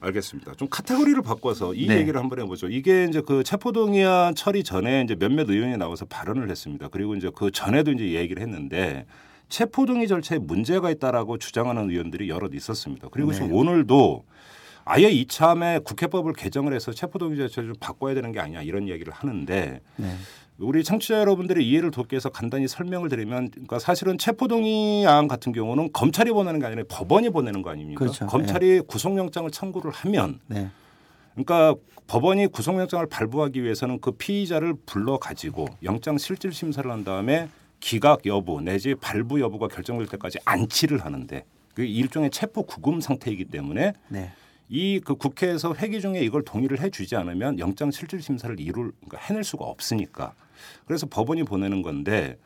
알겠습니다. 0.00 0.54
좀 0.54 0.68
카테고리를 0.68 1.20
바꿔서 1.22 1.74
이 1.74 1.86
네. 1.86 1.98
얘기를 1.98 2.20
한번 2.20 2.40
해보죠. 2.40 2.68
이게 2.68 3.04
이제 3.04 3.20
그 3.20 3.42
체포동의안 3.42 4.34
처리 4.34 4.62
전에 4.64 5.02
이제 5.02 5.16
몇몇 5.16 5.48
의원이 5.50 5.76
나와서 5.76 6.04
발언을 6.06 6.50
했습니다. 6.50 6.88
그리고 6.88 7.14
이제 7.16 7.30
그 7.34 7.50
전에도 7.50 7.90
이제 7.92 8.12
얘기를 8.12 8.42
했는데 8.42 9.06
체포동의 9.48 10.06
절차에 10.06 10.38
문제가 10.38 10.90
있다라고 10.90 11.38
주장하는 11.38 11.90
의원들이 11.90 12.28
여럿 12.28 12.54
있었습니다. 12.54 13.08
그리고 13.10 13.30
네. 13.32 13.38
지금 13.38 13.52
오늘도 13.52 14.24
아예 14.84 15.08
이참에 15.08 15.80
국회법을 15.80 16.32
개정을 16.32 16.74
해서 16.74 16.92
체포동의 16.92 17.36
절차를 17.36 17.68
좀 17.70 17.76
바꿔야 17.80 18.14
되는 18.14 18.32
게 18.32 18.40
아니냐 18.40 18.62
이런 18.62 18.88
얘기를 18.88 19.12
하는데 19.12 19.80
네. 19.96 20.16
우리 20.58 20.84
청취자 20.84 21.18
여러분들의 21.20 21.66
이해를 21.66 21.90
돕기 21.90 22.14
위해서 22.14 22.28
간단히 22.28 22.68
설명을 22.68 23.08
드리면 23.08 23.50
그러니까 23.50 23.78
사실은 23.78 24.18
체포동의안 24.18 25.26
같은 25.26 25.52
경우는 25.52 25.92
검찰이 25.92 26.30
보내는 26.32 26.60
게 26.60 26.66
아니라 26.66 26.82
법원이 26.88 27.30
보내는 27.30 27.62
거 27.62 27.70
아닙니까? 27.70 27.98
그렇죠. 27.98 28.26
검찰이 28.26 28.80
구속영장을 28.80 29.50
청구를 29.50 29.90
하면 29.90 30.40
네. 30.48 30.68
그러니까 31.34 31.74
법원이 32.06 32.48
구속영장을 32.48 33.06
발부하기 33.06 33.62
위해서는 33.62 34.00
그 34.00 34.10
피의자를 34.12 34.74
불러 34.84 35.16
가지고 35.18 35.66
영장 35.82 36.18
실질 36.18 36.52
심사를 36.52 36.90
한 36.90 37.04
다음에 37.04 37.48
기각 37.78 38.26
여부 38.26 38.60
내지 38.60 38.94
발부 38.94 39.40
여부가 39.40 39.68
결정될 39.68 40.06
때까지 40.08 40.38
안치를 40.44 41.04
하는데 41.04 41.44
그 41.74 41.82
일종의 41.82 42.30
체포 42.30 42.64
구금 42.64 43.00
상태이기 43.00 43.46
때문에 43.46 43.94
네. 44.08 44.32
이 44.72 45.00
그 45.04 45.16
국회에서 45.16 45.74
회기 45.74 46.00
중에 46.00 46.20
이걸 46.22 46.42
동의를 46.44 46.80
해주지 46.80 47.16
않으면 47.16 47.58
영장 47.58 47.90
실질 47.90 48.22
심사를 48.22 48.58
이룰 48.60 48.92
그러니까 49.00 49.18
해낼 49.18 49.42
수가 49.42 49.64
없으니까 49.64 50.32
그래서 50.86 51.06
법원이 51.06 51.42
보내는 51.42 51.82
건데 51.82 52.38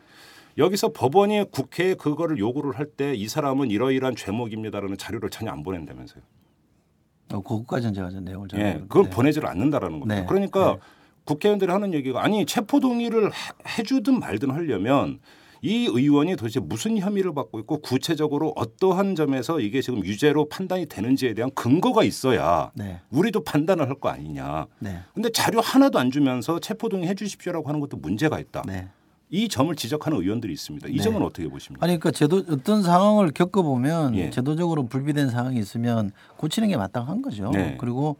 여기서 0.57 0.93
법원이 0.93 1.51
국회에 1.51 1.95
그거를 1.95 2.39
요구를 2.39 2.79
할 2.79 2.87
때 2.97 3.15
이 3.15 3.29
사람은 3.29 3.71
이러이러한 3.71 4.17
죄목입니다라는 4.17 4.97
자료를 4.97 5.29
전혀 5.31 5.51
안 5.51 5.63
보낸다면서요. 5.63 6.23
어, 7.33 7.43
그것까지는 7.43 7.93
제가 7.95 8.11
좀 8.11 8.25
내용을 8.25 8.49
잘 8.49 8.61
예. 8.61 8.73
그걸 8.89 9.11
보내지를 9.11 9.49
않는다라는 9.49 9.99
겁니다. 10.01 10.21
네. 10.21 10.27
그러니까 10.27 10.75
네. 10.75 10.81
국회의원들이 11.25 11.71
하는 11.73 11.93
얘기가 11.95 12.23
아니 12.23 12.47
체포 12.47 12.81
동의를 12.81 13.33
해- 13.33 13.79
해주든 13.79 14.19
말든 14.21 14.51
하려면 14.51 15.19
이 15.65 15.87
의원이 15.87 16.37
도대체 16.37 16.61
무슨 16.61 16.99
혐의를 16.99 17.33
받고 17.33 17.59
있고 17.61 17.79
구체적으로 17.79 18.53
어떠한 18.55 19.15
점에서 19.15 19.61
이게 19.61 19.81
지금 19.81 20.05
유죄로 20.05 20.51
판단이 20.51 20.85
되는지에 20.87 21.33
대한 21.33 21.51
근거가 21.55 22.05
있어야 22.05 22.71
네. 22.75 23.01
우리도 23.11 23.45
판단을 23.45 23.89
할 23.89 23.95
거 23.95 24.11
아니냐. 24.11 24.67
네. 24.81 24.99
근데 25.15 25.31
자료 25.31 25.61
하나도 25.63 25.99
안 25.99 26.11
주면서 26.11 26.59
체포 26.61 26.91
동의 26.91 27.09
해 27.09 27.15
주십시오라고 27.15 27.67
하는 27.69 27.81
것도 27.81 27.97
문제가 27.97 28.39
있다. 28.41 28.63
네. 28.67 28.89
이 29.31 29.49
점을 29.49 29.75
지적하는 29.75 30.19
의원들이 30.21 30.53
있습니다. 30.53 30.89
이 30.89 30.97
네. 30.97 31.03
점은 31.03 31.23
어떻게 31.23 31.49
보십니까? 31.49 31.87
아니 31.87 31.99
그러니까 31.99 32.11
제도 32.11 32.45
어떤 32.53 32.83
상황을 32.83 33.31
겪어보면 33.31 34.17
예. 34.17 34.29
제도적으로 34.31 34.87
불비된 34.87 35.31
상황이 35.31 35.59
있으면 35.59 36.11
고치는 36.37 36.69
게 36.69 36.77
마땅한 36.77 37.23
거죠. 37.23 37.51
네. 37.53 37.79
그리고 37.81 38.17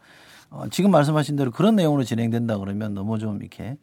어, 0.49 0.65
지금 0.71 0.91
말씀하신 0.93 1.37
대로 1.37 1.51
그런 1.51 1.77
내용으로 1.77 2.05
진행된다 2.05 2.57
그러면 2.57 2.95
너무 2.95 3.19
좀 3.19 3.39
이렇게 3.43 3.77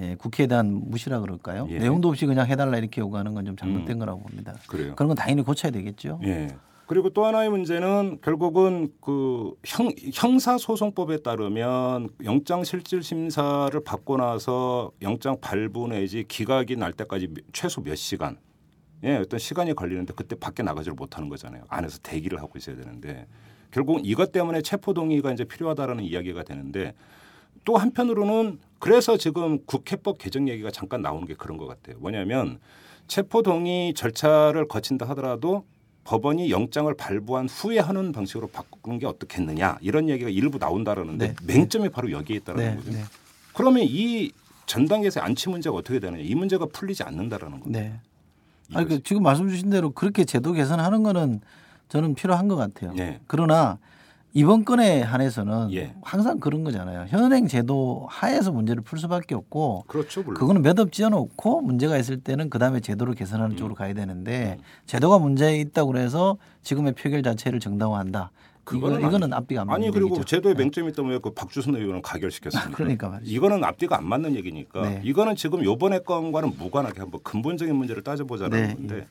예, 0.00 0.14
국회에 0.16 0.46
대한 0.46 0.80
무시라 0.90 1.20
그럴까요? 1.20 1.64
음. 1.64 1.70
예. 1.70 1.78
내용도 1.78 2.08
없이 2.08 2.26
그냥 2.26 2.46
해달라 2.46 2.76
이렇게 2.78 3.00
요구하는 3.00 3.34
건 3.34 3.44
좀 3.46 3.56
잘못된 3.56 3.98
거라고 3.98 4.20
봅니다. 4.22 4.54
그래요. 4.66 4.94
그런 4.96 5.08
건 5.08 5.16
당연히 5.16 5.42
고쳐야 5.42 5.70
되겠죠. 5.72 6.20
예. 6.24 6.48
그리고 6.86 7.10
또 7.10 7.26
하나의 7.26 7.50
문제는 7.50 8.18
결국은 8.22 8.90
그 9.02 9.52
형, 9.66 9.90
형사소송법에 10.14 11.18
따르면 11.18 12.08
영장 12.24 12.64
실질 12.64 13.02
심사를 13.02 13.78
받고 13.84 14.16
나서 14.16 14.90
영장 15.02 15.36
발부 15.40 15.86
내지 15.88 16.24
기각이 16.26 16.76
날 16.76 16.92
때까지 16.94 17.28
최소 17.52 17.82
몇 17.82 17.94
시간 17.96 18.38
예, 19.04 19.16
어떤 19.16 19.38
시간이 19.38 19.74
걸리는데 19.74 20.14
그때 20.16 20.34
밖에 20.34 20.62
나가지를 20.62 20.94
못하는 20.94 21.28
거잖아요. 21.28 21.64
안에서 21.68 21.98
대기를 22.02 22.40
하고 22.40 22.58
있어야 22.58 22.74
되는데 22.76 23.26
결국 23.70 24.00
이것 24.02 24.32
때문에 24.32 24.62
체포 24.62 24.94
동의가 24.94 25.30
이제 25.32 25.44
필요하다라는 25.44 26.02
이야기가 26.04 26.42
되는데 26.42 26.94
또 27.68 27.76
한편으로는 27.76 28.58
그래서 28.78 29.18
지금 29.18 29.58
국회법 29.66 30.16
개정 30.16 30.48
얘기가 30.48 30.70
잠깐 30.70 31.02
나오는 31.02 31.26
게 31.26 31.34
그런 31.34 31.58
것 31.58 31.66
같아요. 31.66 31.98
뭐냐면 31.98 32.60
체포 33.08 33.42
동의 33.42 33.92
절차를 33.92 34.68
거친다 34.68 35.06
하더라도 35.10 35.66
법원이 36.04 36.50
영장을 36.50 36.92
발부한 36.94 37.46
후에 37.46 37.78
하는 37.78 38.12
방식으로 38.12 38.46
바꾸는 38.46 38.98
게 38.98 39.04
어떻겠느냐 39.06 39.76
이런 39.82 40.08
얘기가 40.08 40.30
일부 40.30 40.56
나온다라는데 40.56 41.34
네. 41.34 41.34
맹점이 41.42 41.90
바로 41.90 42.10
여기에 42.10 42.36
있다라는 42.36 42.70
네, 42.70 42.76
거죠. 42.76 42.90
네, 42.92 43.04
그러면 43.52 43.84
이 43.86 44.30
전 44.64 44.86
단계에서 44.86 45.20
안치 45.20 45.48
문제가 45.50 45.76
어떻게 45.76 45.98
되느냐 45.98 46.22
이 46.22 46.34
문제가 46.34 46.66
풀리지 46.66 47.02
않는다라는 47.02 47.60
겁니다. 47.60 47.80
네. 47.80 48.00
아니 48.72 48.86
그 48.86 49.02
지금 49.02 49.22
말씀 49.22 49.48
주신 49.48 49.68
대로 49.68 49.90
그렇게 49.90 50.24
제도 50.24 50.52
개선하는 50.52 51.02
거는 51.02 51.40
저는 51.88 52.14
필요한 52.14 52.48
것 52.48 52.56
같아요. 52.56 52.92
네. 52.94 53.18
그러나 53.26 53.78
이번 54.34 54.64
건에 54.64 55.00
한해서는 55.02 55.72
예. 55.72 55.94
항상 56.02 56.38
그런 56.38 56.62
거잖아요. 56.62 57.06
현행 57.08 57.48
제도 57.48 58.06
하에서 58.10 58.52
문제를 58.52 58.82
풀 58.82 58.98
수밖에 58.98 59.34
없고 59.34 59.84
그렇죠. 59.88 60.22
그거는 60.24 60.62
매듭 60.62 60.92
지어놓고 60.92 61.62
문제가 61.62 61.96
있을 61.96 62.20
때는 62.20 62.50
그 62.50 62.58
다음에 62.58 62.78
제도를 62.80 63.14
개선하는 63.14 63.52
음. 63.52 63.56
쪽으로 63.56 63.74
가야 63.74 63.94
되는데 63.94 64.58
제도가 64.86 65.18
문제 65.18 65.56
있다고 65.58 65.92
그래서 65.92 66.36
지금의 66.62 66.92
표결 66.92 67.22
자체를 67.22 67.58
정당화한다. 67.58 68.30
이거, 68.70 68.80
그거는 68.86 69.00
이거 69.08 69.16
는 69.18 69.32
앞뒤가 69.32 69.62
안 69.62 69.66
맞는 69.68 69.82
아니 69.86 69.90
그리고 69.92 70.10
얘기죠. 70.10 70.24
제도에 70.24 70.52
맹점이 70.52 70.90
있다면 70.90 71.12
왜그 71.12 71.30
박주선 71.32 71.74
의원은 71.74 72.02
가결시켰습니까? 72.02 72.76
그러니까 72.76 73.08
말이죠. 73.08 73.32
이거는 73.32 73.64
앞뒤가 73.64 73.96
안 73.96 74.06
맞는 74.06 74.36
얘기니까 74.36 74.82
네. 74.82 75.00
이거는 75.04 75.36
지금 75.36 75.64
요번에 75.64 76.00
건과는 76.00 76.52
무관하게 76.58 77.00
한번 77.00 77.22
근본적인 77.24 77.74
문제를 77.74 78.02
따져보자는 78.04 78.62
네, 78.68 78.74
건데 78.74 79.06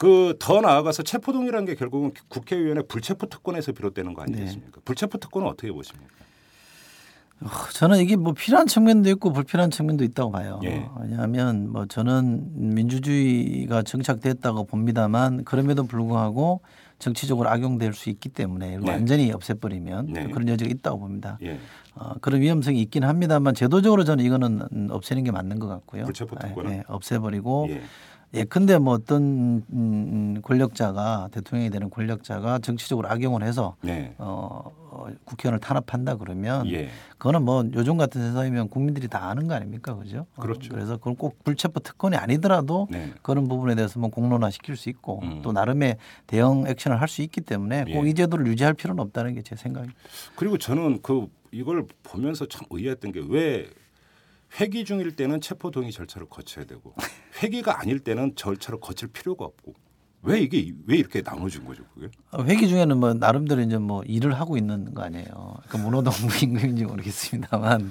그 0.00 0.34
더 0.38 0.62
나아가서 0.62 1.02
체포동의라는 1.02 1.66
게 1.66 1.74
결국은 1.74 2.12
국회의원의 2.28 2.84
불체포 2.88 3.26
특권에서 3.26 3.72
비롯되는 3.72 4.14
거 4.14 4.22
아니겠습니까? 4.22 4.76
네. 4.76 4.80
불체포 4.82 5.18
특권은 5.18 5.46
어떻게 5.46 5.70
보십니까? 5.70 6.08
저는 7.74 7.98
이게 7.98 8.16
뭐 8.16 8.32
필요한 8.32 8.66
측면도 8.66 9.10
있고 9.10 9.32
불필요한 9.32 9.70
측면도 9.70 10.04
있다고 10.04 10.30
봐요. 10.30 10.58
예. 10.64 10.88
왜냐하면 11.00 11.70
뭐 11.70 11.84
저는 11.84 12.74
민주주의가 12.74 13.82
정착됐다고 13.82 14.64
봅니다만 14.64 15.44
그럼에도 15.44 15.84
불구하고 15.84 16.62
정치적으로 16.98 17.50
악용될 17.50 17.92
수 17.92 18.08
있기 18.08 18.30
때문에 18.30 18.78
네. 18.78 18.90
완전히 18.90 19.32
없애버리면 19.32 20.12
네. 20.12 20.28
그런 20.28 20.48
여지가 20.48 20.70
있다고 20.70 20.98
봅니다. 20.98 21.38
예. 21.42 21.58
어, 21.94 22.14
그런 22.20 22.40
위험성이 22.40 22.80
있긴 22.82 23.04
합니다만 23.04 23.54
제도적으로 23.54 24.04
저는 24.04 24.24
이거는 24.24 24.62
음, 24.72 24.88
없애는 24.90 25.24
게 25.24 25.30
맞는 25.30 25.58
것 25.58 25.66
같고요. 25.68 26.04
불체포 26.04 26.36
특권은? 26.36 26.70
예, 26.72 26.76
예, 26.76 26.82
없애버리고 26.88 27.66
예. 27.70 27.82
예컨대 28.32 28.78
뭐 28.78 28.94
어떤 28.94 29.64
음, 29.72 30.40
권력자가 30.42 31.28
대통령이 31.32 31.70
되는 31.70 31.90
권력자가 31.90 32.60
정치적으로 32.60 33.08
악용을 33.08 33.42
해서 33.42 33.74
네. 33.82 34.14
어, 34.18 34.70
어, 34.90 35.06
국회의원을 35.24 35.58
탄압한다 35.58 36.14
그러면 36.16 36.70
예. 36.70 36.90
그거는 37.18 37.42
뭐 37.42 37.64
요즘 37.74 37.96
같은 37.96 38.20
세상이면 38.22 38.68
국민들이 38.68 39.08
다 39.08 39.28
아는 39.28 39.48
거 39.48 39.54
아닙니까, 39.54 39.96
그죠? 39.96 40.26
어, 40.36 40.42
그렇죠. 40.42 40.70
그래서 40.72 40.96
그건 40.96 41.16
꼭 41.16 41.42
불체포 41.42 41.80
특권이 41.80 42.16
아니더라도 42.16 42.86
네. 42.90 43.12
그런 43.22 43.48
부분에 43.48 43.74
대해서 43.74 43.98
뭐 43.98 44.10
공론화 44.10 44.50
시킬 44.50 44.76
수 44.76 44.88
있고 44.90 45.20
음. 45.22 45.40
또 45.42 45.50
나름의 45.50 45.96
대응 46.28 46.66
액션을 46.68 47.00
할 47.00 47.08
수 47.10 47.22
있기 47.22 47.40
때문에 47.40 47.86
꼭 47.92 48.06
예. 48.06 48.10
이 48.10 48.14
제도를 48.14 48.46
유지할 48.46 48.74
필요는 48.74 49.02
없다는 49.02 49.34
게 49.34 49.42
제 49.42 49.56
생각입니다. 49.56 49.98
그리고 50.36 50.56
저는 50.56 51.00
그 51.02 51.26
이걸 51.50 51.84
보면서 52.04 52.46
참 52.46 52.62
의아했던 52.70 53.10
게 53.10 53.20
왜 53.28 53.66
회기 54.58 54.84
중일 54.84 55.14
때는 55.14 55.40
체포 55.40 55.70
동의 55.70 55.92
절차를 55.92 56.28
거쳐야 56.28 56.64
되고 56.64 56.94
회기가 57.42 57.80
아닐 57.80 58.00
때는 58.00 58.34
절차를 58.34 58.80
거칠 58.80 59.08
필요가 59.08 59.44
없고 59.44 59.74
왜 60.22 60.40
이게 60.40 60.72
왜 60.86 60.96
이렇게 60.96 61.22
나눠진 61.22 61.64
거죠 61.64 61.82
그게? 61.94 62.08
어, 62.30 62.42
회기 62.44 62.68
중에는 62.68 62.98
뭐 62.98 63.14
나름대로 63.14 63.62
이제 63.62 63.78
뭐 63.78 64.02
일을 64.02 64.34
하고 64.34 64.56
있는 64.56 64.92
거 64.92 65.02
아니에요. 65.02 65.56
그 65.68 65.76
문호동 65.76 66.12
임금인지 66.42 66.84
모르겠습니다만 66.84 67.90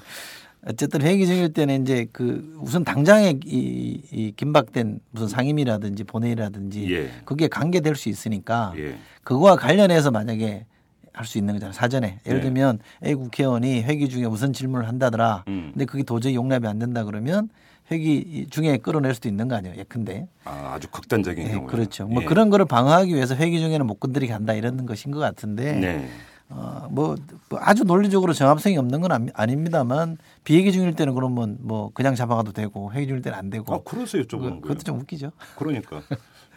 어쨌든 0.67 1.01
회기 1.01 1.25
중일 1.25 1.53
때는 1.53 1.81
이제 1.81 2.05
그 2.11 2.55
우선 2.59 2.83
당장에 2.83 3.39
이, 3.45 4.01
이 4.11 4.33
긴박된 4.35 4.99
무슨 5.11 5.27
상임이라든지 5.27 6.03
본회의라든지 6.03 6.93
예. 6.93 7.11
그게 7.25 7.47
관계될 7.47 7.95
수 7.95 8.09
있으니까 8.09 8.73
예. 8.77 8.97
그거와 9.23 9.55
관련해서 9.55 10.11
만약에 10.11 10.65
할 11.13 11.25
수 11.25 11.37
있는 11.37 11.53
거잖아요. 11.55 11.73
사전에. 11.73 12.19
예를 12.25 12.39
네. 12.39 12.43
들면 12.45 12.79
A 13.05 13.13
국회의원이 13.15 13.83
회기 13.83 14.09
중에 14.09 14.27
무슨 14.27 14.53
질문을 14.53 14.87
한다더라. 14.87 15.43
음. 15.47 15.69
근데 15.73 15.85
그게 15.85 16.03
도저히 16.03 16.35
용납이 16.35 16.67
안 16.67 16.79
된다 16.79 17.03
그러면 17.03 17.49
회기 17.91 18.47
중에 18.49 18.77
끌어낼 18.77 19.13
수도 19.15 19.27
있는 19.29 19.47
거 19.47 19.55
아니에요. 19.55 19.75
예컨대. 19.77 20.27
아, 20.45 20.73
아주 20.75 20.87
극단적인 20.89 21.47
예, 21.47 21.51
경우. 21.53 21.67
그렇죠. 21.67 22.07
뭐 22.07 22.23
그런 22.25 22.49
거를 22.49 22.65
방어하기 22.65 23.13
위해서 23.13 23.35
회기 23.35 23.59
중에는 23.59 23.85
못 23.85 23.99
건드리게 23.99 24.31
한다 24.31 24.53
이런 24.53 24.85
것인 24.85 25.11
것 25.11 25.19
같은데 25.19 25.73
네. 25.73 26.07
어, 26.49 26.87
뭐, 26.89 27.15
뭐 27.49 27.59
아주 27.61 27.83
논리적으로 27.83 28.33
정합성이 28.33 28.77
없는 28.77 29.01
건 29.01 29.11
아니- 29.11 29.29
아닙니다만 29.33 30.17
비회기 30.43 30.71
중일 30.71 30.93
때는 30.95 31.13
그러면 31.13 31.57
뭐 31.61 31.91
그냥 31.93 32.15
잡아가도 32.15 32.53
되고 32.53 32.91
회기 32.93 33.07
중일 33.07 33.21
때는 33.21 33.37
안 33.37 33.49
되고 33.49 33.71
아, 33.73 33.79
그래서 33.83 34.17
여쭤보는 34.19 34.29
그, 34.29 34.37
거예요. 34.39 34.61
그것도 34.61 34.79
좀 34.83 34.99
웃기죠. 34.99 35.31
그러니까 35.57 36.01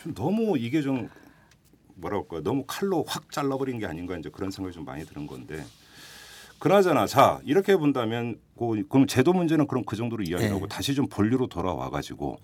좀 0.02 0.14
너무 0.14 0.56
이게 0.58 0.80
좀 0.82 1.08
뭐랄까 2.02 2.42
너무 2.42 2.64
칼로 2.66 3.04
확 3.06 3.30
잘라버린 3.30 3.78
게 3.78 3.86
아닌가 3.86 4.16
이제 4.18 4.28
그런 4.28 4.50
생각이 4.50 4.74
좀 4.74 4.84
많이 4.84 5.06
드는 5.06 5.26
건데 5.26 5.64
그나저나 6.58 7.06
자 7.06 7.40
이렇게 7.44 7.76
본다면 7.76 8.38
그, 8.58 8.86
그럼 8.88 9.06
제도 9.06 9.32
문제는 9.32 9.66
그럼 9.66 9.84
그 9.86 9.96
정도로 9.96 10.22
이야기하고 10.24 10.60
네. 10.60 10.68
다시 10.68 10.94
좀 10.94 11.08
본류로 11.08 11.46
돌아와 11.46 11.88
가지고 11.88 12.38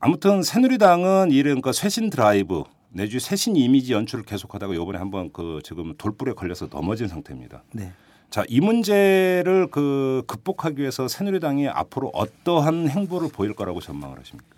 아무튼 0.00 0.42
새누리당은 0.42 1.32
이런 1.32 1.60
그 1.60 1.72
쇄신 1.72 2.10
드라이브 2.10 2.62
내주 2.90 3.18
쇄신 3.18 3.56
이미지 3.56 3.92
연출을 3.92 4.24
계속하다가 4.24 4.74
이번에 4.74 4.98
한번 4.98 5.30
그 5.32 5.60
지금 5.62 5.94
돌불에 5.98 6.32
걸려서 6.32 6.68
넘어진 6.68 7.08
상태입니다. 7.08 7.64
네. 7.72 7.92
자, 8.30 8.44
이 8.48 8.60
문제를 8.60 9.68
그 9.70 10.22
극복하기 10.26 10.80
위해서 10.80 11.08
새누리당이 11.08 11.68
앞으로 11.68 12.10
어떠한 12.14 12.88
행보를 12.88 13.28
보일 13.32 13.54
거라고 13.54 13.80
전망을 13.80 14.18
하십니까? 14.18 14.57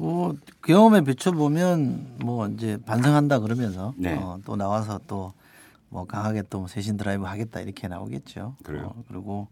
그 0.00 0.38
경험에 0.62 1.02
비춰보면 1.02 2.16
뭐 2.20 2.46
이제 2.48 2.78
반성한다 2.86 3.40
그러면서 3.40 3.92
네. 3.96 4.14
어, 4.16 4.38
또 4.44 4.56
나와서 4.56 4.98
또 5.06 5.32
뭐 5.92 6.04
강하게 6.06 6.42
또 6.48 6.68
세신 6.68 6.96
드라이브 6.96 7.24
하겠다 7.24 7.58
이렇게 7.60 7.88
나오겠죠. 7.88 8.54
그래요? 8.62 8.92
어, 8.94 9.02
그리고 9.08 9.48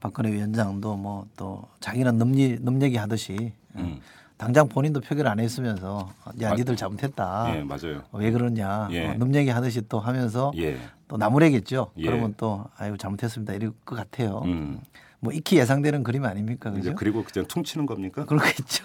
박근혜 0.00 0.30
위원장도 0.32 0.96
뭐 0.96 1.26
또 1.36 1.64
자기는 1.80 2.16
넘리 2.16 2.58
넘얘기 2.60 2.96
하듯이 2.96 3.52
어, 3.74 3.80
음. 3.80 3.98
당장 4.36 4.68
본인도 4.68 5.00
표결 5.00 5.26
안 5.26 5.40
했으면서 5.40 6.10
야 6.42 6.52
아, 6.52 6.54
니들 6.54 6.76
잘못했다. 6.76 7.56
예, 7.56 7.64
맞아요. 7.64 8.02
왜 8.12 8.30
그러냐. 8.30 8.86
예. 8.92 9.08
어, 9.08 9.14
넘 9.14 9.34
얘기 9.34 9.50
하듯이 9.50 9.82
또 9.88 9.98
하면서 9.98 10.52
예. 10.58 10.76
또 11.08 11.16
나무래겠죠. 11.16 11.90
예. 11.96 12.06
그러면 12.06 12.34
또 12.36 12.64
아유 12.76 12.96
잘못했습니다 12.96 13.54
이럴 13.54 13.72
것 13.84 13.96
같아요. 13.96 14.42
음. 14.44 14.80
뭐 15.24 15.32
익히 15.32 15.56
예상되는 15.56 16.02
그림 16.02 16.24
아닙니까, 16.26 16.68
이제 16.72 16.80
그죠? 16.80 16.94
그리고 16.96 17.24
그냥 17.24 17.46
퉁치는 17.48 17.86
겁니까? 17.86 18.26
그렇겠죠. 18.28 18.84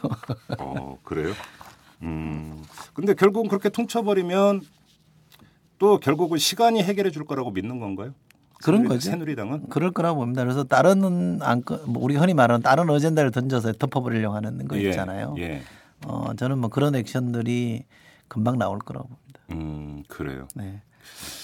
어, 0.58 0.97
그래요? 1.04 1.34
음. 2.02 2.63
근데 2.93 3.13
결국은 3.13 3.49
그렇게 3.49 3.67
퉁쳐버리면 3.67 4.62
또 5.80 5.99
결국은 5.99 6.38
시간이 6.38 6.82
해결해 6.82 7.12
줄 7.12 7.25
거라고 7.25 7.52
믿는 7.52 7.80
건가요? 7.80 8.13
그런 8.63 8.84
새누리- 8.84 8.88
거죠. 8.88 8.99
새누리당은 9.12 9.67
그럴 9.69 9.91
거라고 9.91 10.19
봅니다. 10.21 10.43
그래서 10.43 10.63
다른 10.63 11.41
안건 11.41 11.91
뭐 11.91 12.02
우리 12.04 12.15
흔히 12.15 12.34
말하는 12.34 12.62
다른 12.62 12.89
어젠다를 12.89 13.32
던져서 13.32 13.73
덮어버리려고 13.73 14.34
하는 14.36 14.65
거 14.67 14.78
예, 14.78 14.89
있잖아요. 14.89 15.36
예. 15.39 15.62
어, 16.06 16.34
저는 16.38 16.58
뭐 16.60 16.69
그런 16.69 16.95
액션들이 16.95 17.84
금방 18.30 18.58
나올 18.58 18.80
거라고 18.80 19.10
봅니다. 19.10 19.39
음 19.52 20.04
그래요. 20.08 20.47
네. 20.56 20.82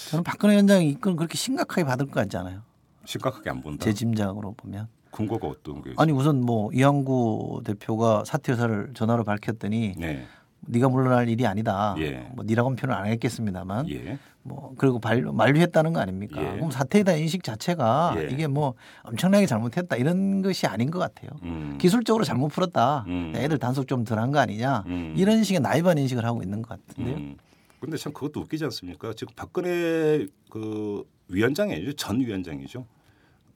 저는 0.10 0.24
박근혜 0.24 0.54
위원장이 0.54 0.90
이건 0.90 1.18
그렇게 1.18 1.38
심각하게 1.38 1.84
받을 1.84 2.06
것 2.06 2.14
같지 2.14 2.38
않아요. 2.38 2.62
심각하게 3.06 3.50
안 3.50 3.62
본다. 3.62 3.84
제 3.84 3.94
짐작으로 3.94 4.54
보면. 4.54 4.88
근거가 5.12 5.48
어떤 5.48 5.82
게? 5.82 5.94
아니 5.98 6.12
우선 6.12 6.42
뭐 6.42 6.70
이항구 6.74 7.62
대표가 7.64 8.24
사퇴 8.26 8.52
의사를 8.52 8.92
전화로 8.94 9.24
밝혔더니 9.24 9.94
네. 9.98 10.26
네가 10.68 10.90
물러날 10.90 11.30
일이 11.30 11.46
아니다. 11.46 11.96
예. 12.00 12.28
뭐 12.34 12.44
니라고는 12.44 12.76
표현 12.76 12.98
안 12.98 13.06
했겠습니다만 13.06 13.90
예. 13.90 14.18
뭐 14.44 14.74
그리고 14.78 15.00
발, 15.00 15.22
만류했다는 15.22 15.94
거 15.94 16.00
아닙니까? 16.00 16.42
예. 16.42 16.56
그럼 16.56 16.72
사퇴에 16.72 17.04
대한 17.04 17.20
인식 17.22 17.44
자체가 17.44 18.16
예. 18.18 18.28
이게 18.32 18.48
뭐 18.48 18.74
엄청나게 19.04 19.46
잘못했다 19.46 19.96
이런 19.96 20.42
것이 20.42 20.68
아닌 20.68 20.92
것 20.92 21.00
같아요. 21.00 21.30
음. 21.44 21.78
기술적으로 21.80 22.24
잘못 22.24 22.50
풀었다. 22.50 23.06
음. 23.08 23.32
애들 23.36 23.58
단속 23.58 23.88
좀 23.88 24.04
덜한 24.04 24.32
거 24.32 24.40
아니냐. 24.40 24.84
음. 24.88 25.14
이런 25.16 25.44
식의 25.44 25.62
나이반 25.62 25.98
인식을 25.98 26.26
하고 26.26 26.44
있는 26.44 26.62
것 26.62 26.70
같은데요. 26.88 27.16
음. 27.16 27.38
근데 27.80 27.98
참 27.98 28.12
그것도 28.12 28.42
웃기지 28.42 28.64
않습니까? 28.66 29.14
지금 29.16 29.34
박근혜 29.36 30.26
그 30.50 31.04
위원장이죠. 31.28 31.94
전 31.94 32.20
위원장이죠. 32.20 32.86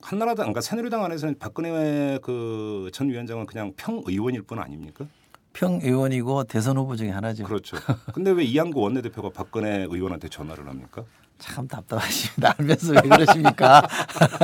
한나라당, 0.02 0.44
그러니까 0.46 0.60
새누리당 0.60 1.04
안에서는 1.04 1.38
박근혜 1.38 2.18
그 2.22 2.90
전 2.92 3.08
위원장은 3.08 3.46
그냥 3.46 3.72
평 3.76 4.02
의원일 4.06 4.42
뿐 4.42 4.58
아닙니까? 4.58 5.06
평 5.52 5.80
의원이고 5.82 6.44
대선 6.44 6.76
후보 6.76 6.96
중에 6.96 7.10
하나죠. 7.10 7.44
그렇죠. 7.44 7.76
근데 8.14 8.30
왜 8.30 8.44
이양구 8.44 8.80
원내대표가 8.80 9.30
박근혜 9.30 9.86
의원한테 9.88 10.28
전화를 10.28 10.66
합니까? 10.68 11.04
참 11.40 11.66
답답하십니다. 11.66 12.54
알면서 12.58 12.92
왜 12.92 13.00
그러십니까? 13.00 13.82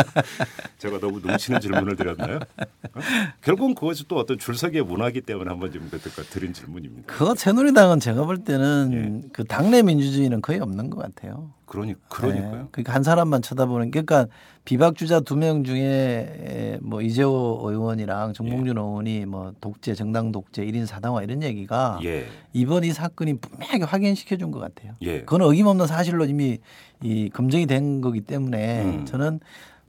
제가 0.78 0.98
너무 0.98 1.20
넘치는 1.20 1.60
질문을 1.60 1.94
드렸나요? 1.96 2.36
어? 2.38 3.00
결국은 3.42 3.74
그것이 3.74 4.08
또 4.08 4.16
어떤 4.16 4.38
줄서기의 4.38 4.82
문화이기 4.84 5.20
때문에 5.20 5.50
한번 5.50 5.70
좀 5.72 5.88
그때까지 5.90 6.30
드린 6.30 6.52
질문입니다. 6.52 7.12
그거 7.12 7.34
새누리당은 7.34 8.00
제가 8.00 8.24
볼 8.24 8.38
때는 8.44 9.22
예. 9.24 9.28
그 9.32 9.44
당내 9.44 9.82
민주주의는 9.82 10.40
거의 10.42 10.58
없는 10.60 10.90
것 10.90 11.00
같아요. 11.00 11.50
그러니 11.66 11.94
그러니까요. 12.08 12.52
네. 12.62 12.68
그러니까 12.70 12.94
한 12.94 13.02
사람만 13.02 13.42
쳐다보는 13.42 13.90
게 13.90 14.02
그러니까 14.02 14.32
비박 14.64 14.96
주자 14.96 15.18
두 15.20 15.36
명 15.36 15.64
중에 15.64 16.78
뭐 16.80 17.02
이재호 17.02 17.60
의원이랑 17.64 18.32
정봉준 18.34 18.78
의원이 18.78 19.26
뭐 19.26 19.52
독재 19.60 19.94
정당 19.94 20.30
독재 20.32 20.64
1인 20.64 20.86
사당화 20.86 21.22
이런 21.24 21.42
얘기가 21.42 21.98
예. 22.04 22.26
이번 22.52 22.84
이 22.84 22.92
사건이 22.92 23.38
분명하게 23.40 23.84
확인시켜 23.84 24.36
준 24.36 24.50
것 24.52 24.60
같아요. 24.60 24.92
예. 25.02 25.20
그건 25.20 25.42
어김없는 25.42 25.88
사실로 25.88 26.24
이미 26.24 26.58
이 27.02 27.28
검증이 27.30 27.66
된 27.66 28.00
거기 28.00 28.20
때문에 28.20 28.82
음. 28.84 29.04
저는 29.06 29.40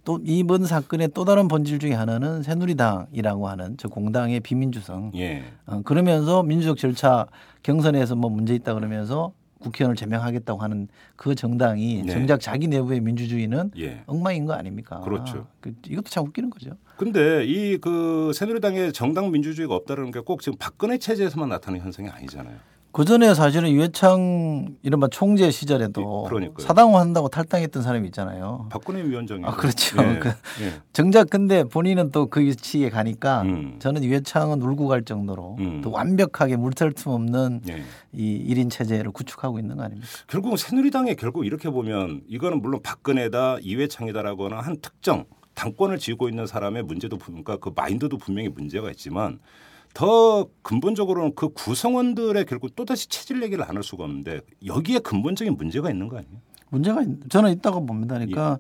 또 0.04 0.20
이번 0.24 0.66
사건의 0.66 1.10
또 1.14 1.26
다른 1.26 1.48
본질 1.50 1.80
중에 1.80 1.94
하나는 1.94 2.42
새누리당이라고 2.44 3.48
하는 3.50 3.76
저 3.78 3.90
공당의 3.90 4.40
비민주성. 4.40 5.12
예. 5.16 5.44
어, 5.66 5.82
그러면서 5.84 6.44
민주적 6.44 6.78
절차 6.78 7.28
경선에서 7.64 8.16
뭐 8.16 8.30
문제 8.30 8.56
있다 8.56 8.74
그러면서 8.74 9.34
국회의원을 9.60 9.96
제명하겠다고 9.96 10.62
하는 10.62 10.88
그 11.16 11.34
정당이 11.36 12.04
네. 12.04 12.14
정작 12.14 12.40
자기 12.40 12.68
내부의 12.68 13.02
민주주의는 13.02 13.72
예. 13.80 14.04
엉망인 14.06 14.46
거 14.46 14.54
아닙니까? 14.54 15.00
그렇죠. 15.02 15.48
그, 15.60 15.74
이것도 15.86 16.10
참 16.10 16.26
웃기는 16.26 16.50
거죠. 16.52 16.72
근데 16.96 17.44
이 17.46 17.78
그 17.80 18.32
새누리당의 18.34 18.94
정당 18.94 19.32
민주주의가 19.32 19.74
없다는 19.76 20.12
게 20.12 20.20
꼭 20.22 20.42
지금 20.42 20.58
박근혜 20.60 20.98
체제에서만 21.00 21.50
나타나는 21.50 21.84
현상이 21.84 22.08
아니잖아요. 22.08 22.56
그 22.98 23.06
전에 23.06 23.36
사실은 23.36 23.70
유해창 23.70 24.76
이른바 24.82 25.08
총재 25.08 25.52
시절에도 25.52 26.24
예, 26.26 26.30
그러니까요. 26.30 26.66
사당화 26.66 27.00
한다고 27.00 27.28
탈당했던 27.30 27.84
사람이 27.84 28.08
있잖아요. 28.08 28.66
박근혜 28.72 29.04
위원장이 29.04 29.44
아, 29.46 29.52
그렇죠. 29.52 30.02
예. 30.02 30.18
그- 30.18 30.30
예. 30.30 30.82
정작 30.94 31.30
근데 31.30 31.64
본인은 31.64 32.10
또 32.10 32.26
그 32.28 32.40
위치에 32.42 32.90
가니까 32.90 33.44
음. 33.44 33.76
저는 33.78 34.04
유해창은 34.04 34.64
울고 34.64 34.88
갈 34.88 35.04
정도로 35.04 35.58
음. 35.60 35.82
또 35.84 35.92
완벽하게 35.92 36.56
물털 36.56 36.92
틈 36.94 37.12
없는 37.12 37.62
예. 37.70 37.84
이 38.14 38.52
1인 38.52 38.72
체제를 38.72 39.12
구축하고 39.12 39.60
있는 39.60 39.78
거 39.78 39.84
아닙니까? 39.84 40.08
결국은 40.26 40.58
새누리당에 40.58 41.14
결국 41.14 41.46
이렇게 41.46 41.70
보면 41.70 42.22
이거는 42.28 42.64
물론 42.64 42.82
박근혜다 42.82 43.58
이회창이다라거나 43.62 44.60
한 44.60 44.76
특정 44.82 45.26
당권을 45.54 46.00
쥐고 46.00 46.30
있는 46.30 46.48
사람의 46.48 46.82
문제도 46.82 47.16
분- 47.16 47.44
그러니까 47.44 47.58
그 47.58 47.72
마인드도 47.76 48.18
분명히 48.18 48.50
문제가 48.50 48.90
있지만 48.90 49.38
더 49.94 50.48
근본적으로는 50.62 51.34
그 51.36 51.50
구성원들의 51.50 52.46
결국 52.46 52.76
또다시 52.76 53.08
체질 53.08 53.42
얘기를 53.44 53.64
안 53.68 53.76
할 53.78 53.84
수가 53.84 54.04
없는데 54.04 54.42
여기에 54.66 55.00
근본적인 55.00 55.56
문제가 55.58 55.90
있는 55.90 56.08
거 56.08 56.18
아니에요? 56.18 56.38
문제가 56.70 57.02
있- 57.02 57.30
저는 57.30 57.52
있다고 57.54 57.86
봅니다. 57.86 58.16
예. 58.16 58.26
그러니까 58.26 58.60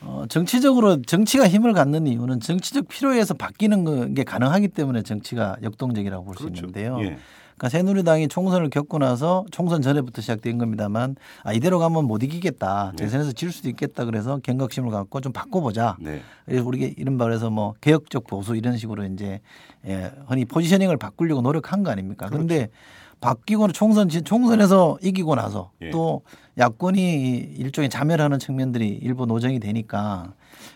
어, 0.00 0.24
정치적으로 0.28 1.02
정치가 1.02 1.48
힘을 1.48 1.72
갖는 1.72 2.06
이유는 2.06 2.40
정치적 2.40 2.86
필요에서 2.88 3.34
바뀌는 3.34 3.84
거- 3.84 4.06
게 4.14 4.22
가능하기 4.24 4.68
때문에 4.68 5.02
정치가 5.02 5.56
역동적이라고 5.62 6.24
볼수 6.24 6.44
그렇죠. 6.44 6.60
있는데요. 6.66 6.98
예. 7.02 7.18
그러니까 7.58 7.68
새누리당이 7.70 8.28
총선을 8.28 8.70
겪고 8.70 8.98
나서 8.98 9.44
총선 9.50 9.82
전에부터 9.82 10.22
시작된 10.22 10.58
겁니다만 10.58 11.16
아, 11.42 11.52
이대로 11.52 11.80
가면 11.80 12.04
못 12.04 12.22
이기겠다. 12.22 12.92
네. 12.96 13.04
대선에서 13.04 13.32
질 13.32 13.50
수도 13.50 13.68
있겠다. 13.68 14.04
그래서 14.04 14.38
경각심을 14.42 14.90
갖고 14.90 15.20
좀 15.20 15.32
바꿔보자. 15.32 15.96
네. 16.00 16.22
그래서 16.46 16.64
우리가 16.64 16.92
이른바 16.96 17.24
그래서 17.24 17.50
뭐 17.50 17.74
개혁적 17.80 18.28
보수 18.28 18.54
이런 18.54 18.76
식으로 18.78 19.04
이제 19.06 19.40
예, 19.86 20.12
흔히 20.28 20.44
포지셔닝을 20.44 20.96
바꾸려고 20.98 21.42
노력한 21.42 21.82
거 21.82 21.90
아닙니까? 21.90 22.28
그런데 22.30 22.68
바뀌고 23.20 23.72
총선 23.72 24.08
지- 24.08 24.22
총선에서 24.22 24.98
이기고 25.02 25.34
나서 25.34 25.72
예. 25.82 25.90
또 25.90 26.22
야권이 26.56 27.38
일종의 27.58 27.90
자멸하는 27.90 28.38
측면들이 28.38 28.88
일부 29.02 29.26
노정이 29.26 29.58
되니까 29.58 30.32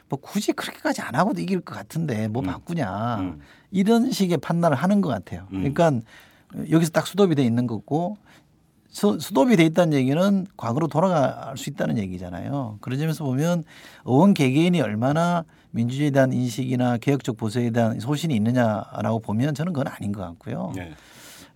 뭐 0.09 0.18
굳이 0.21 0.53
그렇게까지 0.53 1.01
안 1.03 1.14
하고도 1.14 1.40
이길 1.40 1.61
것 1.61 1.77
같은데 1.77 2.27
뭐 2.27 2.42
음. 2.42 2.47
바꾸냐 2.47 3.18
음. 3.21 3.40
이런 3.71 4.11
식의 4.11 4.38
판단을 4.38 4.77
하는 4.77 5.01
것 5.01 5.09
같아요. 5.11 5.47
음. 5.53 5.73
그러니까 5.73 6.05
여기서 6.71 6.91
딱 6.91 7.07
수도비 7.07 7.35
돼 7.35 7.45
있는 7.45 7.67
거고 7.67 8.17
수, 8.88 9.19
수도비 9.19 9.57
돼 9.57 9.65
있다는 9.65 9.95
얘기는 9.95 10.47
과거로 10.57 10.87
돌아갈 10.87 11.57
수 11.57 11.71
있다는 11.71 11.97
얘기잖아요. 11.99 12.79
그런 12.81 12.99
점에서 12.99 13.25
보면 13.25 13.65
의원 14.05 14.35
개개인이 14.35 14.81
얼마나 14.81 15.45
민주주의에 15.71 16.11
대한 16.11 16.33
인식이나 16.33 16.99
개혁적 16.99 17.38
보수에 17.38 17.71
대한 17.71 17.99
소신이 17.99 18.35
있느냐라고 18.37 19.21
보면 19.21 19.55
저는 19.55 19.73
그건 19.73 19.93
아닌 19.93 20.12
것 20.12 20.21
같고요. 20.21 20.73
네. 20.77 20.93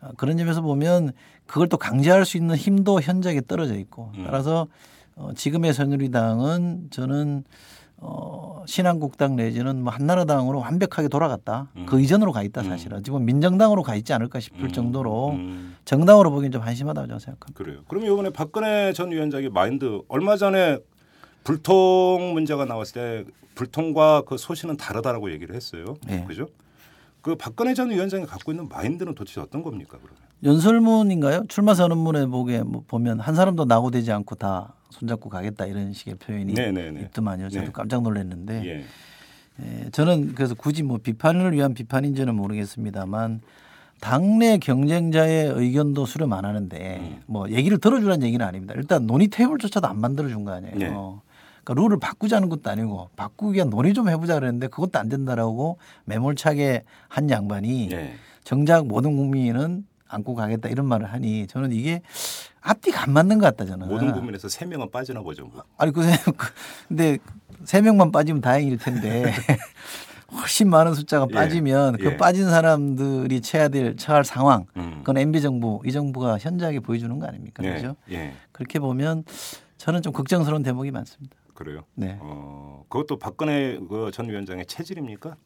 어, 0.01 0.11
그런 0.17 0.39
점에서 0.39 0.63
보면 0.63 1.13
그걸 1.47 1.69
또 1.69 1.77
강제할 1.77 2.25
수 2.25 2.39
있는 2.39 2.57
힘도 2.57 3.01
현저하게 3.01 3.43
떨어져 3.47 3.75
있고 3.77 4.13
음. 4.17 4.25
따라서 4.25 4.67
어, 5.15 5.31
지금의 5.35 5.75
새누리당은 5.75 6.89
저는 6.91 7.45
어, 7.99 8.63
신한국당 8.67 9.37
내지는 9.37 9.83
뭐 9.83 9.93
한나라당으로 9.93 10.59
완벽하게 10.61 11.09
돌아갔다. 11.09 11.69
음. 11.77 11.87
그 11.87 12.01
이전으로 12.01 12.33
가 12.33 12.43
있다 12.43 12.63
음. 12.63 12.69
사실은. 12.69 13.03
지금 13.03 13.25
민정당으로 13.25 13.83
가 13.83 13.95
있지 13.95 14.13
않을까 14.13 14.41
싶을 14.41 14.65
음. 14.65 14.73
정도로 14.73 15.31
음. 15.31 15.77
정당으로 15.85 16.31
보기엔 16.31 16.53
좀 16.53 16.63
한심하다고 16.63 17.07
저는 17.07 17.19
생각합니다. 17.21 17.59
그래요. 17.59 17.81
그러면 17.89 18.13
이번에 18.13 18.31
박근혜 18.31 18.93
전 18.93 19.11
위원장의 19.11 19.51
마인드 19.51 20.03
얼마 20.09 20.37
전에 20.37 20.79
불통 21.45 22.33
문제가 22.35 22.65
나왔을 22.65 23.25
때 23.25 23.31
불통과 23.55 24.23
그 24.27 24.37
소신은 24.37 24.77
다르다라고 24.77 25.31
얘기를 25.31 25.55
했어요. 25.55 25.97
네. 26.07 26.25
그죠? 26.27 26.49
그 27.23 27.35
박근혜 27.35 27.73
전 27.75 27.91
위원장이 27.91 28.27
갖고 28.27 28.53
있는 28.53 28.69
마인드는 28.69 29.15
도대체 29.15 29.41
어떤 29.41 29.63
겁니까 29.63 29.99
그러면? 30.01 30.26
연설문인가요? 30.47 31.45
출마 31.49 31.75
선언문에 31.75 32.27
보게 32.27 32.63
뭐 32.63 32.85
보면 32.87 33.19
한 33.21 33.35
사람도 33.35 33.65
낙오되지 33.65 34.13
않고 34.13 34.37
다 34.37 34.75
손잡고 34.91 35.29
가겠다 35.29 35.67
이런 35.67 35.93
식의 35.93 36.15
표현이 36.15 36.55
네네네. 36.55 37.01
있더만요. 37.03 37.49
저도 37.51 37.67
네. 37.67 37.73
깜짝 37.73 38.03
놀랐는데 38.03 38.65
예. 38.65 38.85
예, 39.63 39.91
저는 39.91 40.35
그래서 40.35 40.55
굳이 40.55 40.83
뭐 40.83 40.99
비판을 40.99 41.53
위한 41.53 41.75
비판인지는 41.75 42.35
모르겠습니다만 42.35 43.41
당내 44.01 44.59
경쟁자의 44.59 45.49
의견도 45.57 46.07
수렴 46.07 46.33
안 46.35 46.45
하는데 46.45 46.99
음. 47.01 47.23
뭐 47.27 47.51
얘기를 47.51 47.79
들어주라는 47.79 48.25
얘기는 48.27 48.45
아닙니다. 48.47 48.75
일단 48.77 49.07
논의 49.07 49.29
테이블조차도 49.29 49.87
안 49.89 49.99
만들어 50.01 50.29
준 50.29 50.45
거 50.45 50.53
아니에요. 50.53 50.75
네. 50.77 50.87
그러니까 50.89 51.75
룰을 51.83 51.99
바꾸자는 51.99 52.49
것도 52.51 52.71
아니고 52.71 53.09
바꾸기 53.17 53.57
위한 53.57 53.71
논의 53.71 53.95
좀 53.95 54.09
해보자 54.09 54.35
그랬는데 54.35 54.69
그것도 54.69 54.99
안 55.01 55.09
된다라고 55.09 55.79
매몰차게 56.05 56.85
한 57.09 57.31
양반이 57.31 57.89
예. 57.91 58.13
정작 58.45 58.87
모든 58.87 59.17
국민은 59.17 59.85
안고 60.09 60.35
가겠다 60.35 60.69
이런 60.69 60.87
말을 60.87 61.12
하니 61.12 61.47
저는 61.47 61.73
이게 61.73 62.03
앞뒤가 62.61 63.03
안 63.03 63.12
맞는 63.12 63.38
것 63.38 63.47
같다 63.47 63.64
저는. 63.64 63.88
모든 63.88 64.12
국민에서 64.12 64.49
세 64.49 64.64
명은 64.64 64.90
빠지나 64.90 65.21
보죠. 65.23 65.47
뭐. 65.47 65.62
아니 65.77 65.92
그 65.92 66.03
세- 66.03 66.16
그- 66.37 66.53
근데 66.89 67.18
세 67.64 67.81
명만 67.81 68.11
빠지면 68.12 68.41
다행일 68.41 68.78
텐데 68.78 69.24
훨씬 70.33 70.68
많은 70.68 70.95
숫자가 70.95 71.26
예, 71.31 71.35
빠지면 71.35 71.97
그 71.99 72.07
예. 72.07 72.16
빠진 72.16 72.47
사람들이 72.51 73.41
처해야 73.41 73.68
될 73.68 73.97
처할 73.97 74.24
상황 74.24 74.66
음. 74.76 74.97
그건 74.99 75.18
MB 75.18 75.41
정부 75.41 75.81
이 75.85 75.93
정부가 75.93 76.39
현저하게 76.39 76.81
보여주는 76.81 77.16
거 77.18 77.26
아닙니까 77.26 77.62
예. 77.64 77.68
그렇죠? 77.68 77.97
예. 78.11 78.35
그렇게 78.53 78.78
보면 78.81 79.24
저는 79.78 80.03
좀 80.03 80.12
걱정스러운 80.12 80.62
대목이 80.62 80.91
많습니다. 80.91 81.37
그래요. 81.55 81.85
네. 81.95 82.18
어, 82.20 82.85
그것도 82.89 83.18
박근혜 83.18 83.78
그 83.89 84.11
전 84.12 84.28
위원장의 84.28 84.66
체질입니까? 84.66 85.37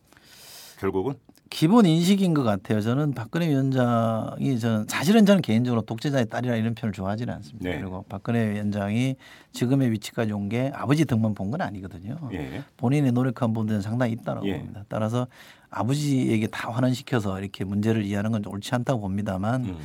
결국은 0.79 1.15
기본 1.51 1.85
인식인 1.85 2.33
것 2.33 2.45
같아요. 2.45 2.81
저는 2.81 3.13
박근혜 3.13 3.49
위원장이 3.49 4.59
저는 4.61 4.87
사실은 4.89 5.27
저는 5.27 5.43
개인적으로 5.43 5.83
독재자의 5.83 6.29
딸이라 6.29 6.55
이런 6.57 6.75
표현을 6.77 6.93
좋아하지는 6.93 7.35
않습니다. 7.35 7.69
네. 7.69 7.79
그리고 7.81 8.05
박근혜 8.09 8.53
위원장이 8.53 9.17
지금의 9.53 9.91
위치까지 9.91 10.33
온 10.33 10.49
게 10.49 10.71
아버지 10.75 11.05
덕만 11.05 11.35
본 11.35 11.51
건 11.51 11.61
아니거든요. 11.61 12.17
예. 12.33 12.63
본인이 12.77 13.11
노력한 13.11 13.53
부분들은 13.53 13.83
상당히 13.83 14.13
있다고 14.13 14.47
예. 14.47 14.59
봅니다. 14.59 14.85
따라서 14.89 15.27
아버지에게 15.71 16.47
다 16.47 16.71
환원시켜서 16.71 17.41
이렇게 17.41 17.65
문제를 17.65 18.05
이해하는 18.05 18.31
건 18.33 18.43
옳지 18.47 18.73
않다고 18.75 19.01
봅니다만 19.01 19.65
음. 19.65 19.77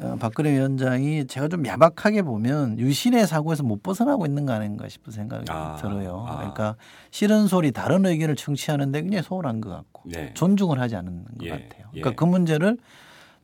어, 0.00 0.16
박근혜 0.18 0.52
위원장이 0.52 1.26
제가 1.26 1.48
좀 1.48 1.66
야박하게 1.66 2.22
보면 2.22 2.78
유신의 2.78 3.26
사고에서 3.26 3.62
못 3.62 3.82
벗어나고 3.82 4.26
있는 4.26 4.44
거 4.46 4.52
아닌가 4.52 4.88
싶은 4.88 5.12
생각이 5.12 5.44
아, 5.48 5.76
들어요. 5.80 6.24
아. 6.28 6.36
그러니까 6.36 6.76
싫은 7.10 7.46
소리, 7.46 7.70
다른 7.70 8.04
의견을 8.04 8.36
청취하는데 8.36 9.02
굉장히 9.02 9.22
소홀한 9.22 9.60
것 9.60 9.70
같고 9.70 10.02
네. 10.06 10.32
존중을 10.34 10.80
하지 10.80 10.96
않는 10.96 11.24
것 11.24 11.30
예, 11.42 11.50
같아요. 11.50 11.86
예. 11.94 12.00
그러니까 12.00 12.12
그 12.12 12.24
문제를 12.24 12.78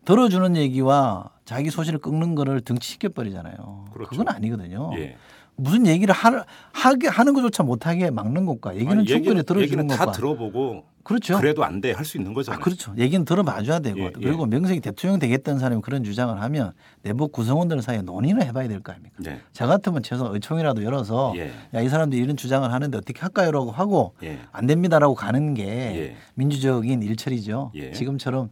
들어주는 0.04 0.56
얘기와 0.56 1.30
자기 1.44 1.70
소신을 1.70 2.00
꺾는 2.00 2.34
거를 2.34 2.60
등치시켜 2.62 3.10
버리잖아요. 3.10 3.86
그렇죠. 3.92 4.10
그건 4.10 4.28
아니거든요. 4.28 4.90
예. 4.96 5.16
무슨 5.60 5.86
얘기를 5.86 6.14
하, 6.14 6.44
하게 6.72 7.08
하는 7.08 7.34
것조차 7.34 7.62
못하게 7.62 8.10
막는 8.10 8.46
것과 8.46 8.74
얘기는 8.76 8.92
아니, 8.98 9.06
충분히 9.06 9.42
들어주는 9.42 9.62
얘기는 9.62 9.86
다 9.86 9.96
것과 10.06 10.12
들어보고 10.12 10.84
그렇죠. 11.02 11.38
그래도 11.38 11.64
안 11.64 11.80
돼 11.80 11.92
할 11.92 12.04
수 12.04 12.18
있는 12.18 12.30
아, 12.32 12.34
거잖아요. 12.34 12.60
그렇죠. 12.60 12.94
얘기는 12.96 13.24
들어봐줘야 13.24 13.80
되고 13.80 13.98
예, 14.00 14.10
그리고 14.12 14.46
명색이 14.46 14.80
대통령 14.80 15.18
되겠다는 15.18 15.58
사람이 15.58 15.82
그런 15.82 16.04
주장을 16.04 16.40
하면 16.40 16.72
내부 17.02 17.28
구성원들 17.28 17.80
사이에 17.82 18.02
논의를 18.02 18.42
해봐야 18.44 18.68
될 18.68 18.80
거 18.80 18.92
아닙니까? 18.92 19.16
네. 19.18 19.40
저 19.52 19.66
같으면 19.66 20.02
최소 20.02 20.32
의총이라도 20.32 20.84
열어서 20.84 21.32
예. 21.36 21.52
야이 21.74 21.88
사람들이 21.88 22.22
이런 22.22 22.36
주장을 22.36 22.70
하는데 22.70 22.96
어떻게 22.96 23.18
할까요라고 23.20 23.70
하고 23.70 24.14
예. 24.22 24.38
안 24.52 24.66
됩니다라고 24.66 25.14
가는 25.14 25.54
게 25.54 25.64
예. 25.66 26.16
민주적인 26.34 27.02
일처리죠. 27.02 27.72
예. 27.74 27.92
지금처럼 27.92 28.50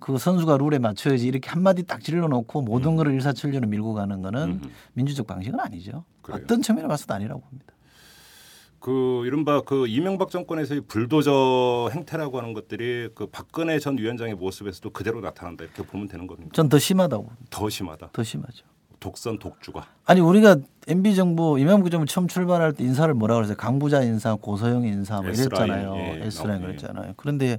그 0.00 0.16
선수가 0.18 0.58
룰에 0.58 0.78
맞춰야지 0.78 1.26
이렇게 1.26 1.48
한마디 1.50 1.82
딱 1.84 2.00
질러놓고 2.02 2.62
모든 2.62 2.94
거를 2.96 3.12
일사천리로 3.14 3.66
밀고 3.66 3.94
가는 3.94 4.20
거는 4.22 4.42
음. 4.62 4.70
민주적 4.94 5.26
방식은 5.26 5.58
아니죠. 5.58 6.04
그래요. 6.32 6.44
어떤 6.44 6.62
측면에 6.62 6.86
봐서도 6.88 7.14
아니라고 7.14 7.40
봅니다. 7.40 7.74
그 8.80 9.24
이른바 9.26 9.60
그 9.62 9.88
이명박 9.88 10.30
정권에서의 10.30 10.82
불도저 10.82 11.90
행태라고 11.92 12.38
하는 12.38 12.52
것들이 12.52 13.08
그 13.14 13.26
박근혜 13.26 13.78
전 13.80 13.98
위원장의 13.98 14.34
모습에서도 14.36 14.90
그대로 14.90 15.20
나타난다 15.20 15.64
이렇게 15.64 15.82
보면 15.82 16.06
되는 16.06 16.26
겁니다. 16.28 16.50
전 16.52 16.68
더 16.68 16.78
심하다고. 16.78 17.28
더 17.50 17.68
심하다. 17.68 18.10
더 18.12 18.22
심하죠. 18.22 18.64
독선 19.00 19.38
독주가. 19.38 19.86
아니 20.06 20.20
우리가 20.20 20.56
MB 20.88 21.14
정부 21.16 21.58
이명박 21.58 21.90
정부 21.90 22.06
처음 22.06 22.26
출발할 22.28 22.72
때 22.72 22.84
인사를 22.84 23.12
뭐라 23.14 23.34
그랬어요? 23.36 23.56
강부자 23.56 24.02
인사, 24.02 24.34
고소영 24.34 24.84
인사 24.84 25.16
뭐 25.20 25.26
이랬잖아요. 25.30 25.94
예, 25.96 26.20
S라인. 26.26 26.62
그랬잖아요. 26.62 27.14
그런데 27.16 27.58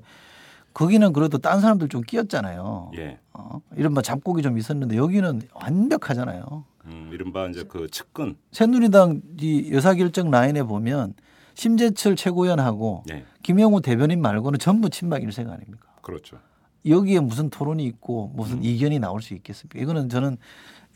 거기는 0.74 1.12
그래도 1.14 1.38
딴 1.38 1.60
사람들 1.62 1.88
좀 1.90 2.02
끼었잖아요. 2.02 2.92
예. 2.98 3.20
어? 3.34 3.62
이른바 3.76 4.02
잡곡이 4.02 4.42
좀 4.42 4.58
있었는데 4.58 4.96
여기는 4.98 5.42
완벽하잖아요. 5.54 6.66
음, 6.90 7.10
이른바 7.14 7.48
이제 7.48 7.64
그 7.68 7.88
측근. 7.90 8.36
새누리당 8.52 9.22
이 9.40 9.70
의사결정 9.72 10.32
라인에 10.32 10.64
보면 10.64 11.14
심재철 11.54 12.16
최고위원하고 12.16 13.04
예. 13.12 13.26
김영우 13.44 13.82
대변인 13.82 14.22
말고는 14.22 14.60
전부 14.60 14.90
친박 14.90 15.24
일색 15.24 15.48
아닙니까? 15.50 15.88
그렇죠. 16.02 16.38
여기에 16.86 17.20
무슨 17.20 17.50
토론이 17.50 17.84
있고 17.86 18.32
무슨 18.34 18.58
음. 18.58 18.64
이견이 18.64 19.00
나올 19.00 19.22
수 19.22 19.34
있겠습니까? 19.34 19.80
이거는 19.80 20.10
저는 20.10 20.38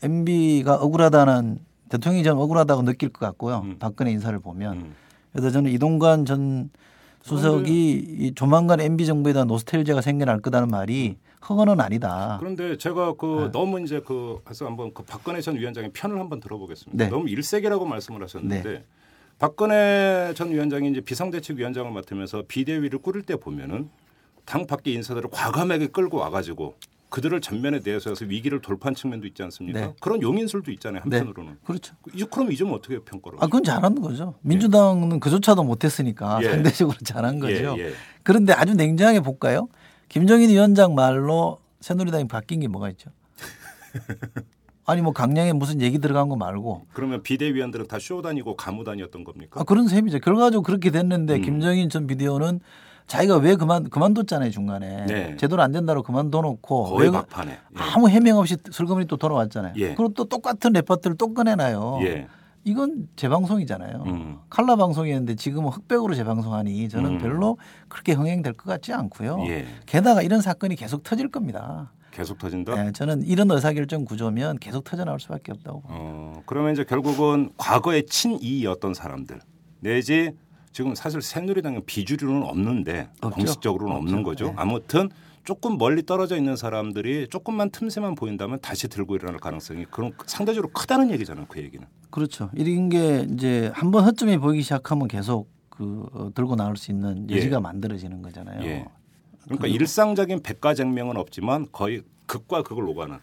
MB가 0.02 0.76
억울하다는 0.76 1.58
대통령이 1.88 2.24
좀 2.24 2.38
억울하다고 2.38 2.82
느낄 2.82 3.10
것 3.10 3.20
같고요. 3.26 3.62
음. 3.64 3.76
박근혜 3.78 4.10
인사를 4.10 4.38
보면. 4.38 4.76
음. 4.76 4.94
그래서 5.32 5.50
저는 5.50 5.70
이동관 5.72 6.24
전 6.24 6.70
수석이 7.22 7.92
이 8.18 8.32
조만간 8.34 8.80
MB 8.80 9.06
정부에 9.06 9.32
대한 9.32 9.48
노스텔지가 9.48 10.00
생겨날 10.00 10.40
거다는 10.40 10.68
말이 10.68 11.16
허언은 11.48 11.80
아니다. 11.80 12.36
그런데 12.40 12.76
제가 12.78 13.14
그 13.14 13.44
네. 13.44 13.52
너무 13.52 13.80
이제 13.80 14.00
그 14.04 14.40
해서 14.48 14.66
한번 14.66 14.92
그 14.94 15.02
박근혜 15.02 15.40
전 15.40 15.56
위원장의 15.56 15.90
편을 15.92 16.18
한번 16.18 16.40
들어보겠습니다. 16.40 17.04
네. 17.04 17.10
너무 17.10 17.28
일색이라고 17.28 17.84
말씀을 17.84 18.22
하셨는데 18.22 18.84
박근혜 19.38 20.32
전 20.36 20.50
위원장이 20.50 20.90
이제 20.90 21.00
비상대책위원장을 21.00 21.90
맡으면서 21.90 22.44
비대위를 22.48 23.00
꾸릴 23.00 23.22
때 23.22 23.36
보면은 23.36 23.90
당 24.44 24.66
밖의 24.66 24.94
인사들을 24.94 25.30
과감하게 25.30 25.88
끌고 25.88 26.18
와가지고 26.18 26.74
그들을 27.08 27.40
전면에 27.40 27.80
내세워서 27.84 28.24
위기를 28.24 28.60
돌파한 28.60 28.94
측면도 28.94 29.26
있지 29.28 29.42
않습니까? 29.44 29.80
네. 29.80 29.94
그런 30.00 30.20
용인술도 30.20 30.72
있잖아요. 30.72 31.02
네. 31.06 31.18
한편으로는. 31.18 31.58
그렇죠. 31.64 31.94
이- 32.12 32.24
그럼 32.24 32.50
이 32.50 32.56
점은 32.56 32.74
어떻게 32.74 32.98
평가를? 32.98 33.38
아, 33.40 33.46
그건 33.46 33.62
잘하는 33.62 34.02
거죠. 34.02 34.34
민주당은 34.42 35.20
그조차도 35.20 35.62
못했으니까 35.62 36.40
예. 36.42 36.50
상대적으로 36.50 36.96
잘한 37.04 37.38
거죠. 37.38 37.76
예, 37.78 37.86
예. 37.86 37.92
그런데 38.24 38.52
아주 38.52 38.74
냉정하게 38.74 39.20
볼까요? 39.20 39.68
김정인 40.14 40.48
위원장 40.48 40.94
말로 40.94 41.58
새누리당이 41.80 42.28
바뀐 42.28 42.60
게 42.60 42.68
뭐가 42.68 42.88
있죠? 42.90 43.10
아니 44.86 45.02
뭐 45.02 45.12
강령에 45.12 45.52
무슨 45.52 45.80
얘기 45.80 45.98
들어간 45.98 46.28
거 46.28 46.36
말고 46.36 46.86
그러면 46.92 47.24
비대위원들은 47.24 47.88
다 47.88 47.98
쇼단이고 47.98 48.54
가무단이었던 48.54 49.24
겁니까? 49.24 49.60
아 49.60 49.64
그런 49.64 49.88
셈이죠. 49.88 50.20
결과적으로 50.20 50.62
그렇게 50.62 50.92
됐는데 50.92 51.36
음. 51.36 51.42
김정인 51.42 51.88
전 51.88 52.06
비대위원은 52.06 52.60
자기가 53.08 53.38
왜 53.38 53.56
그만 53.56 53.90
그만뒀잖아요 53.90 54.52
중간에 54.52 55.06
네. 55.06 55.36
제대로 55.36 55.62
안 55.62 55.72
된다고 55.72 56.04
그만둬놓고 56.04 56.84
거의 56.84 57.00
왜 57.00 57.06
그- 57.10 57.16
막판에. 57.16 57.50
예. 57.50 57.58
아무 57.74 58.08
해명 58.08 58.38
없이 58.38 58.56
슬그머니 58.70 59.06
또 59.08 59.16
돌아왔잖아요. 59.16 59.72
예. 59.78 59.86
그리고 59.96 60.14
또 60.14 60.26
똑같은 60.26 60.72
레파트를 60.74 61.16
또 61.16 61.34
꺼내놔요. 61.34 61.98
예. 62.02 62.28
이건 62.64 63.08
재방송이잖아요. 63.16 64.04
음. 64.06 64.38
칼라 64.48 64.76
방송이었는데 64.76 65.36
지금은 65.36 65.70
흑백으로 65.70 66.14
재방송하니 66.14 66.88
저는 66.88 67.10
음. 67.12 67.18
별로 67.18 67.58
그렇게 67.88 68.12
흥행될 68.12 68.54
것 68.54 68.64
같지 68.64 68.92
않고요. 68.92 69.38
예. 69.46 69.66
게다가 69.86 70.22
이런 70.22 70.40
사건이 70.40 70.76
계속 70.76 71.02
터질 71.02 71.30
겁니다. 71.30 71.92
계속 72.10 72.38
터진다. 72.38 72.74
네, 72.76 72.92
저는 72.92 73.24
이런 73.24 73.50
의사결정 73.50 74.04
구조면 74.04 74.58
계속 74.58 74.84
터져 74.84 75.04
나올 75.04 75.20
수밖에 75.20 75.52
없다고 75.52 75.80
봅니다. 75.82 76.00
어, 76.00 76.42
그러면 76.46 76.72
이제 76.72 76.84
결국은 76.84 77.50
과거에 77.56 78.02
친이였던 78.02 78.94
사람들 78.94 79.40
내지 79.80 80.30
지금 80.72 80.94
사실 80.94 81.20
새누리당은 81.20 81.84
비주류는 81.86 82.44
없는데 82.44 83.08
없죠. 83.20 83.30
공식적으로는 83.36 83.96
없는 83.96 84.14
없죠. 84.14 84.24
거죠. 84.24 84.46
네. 84.46 84.52
아무튼 84.56 85.10
조금 85.44 85.76
멀리 85.76 86.06
떨어져 86.06 86.36
있는 86.36 86.56
사람들이 86.56 87.28
조금만 87.28 87.70
틈새만 87.70 88.14
보인다면 88.14 88.60
다시 88.60 88.88
들고 88.88 89.14
일어날 89.16 89.38
가능성이 89.38 89.84
그런 89.90 90.12
상대적으로 90.26 90.72
크다는 90.72 91.10
얘기잖아요. 91.10 91.46
그 91.48 91.60
얘기는. 91.60 91.86
그렇죠. 92.14 92.48
이런 92.54 92.88
게 92.90 93.26
이제 93.32 93.72
한 93.74 93.90
번 93.90 94.04
허점이 94.04 94.38
보이기 94.38 94.62
시작하면 94.62 95.08
계속 95.08 95.50
그 95.68 96.06
어, 96.12 96.30
들고 96.32 96.54
나올 96.54 96.76
수 96.76 96.92
있는 96.92 97.28
예. 97.30 97.36
여지가 97.36 97.58
만들어지는 97.58 98.22
거잖아요. 98.22 98.62
예. 98.62 98.86
그러니까 99.42 99.66
일상적인 99.66 100.42
백과쟁명은 100.42 101.16
없지만 101.16 101.66
거의 101.72 102.02
극과 102.26 102.62
극을 102.62 102.88
오가는 102.88 103.18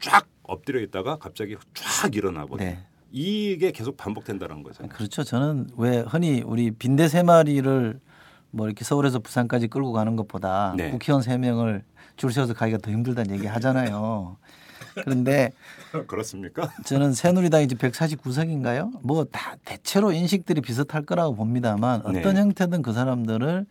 쫙 0.00 0.26
엎드려 0.42 0.80
있다가 0.80 1.16
갑자기 1.18 1.56
쫙 1.74 2.14
일어나 2.16 2.44
버려. 2.46 2.64
네. 2.64 2.78
이게 3.12 3.70
계속 3.70 3.96
반복된다는 3.96 4.64
거죠. 4.64 4.88
그렇죠. 4.88 5.22
저는 5.22 5.68
왜 5.76 6.00
흔히 6.00 6.42
우리 6.44 6.72
빈대 6.72 7.06
세 7.08 7.22
마리를 7.22 8.00
뭐 8.50 8.66
이렇게 8.66 8.84
서울에서 8.84 9.20
부산까지 9.20 9.68
끌고 9.68 9.92
가는 9.92 10.16
것보다 10.16 10.74
네. 10.76 10.90
국회의원 10.90 11.22
세 11.22 11.38
명을 11.38 11.84
줄 12.16 12.32
세워서 12.32 12.54
가기가 12.54 12.78
더 12.78 12.90
힘들다는 12.90 13.34
얘기 13.36 13.46
하잖아요. 13.46 14.36
그런데 14.94 15.50
그렇습니까? 16.06 16.70
저는 16.84 17.12
새누리당이 17.12 17.64
이제 17.64 17.74
149석인가요? 17.76 18.90
뭐 19.02 19.24
다 19.24 19.56
대체로 19.64 20.12
인식들이 20.12 20.60
비슷할 20.60 21.02
거라고 21.06 21.34
봅니다만 21.34 22.00
어떤 22.00 22.12
네. 22.34 22.40
형태든 22.40 22.82
그 22.82 22.92
사람들을 22.92 23.66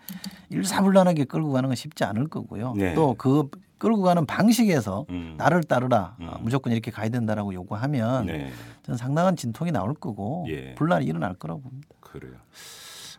일사불란하게 0.50 1.26
끌고 1.26 1.52
가는 1.52 1.68
건 1.70 1.76
쉽지 1.76 2.04
않을 2.04 2.28
거고요. 2.28 2.74
네. 2.76 2.94
또그 2.96 3.50
끌고 3.78 4.02
가는 4.04 4.26
방식에서 4.26 5.06
음. 5.10 5.36
나를 5.38 5.64
따르라 5.64 6.16
음. 6.20 6.28
어, 6.30 6.38
무조건 6.42 6.72
이렇게 6.74 6.92
가야 6.92 7.10
된다라고 7.10 7.54
요구하면 7.54 8.28
네. 8.28 8.52
저는 8.86 8.98
상당한 8.98 9.36
진통이 9.36 9.72
나올 9.72 9.94
거고 9.96 10.46
예. 10.50 10.76
분란이 10.76 11.06
일어날 11.06 11.34
거라고 11.34 11.62
봅니다. 11.62 11.88
그래요. 12.00 12.34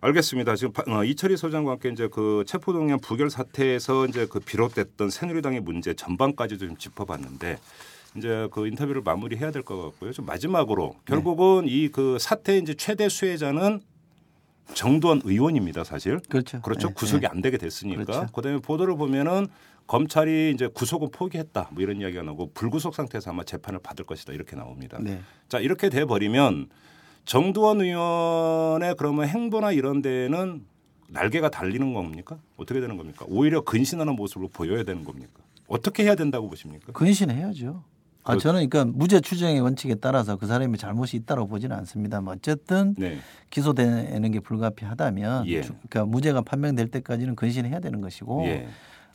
알겠습니다. 0.00 0.56
지금 0.56 0.72
바- 0.72 0.82
어, 0.88 1.04
이철희 1.04 1.36
소장과 1.36 1.72
함께 1.72 1.88
이제 1.90 2.08
그 2.12 2.44
체포동의안 2.46 2.98
부결 3.00 3.30
사태에서 3.30 4.06
이제 4.06 4.26
그 4.28 4.40
비롯됐던 4.40 5.10
새누리당의 5.10 5.60
문제 5.60 5.94
전반까지도 5.94 6.66
좀 6.66 6.76
짚어봤는데 6.76 7.58
이제 8.16 8.48
그 8.50 8.66
인터뷰를 8.66 9.02
마무리해야 9.02 9.50
될 9.50 9.62
것 9.62 9.80
같고요. 9.90 10.12
좀 10.12 10.26
마지막으로 10.26 10.96
결국은 11.04 11.66
이그 11.66 12.18
사태의 12.20 12.60
이제 12.62 12.74
최대 12.74 13.08
수혜자는 13.08 13.80
정두환 14.74 15.22
의원입니다. 15.24 15.84
사실. 15.84 16.20
그렇죠. 16.28 16.60
그렇죠. 16.62 16.88
네, 16.88 16.94
구속이 16.94 17.22
네. 17.22 17.26
안 17.28 17.40
되게 17.42 17.58
됐으니까. 17.58 18.04
그렇죠. 18.04 18.26
그다음에 18.32 18.58
보도를 18.58 18.96
보면은 18.96 19.46
검찰이 19.86 20.52
이제 20.54 20.68
구속은 20.68 21.10
포기했다. 21.10 21.68
뭐 21.72 21.82
이런 21.82 22.00
이야기가 22.00 22.22
나오고 22.22 22.52
불구속 22.54 22.94
상태에서 22.94 23.30
아마 23.30 23.44
재판을 23.44 23.80
받을 23.82 24.04
것이다. 24.04 24.32
이렇게 24.32 24.56
나옵니다. 24.56 24.98
네. 25.00 25.20
자 25.48 25.58
이렇게 25.58 25.88
돼 25.88 26.04
버리면 26.04 26.68
정두원 27.24 27.80
의원의 27.80 28.94
그러면 28.96 29.28
행보나 29.28 29.72
이런 29.72 30.00
데는 30.02 30.64
날개가 31.08 31.50
달리는 31.50 31.92
겁니까? 31.92 32.38
어떻게 32.56 32.80
되는 32.80 32.96
겁니까? 32.96 33.26
오히려 33.28 33.60
근신하는 33.62 34.16
모습으로 34.16 34.48
보여야 34.48 34.82
되는 34.84 35.04
겁니까? 35.04 35.42
어떻게 35.66 36.04
해야 36.04 36.14
된다고 36.14 36.48
보십니까? 36.48 36.92
근신해야죠. 36.92 37.82
아 38.24 38.34
그- 38.34 38.40
저는 38.40 38.68
그러니까 38.68 38.96
무죄 38.96 39.20
추정의 39.20 39.60
원칙에 39.60 39.94
따라서 39.96 40.36
그 40.36 40.46
사람이 40.46 40.78
잘못이 40.78 41.16
있다고 41.16 41.46
보지는 41.48 41.76
않습니다만 41.76 42.36
어쨌든 42.36 42.94
네. 42.96 43.18
기소되는 43.50 44.30
게 44.30 44.40
불가피하다면 44.40 45.46
예. 45.48 45.62
주- 45.62 45.74
그러니까 45.88 46.04
무죄가 46.06 46.42
판명될 46.42 46.88
때까지는 46.88 47.34
근신해야 47.34 47.80
되는 47.80 48.00
것이고 48.00 48.44
예. 48.46 48.68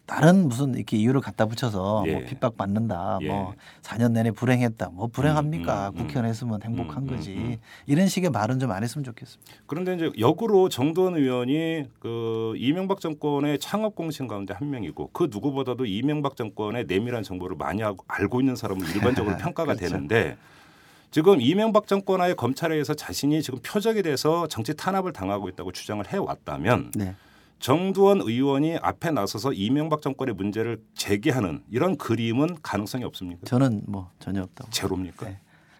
다른 0.07 0.47
무슨 0.47 0.73
이렇게 0.73 0.95
이유를 0.95 1.19
갖다 1.19 1.45
붙여서 1.45 2.05
예. 2.07 2.11
뭐 2.13 2.21
핍박받는다, 2.25 3.19
예. 3.23 3.27
뭐 3.27 3.53
4년 3.81 4.13
내내 4.13 4.31
불행했다, 4.31 4.89
뭐 4.93 5.07
불행합니까? 5.07 5.89
음, 5.89 5.93
음, 5.93 5.99
음. 5.99 6.01
국회의원 6.01 6.25
했으면 6.29 6.61
행복한 6.63 7.03
음, 7.03 7.09
음, 7.09 7.15
거지. 7.15 7.35
음. 7.35 7.57
이런 7.85 8.07
식의 8.07 8.29
말은 8.31 8.59
좀 8.59 8.71
안 8.71 8.83
했으면 8.83 9.03
좋겠습니다. 9.03 9.53
그런데 9.65 9.95
이제 9.95 10.11
역으로 10.19 10.69
정도원 10.69 11.15
의원이 11.15 11.85
그 11.99 12.53
이명박 12.57 12.99
정권의 12.99 13.59
창업 13.59 13.95
공신 13.95 14.27
가운데 14.27 14.53
한 14.53 14.69
명이고 14.69 15.09
그 15.13 15.27
누구보다도 15.31 15.85
이명박 15.85 16.35
정권의 16.35 16.85
내밀한 16.87 17.23
정보를 17.23 17.57
많이 17.57 17.81
알고 17.83 18.39
있는 18.41 18.55
사람으로 18.55 18.87
일반적으로 18.89 19.35
평가가 19.37 19.75
그렇죠. 19.75 19.93
되는데 19.93 20.37
지금 21.11 21.41
이명박 21.41 21.87
정권하의 21.87 22.35
검찰에 22.35 22.75
의해서 22.75 22.93
자신이 22.93 23.41
지금 23.41 23.59
표적이 23.61 24.03
돼서 24.03 24.47
정치 24.47 24.75
탄압을 24.75 25.13
당하고 25.13 25.49
있다고 25.49 25.71
주장을 25.71 26.05
해왔다면 26.05 26.91
네. 26.95 27.15
정두원 27.59 28.21
의원이 28.21 28.77
앞에 28.81 29.11
나서서 29.11 29.53
이명박 29.53 30.01
정권의 30.01 30.35
문제를 30.35 30.79
제기하는 30.95 31.63
이런 31.69 31.97
그림은 31.97 32.57
가능성이 32.61 33.03
없습니까? 33.03 33.41
저는 33.45 33.83
뭐 33.87 34.11
전혀 34.19 34.41
없다고. 34.43 34.69
제로입니까? 34.71 35.25
네. 35.27 35.39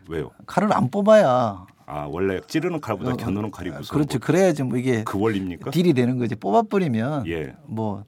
왜요? 0.10 0.32
칼을 0.46 0.74
안 0.74 0.90
뽑아야 0.90 1.66
아 1.86 2.06
원래 2.10 2.40
찌르는 2.48 2.82
칼보다 2.82 3.12
어, 3.12 3.16
겨누는 3.16 3.52
칼이 3.52 3.70
무서워. 3.70 3.88
그렇죠. 3.98 4.20
그래야지 4.20 4.64
뭐 4.64 4.78
이게 4.78 5.04
그 5.04 5.20
원리입니까? 5.20 5.72
딜이 5.72 5.94
되는 5.94 6.18
거지. 6.18 6.36
뽑아버리면 6.36 7.28
예. 7.28 7.56
뭐 7.66 8.04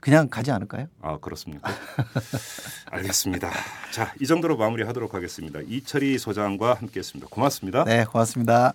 그냥 0.00 0.28
가지 0.28 0.50
않을까요? 0.50 0.86
아 1.00 1.18
그렇습니까? 1.18 1.70
알겠습니다. 2.90 3.50
자, 3.92 4.12
이 4.20 4.26
정도로 4.26 4.56
마무리하도록 4.56 5.14
하겠습니다. 5.14 5.60
이철희 5.66 6.18
소장과 6.18 6.74
함께했습니다. 6.74 7.28
고맙습니다. 7.30 7.84
네, 7.84 8.04
고맙습니다. 8.04 8.74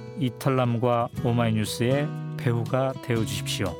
이털남과 0.21 1.09
오마이뉴스의 1.25 2.07
배우가 2.37 2.93
되어 3.01 3.25
주십시오. 3.25 3.75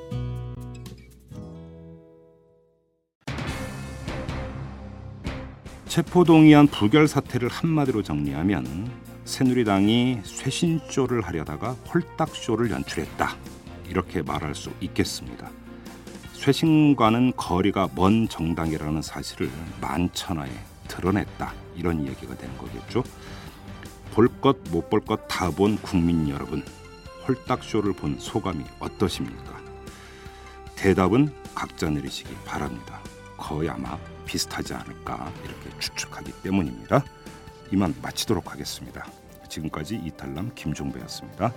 체포동의안 5.85 6.67
부결 6.67 7.07
사태를 7.07 7.47
한마디로 7.47 8.01
정리하면 8.01 8.89
새누리당이 9.25 10.21
쇄신쇼를 10.23 11.21
하려다가 11.21 11.73
홀딱쇼를 11.93 12.71
연출했다. 12.71 13.35
이렇게 13.87 14.23
말할 14.23 14.55
수 14.55 14.71
있겠습니다. 14.81 15.51
쇄신과는 16.33 17.33
거리가 17.35 17.89
먼 17.93 18.27
정당이라는 18.27 19.03
사실을 19.03 19.49
만천하에 19.79 20.49
드러냈다. 20.87 21.53
이런 21.75 22.07
얘기가 22.07 22.35
되는 22.35 22.57
거겠죠. 22.57 23.03
볼 24.11 24.27
것 24.41 24.57
못 24.71 24.89
볼 24.89 24.99
것 25.01 25.27
다 25.27 25.49
본 25.51 25.77
국민 25.81 26.27
여러분. 26.29 26.63
홀딱쇼를 27.27 27.93
본 27.93 28.19
소감이 28.19 28.63
어떠십니까? 28.79 29.61
대답은 30.75 31.33
각자 31.55 31.89
내리시기 31.89 32.33
바랍니다. 32.45 32.99
거의 33.37 33.69
아마 33.69 33.97
비슷하지 34.25 34.73
않을까 34.73 35.31
이렇게 35.43 35.69
추측하기 35.79 36.31
때문입니다. 36.43 37.03
이만 37.71 37.95
마치도록 38.01 38.51
하겠습니다. 38.51 39.05
지금까지 39.47 39.95
이탈남 39.95 40.51
김종배였습니다. 40.55 41.53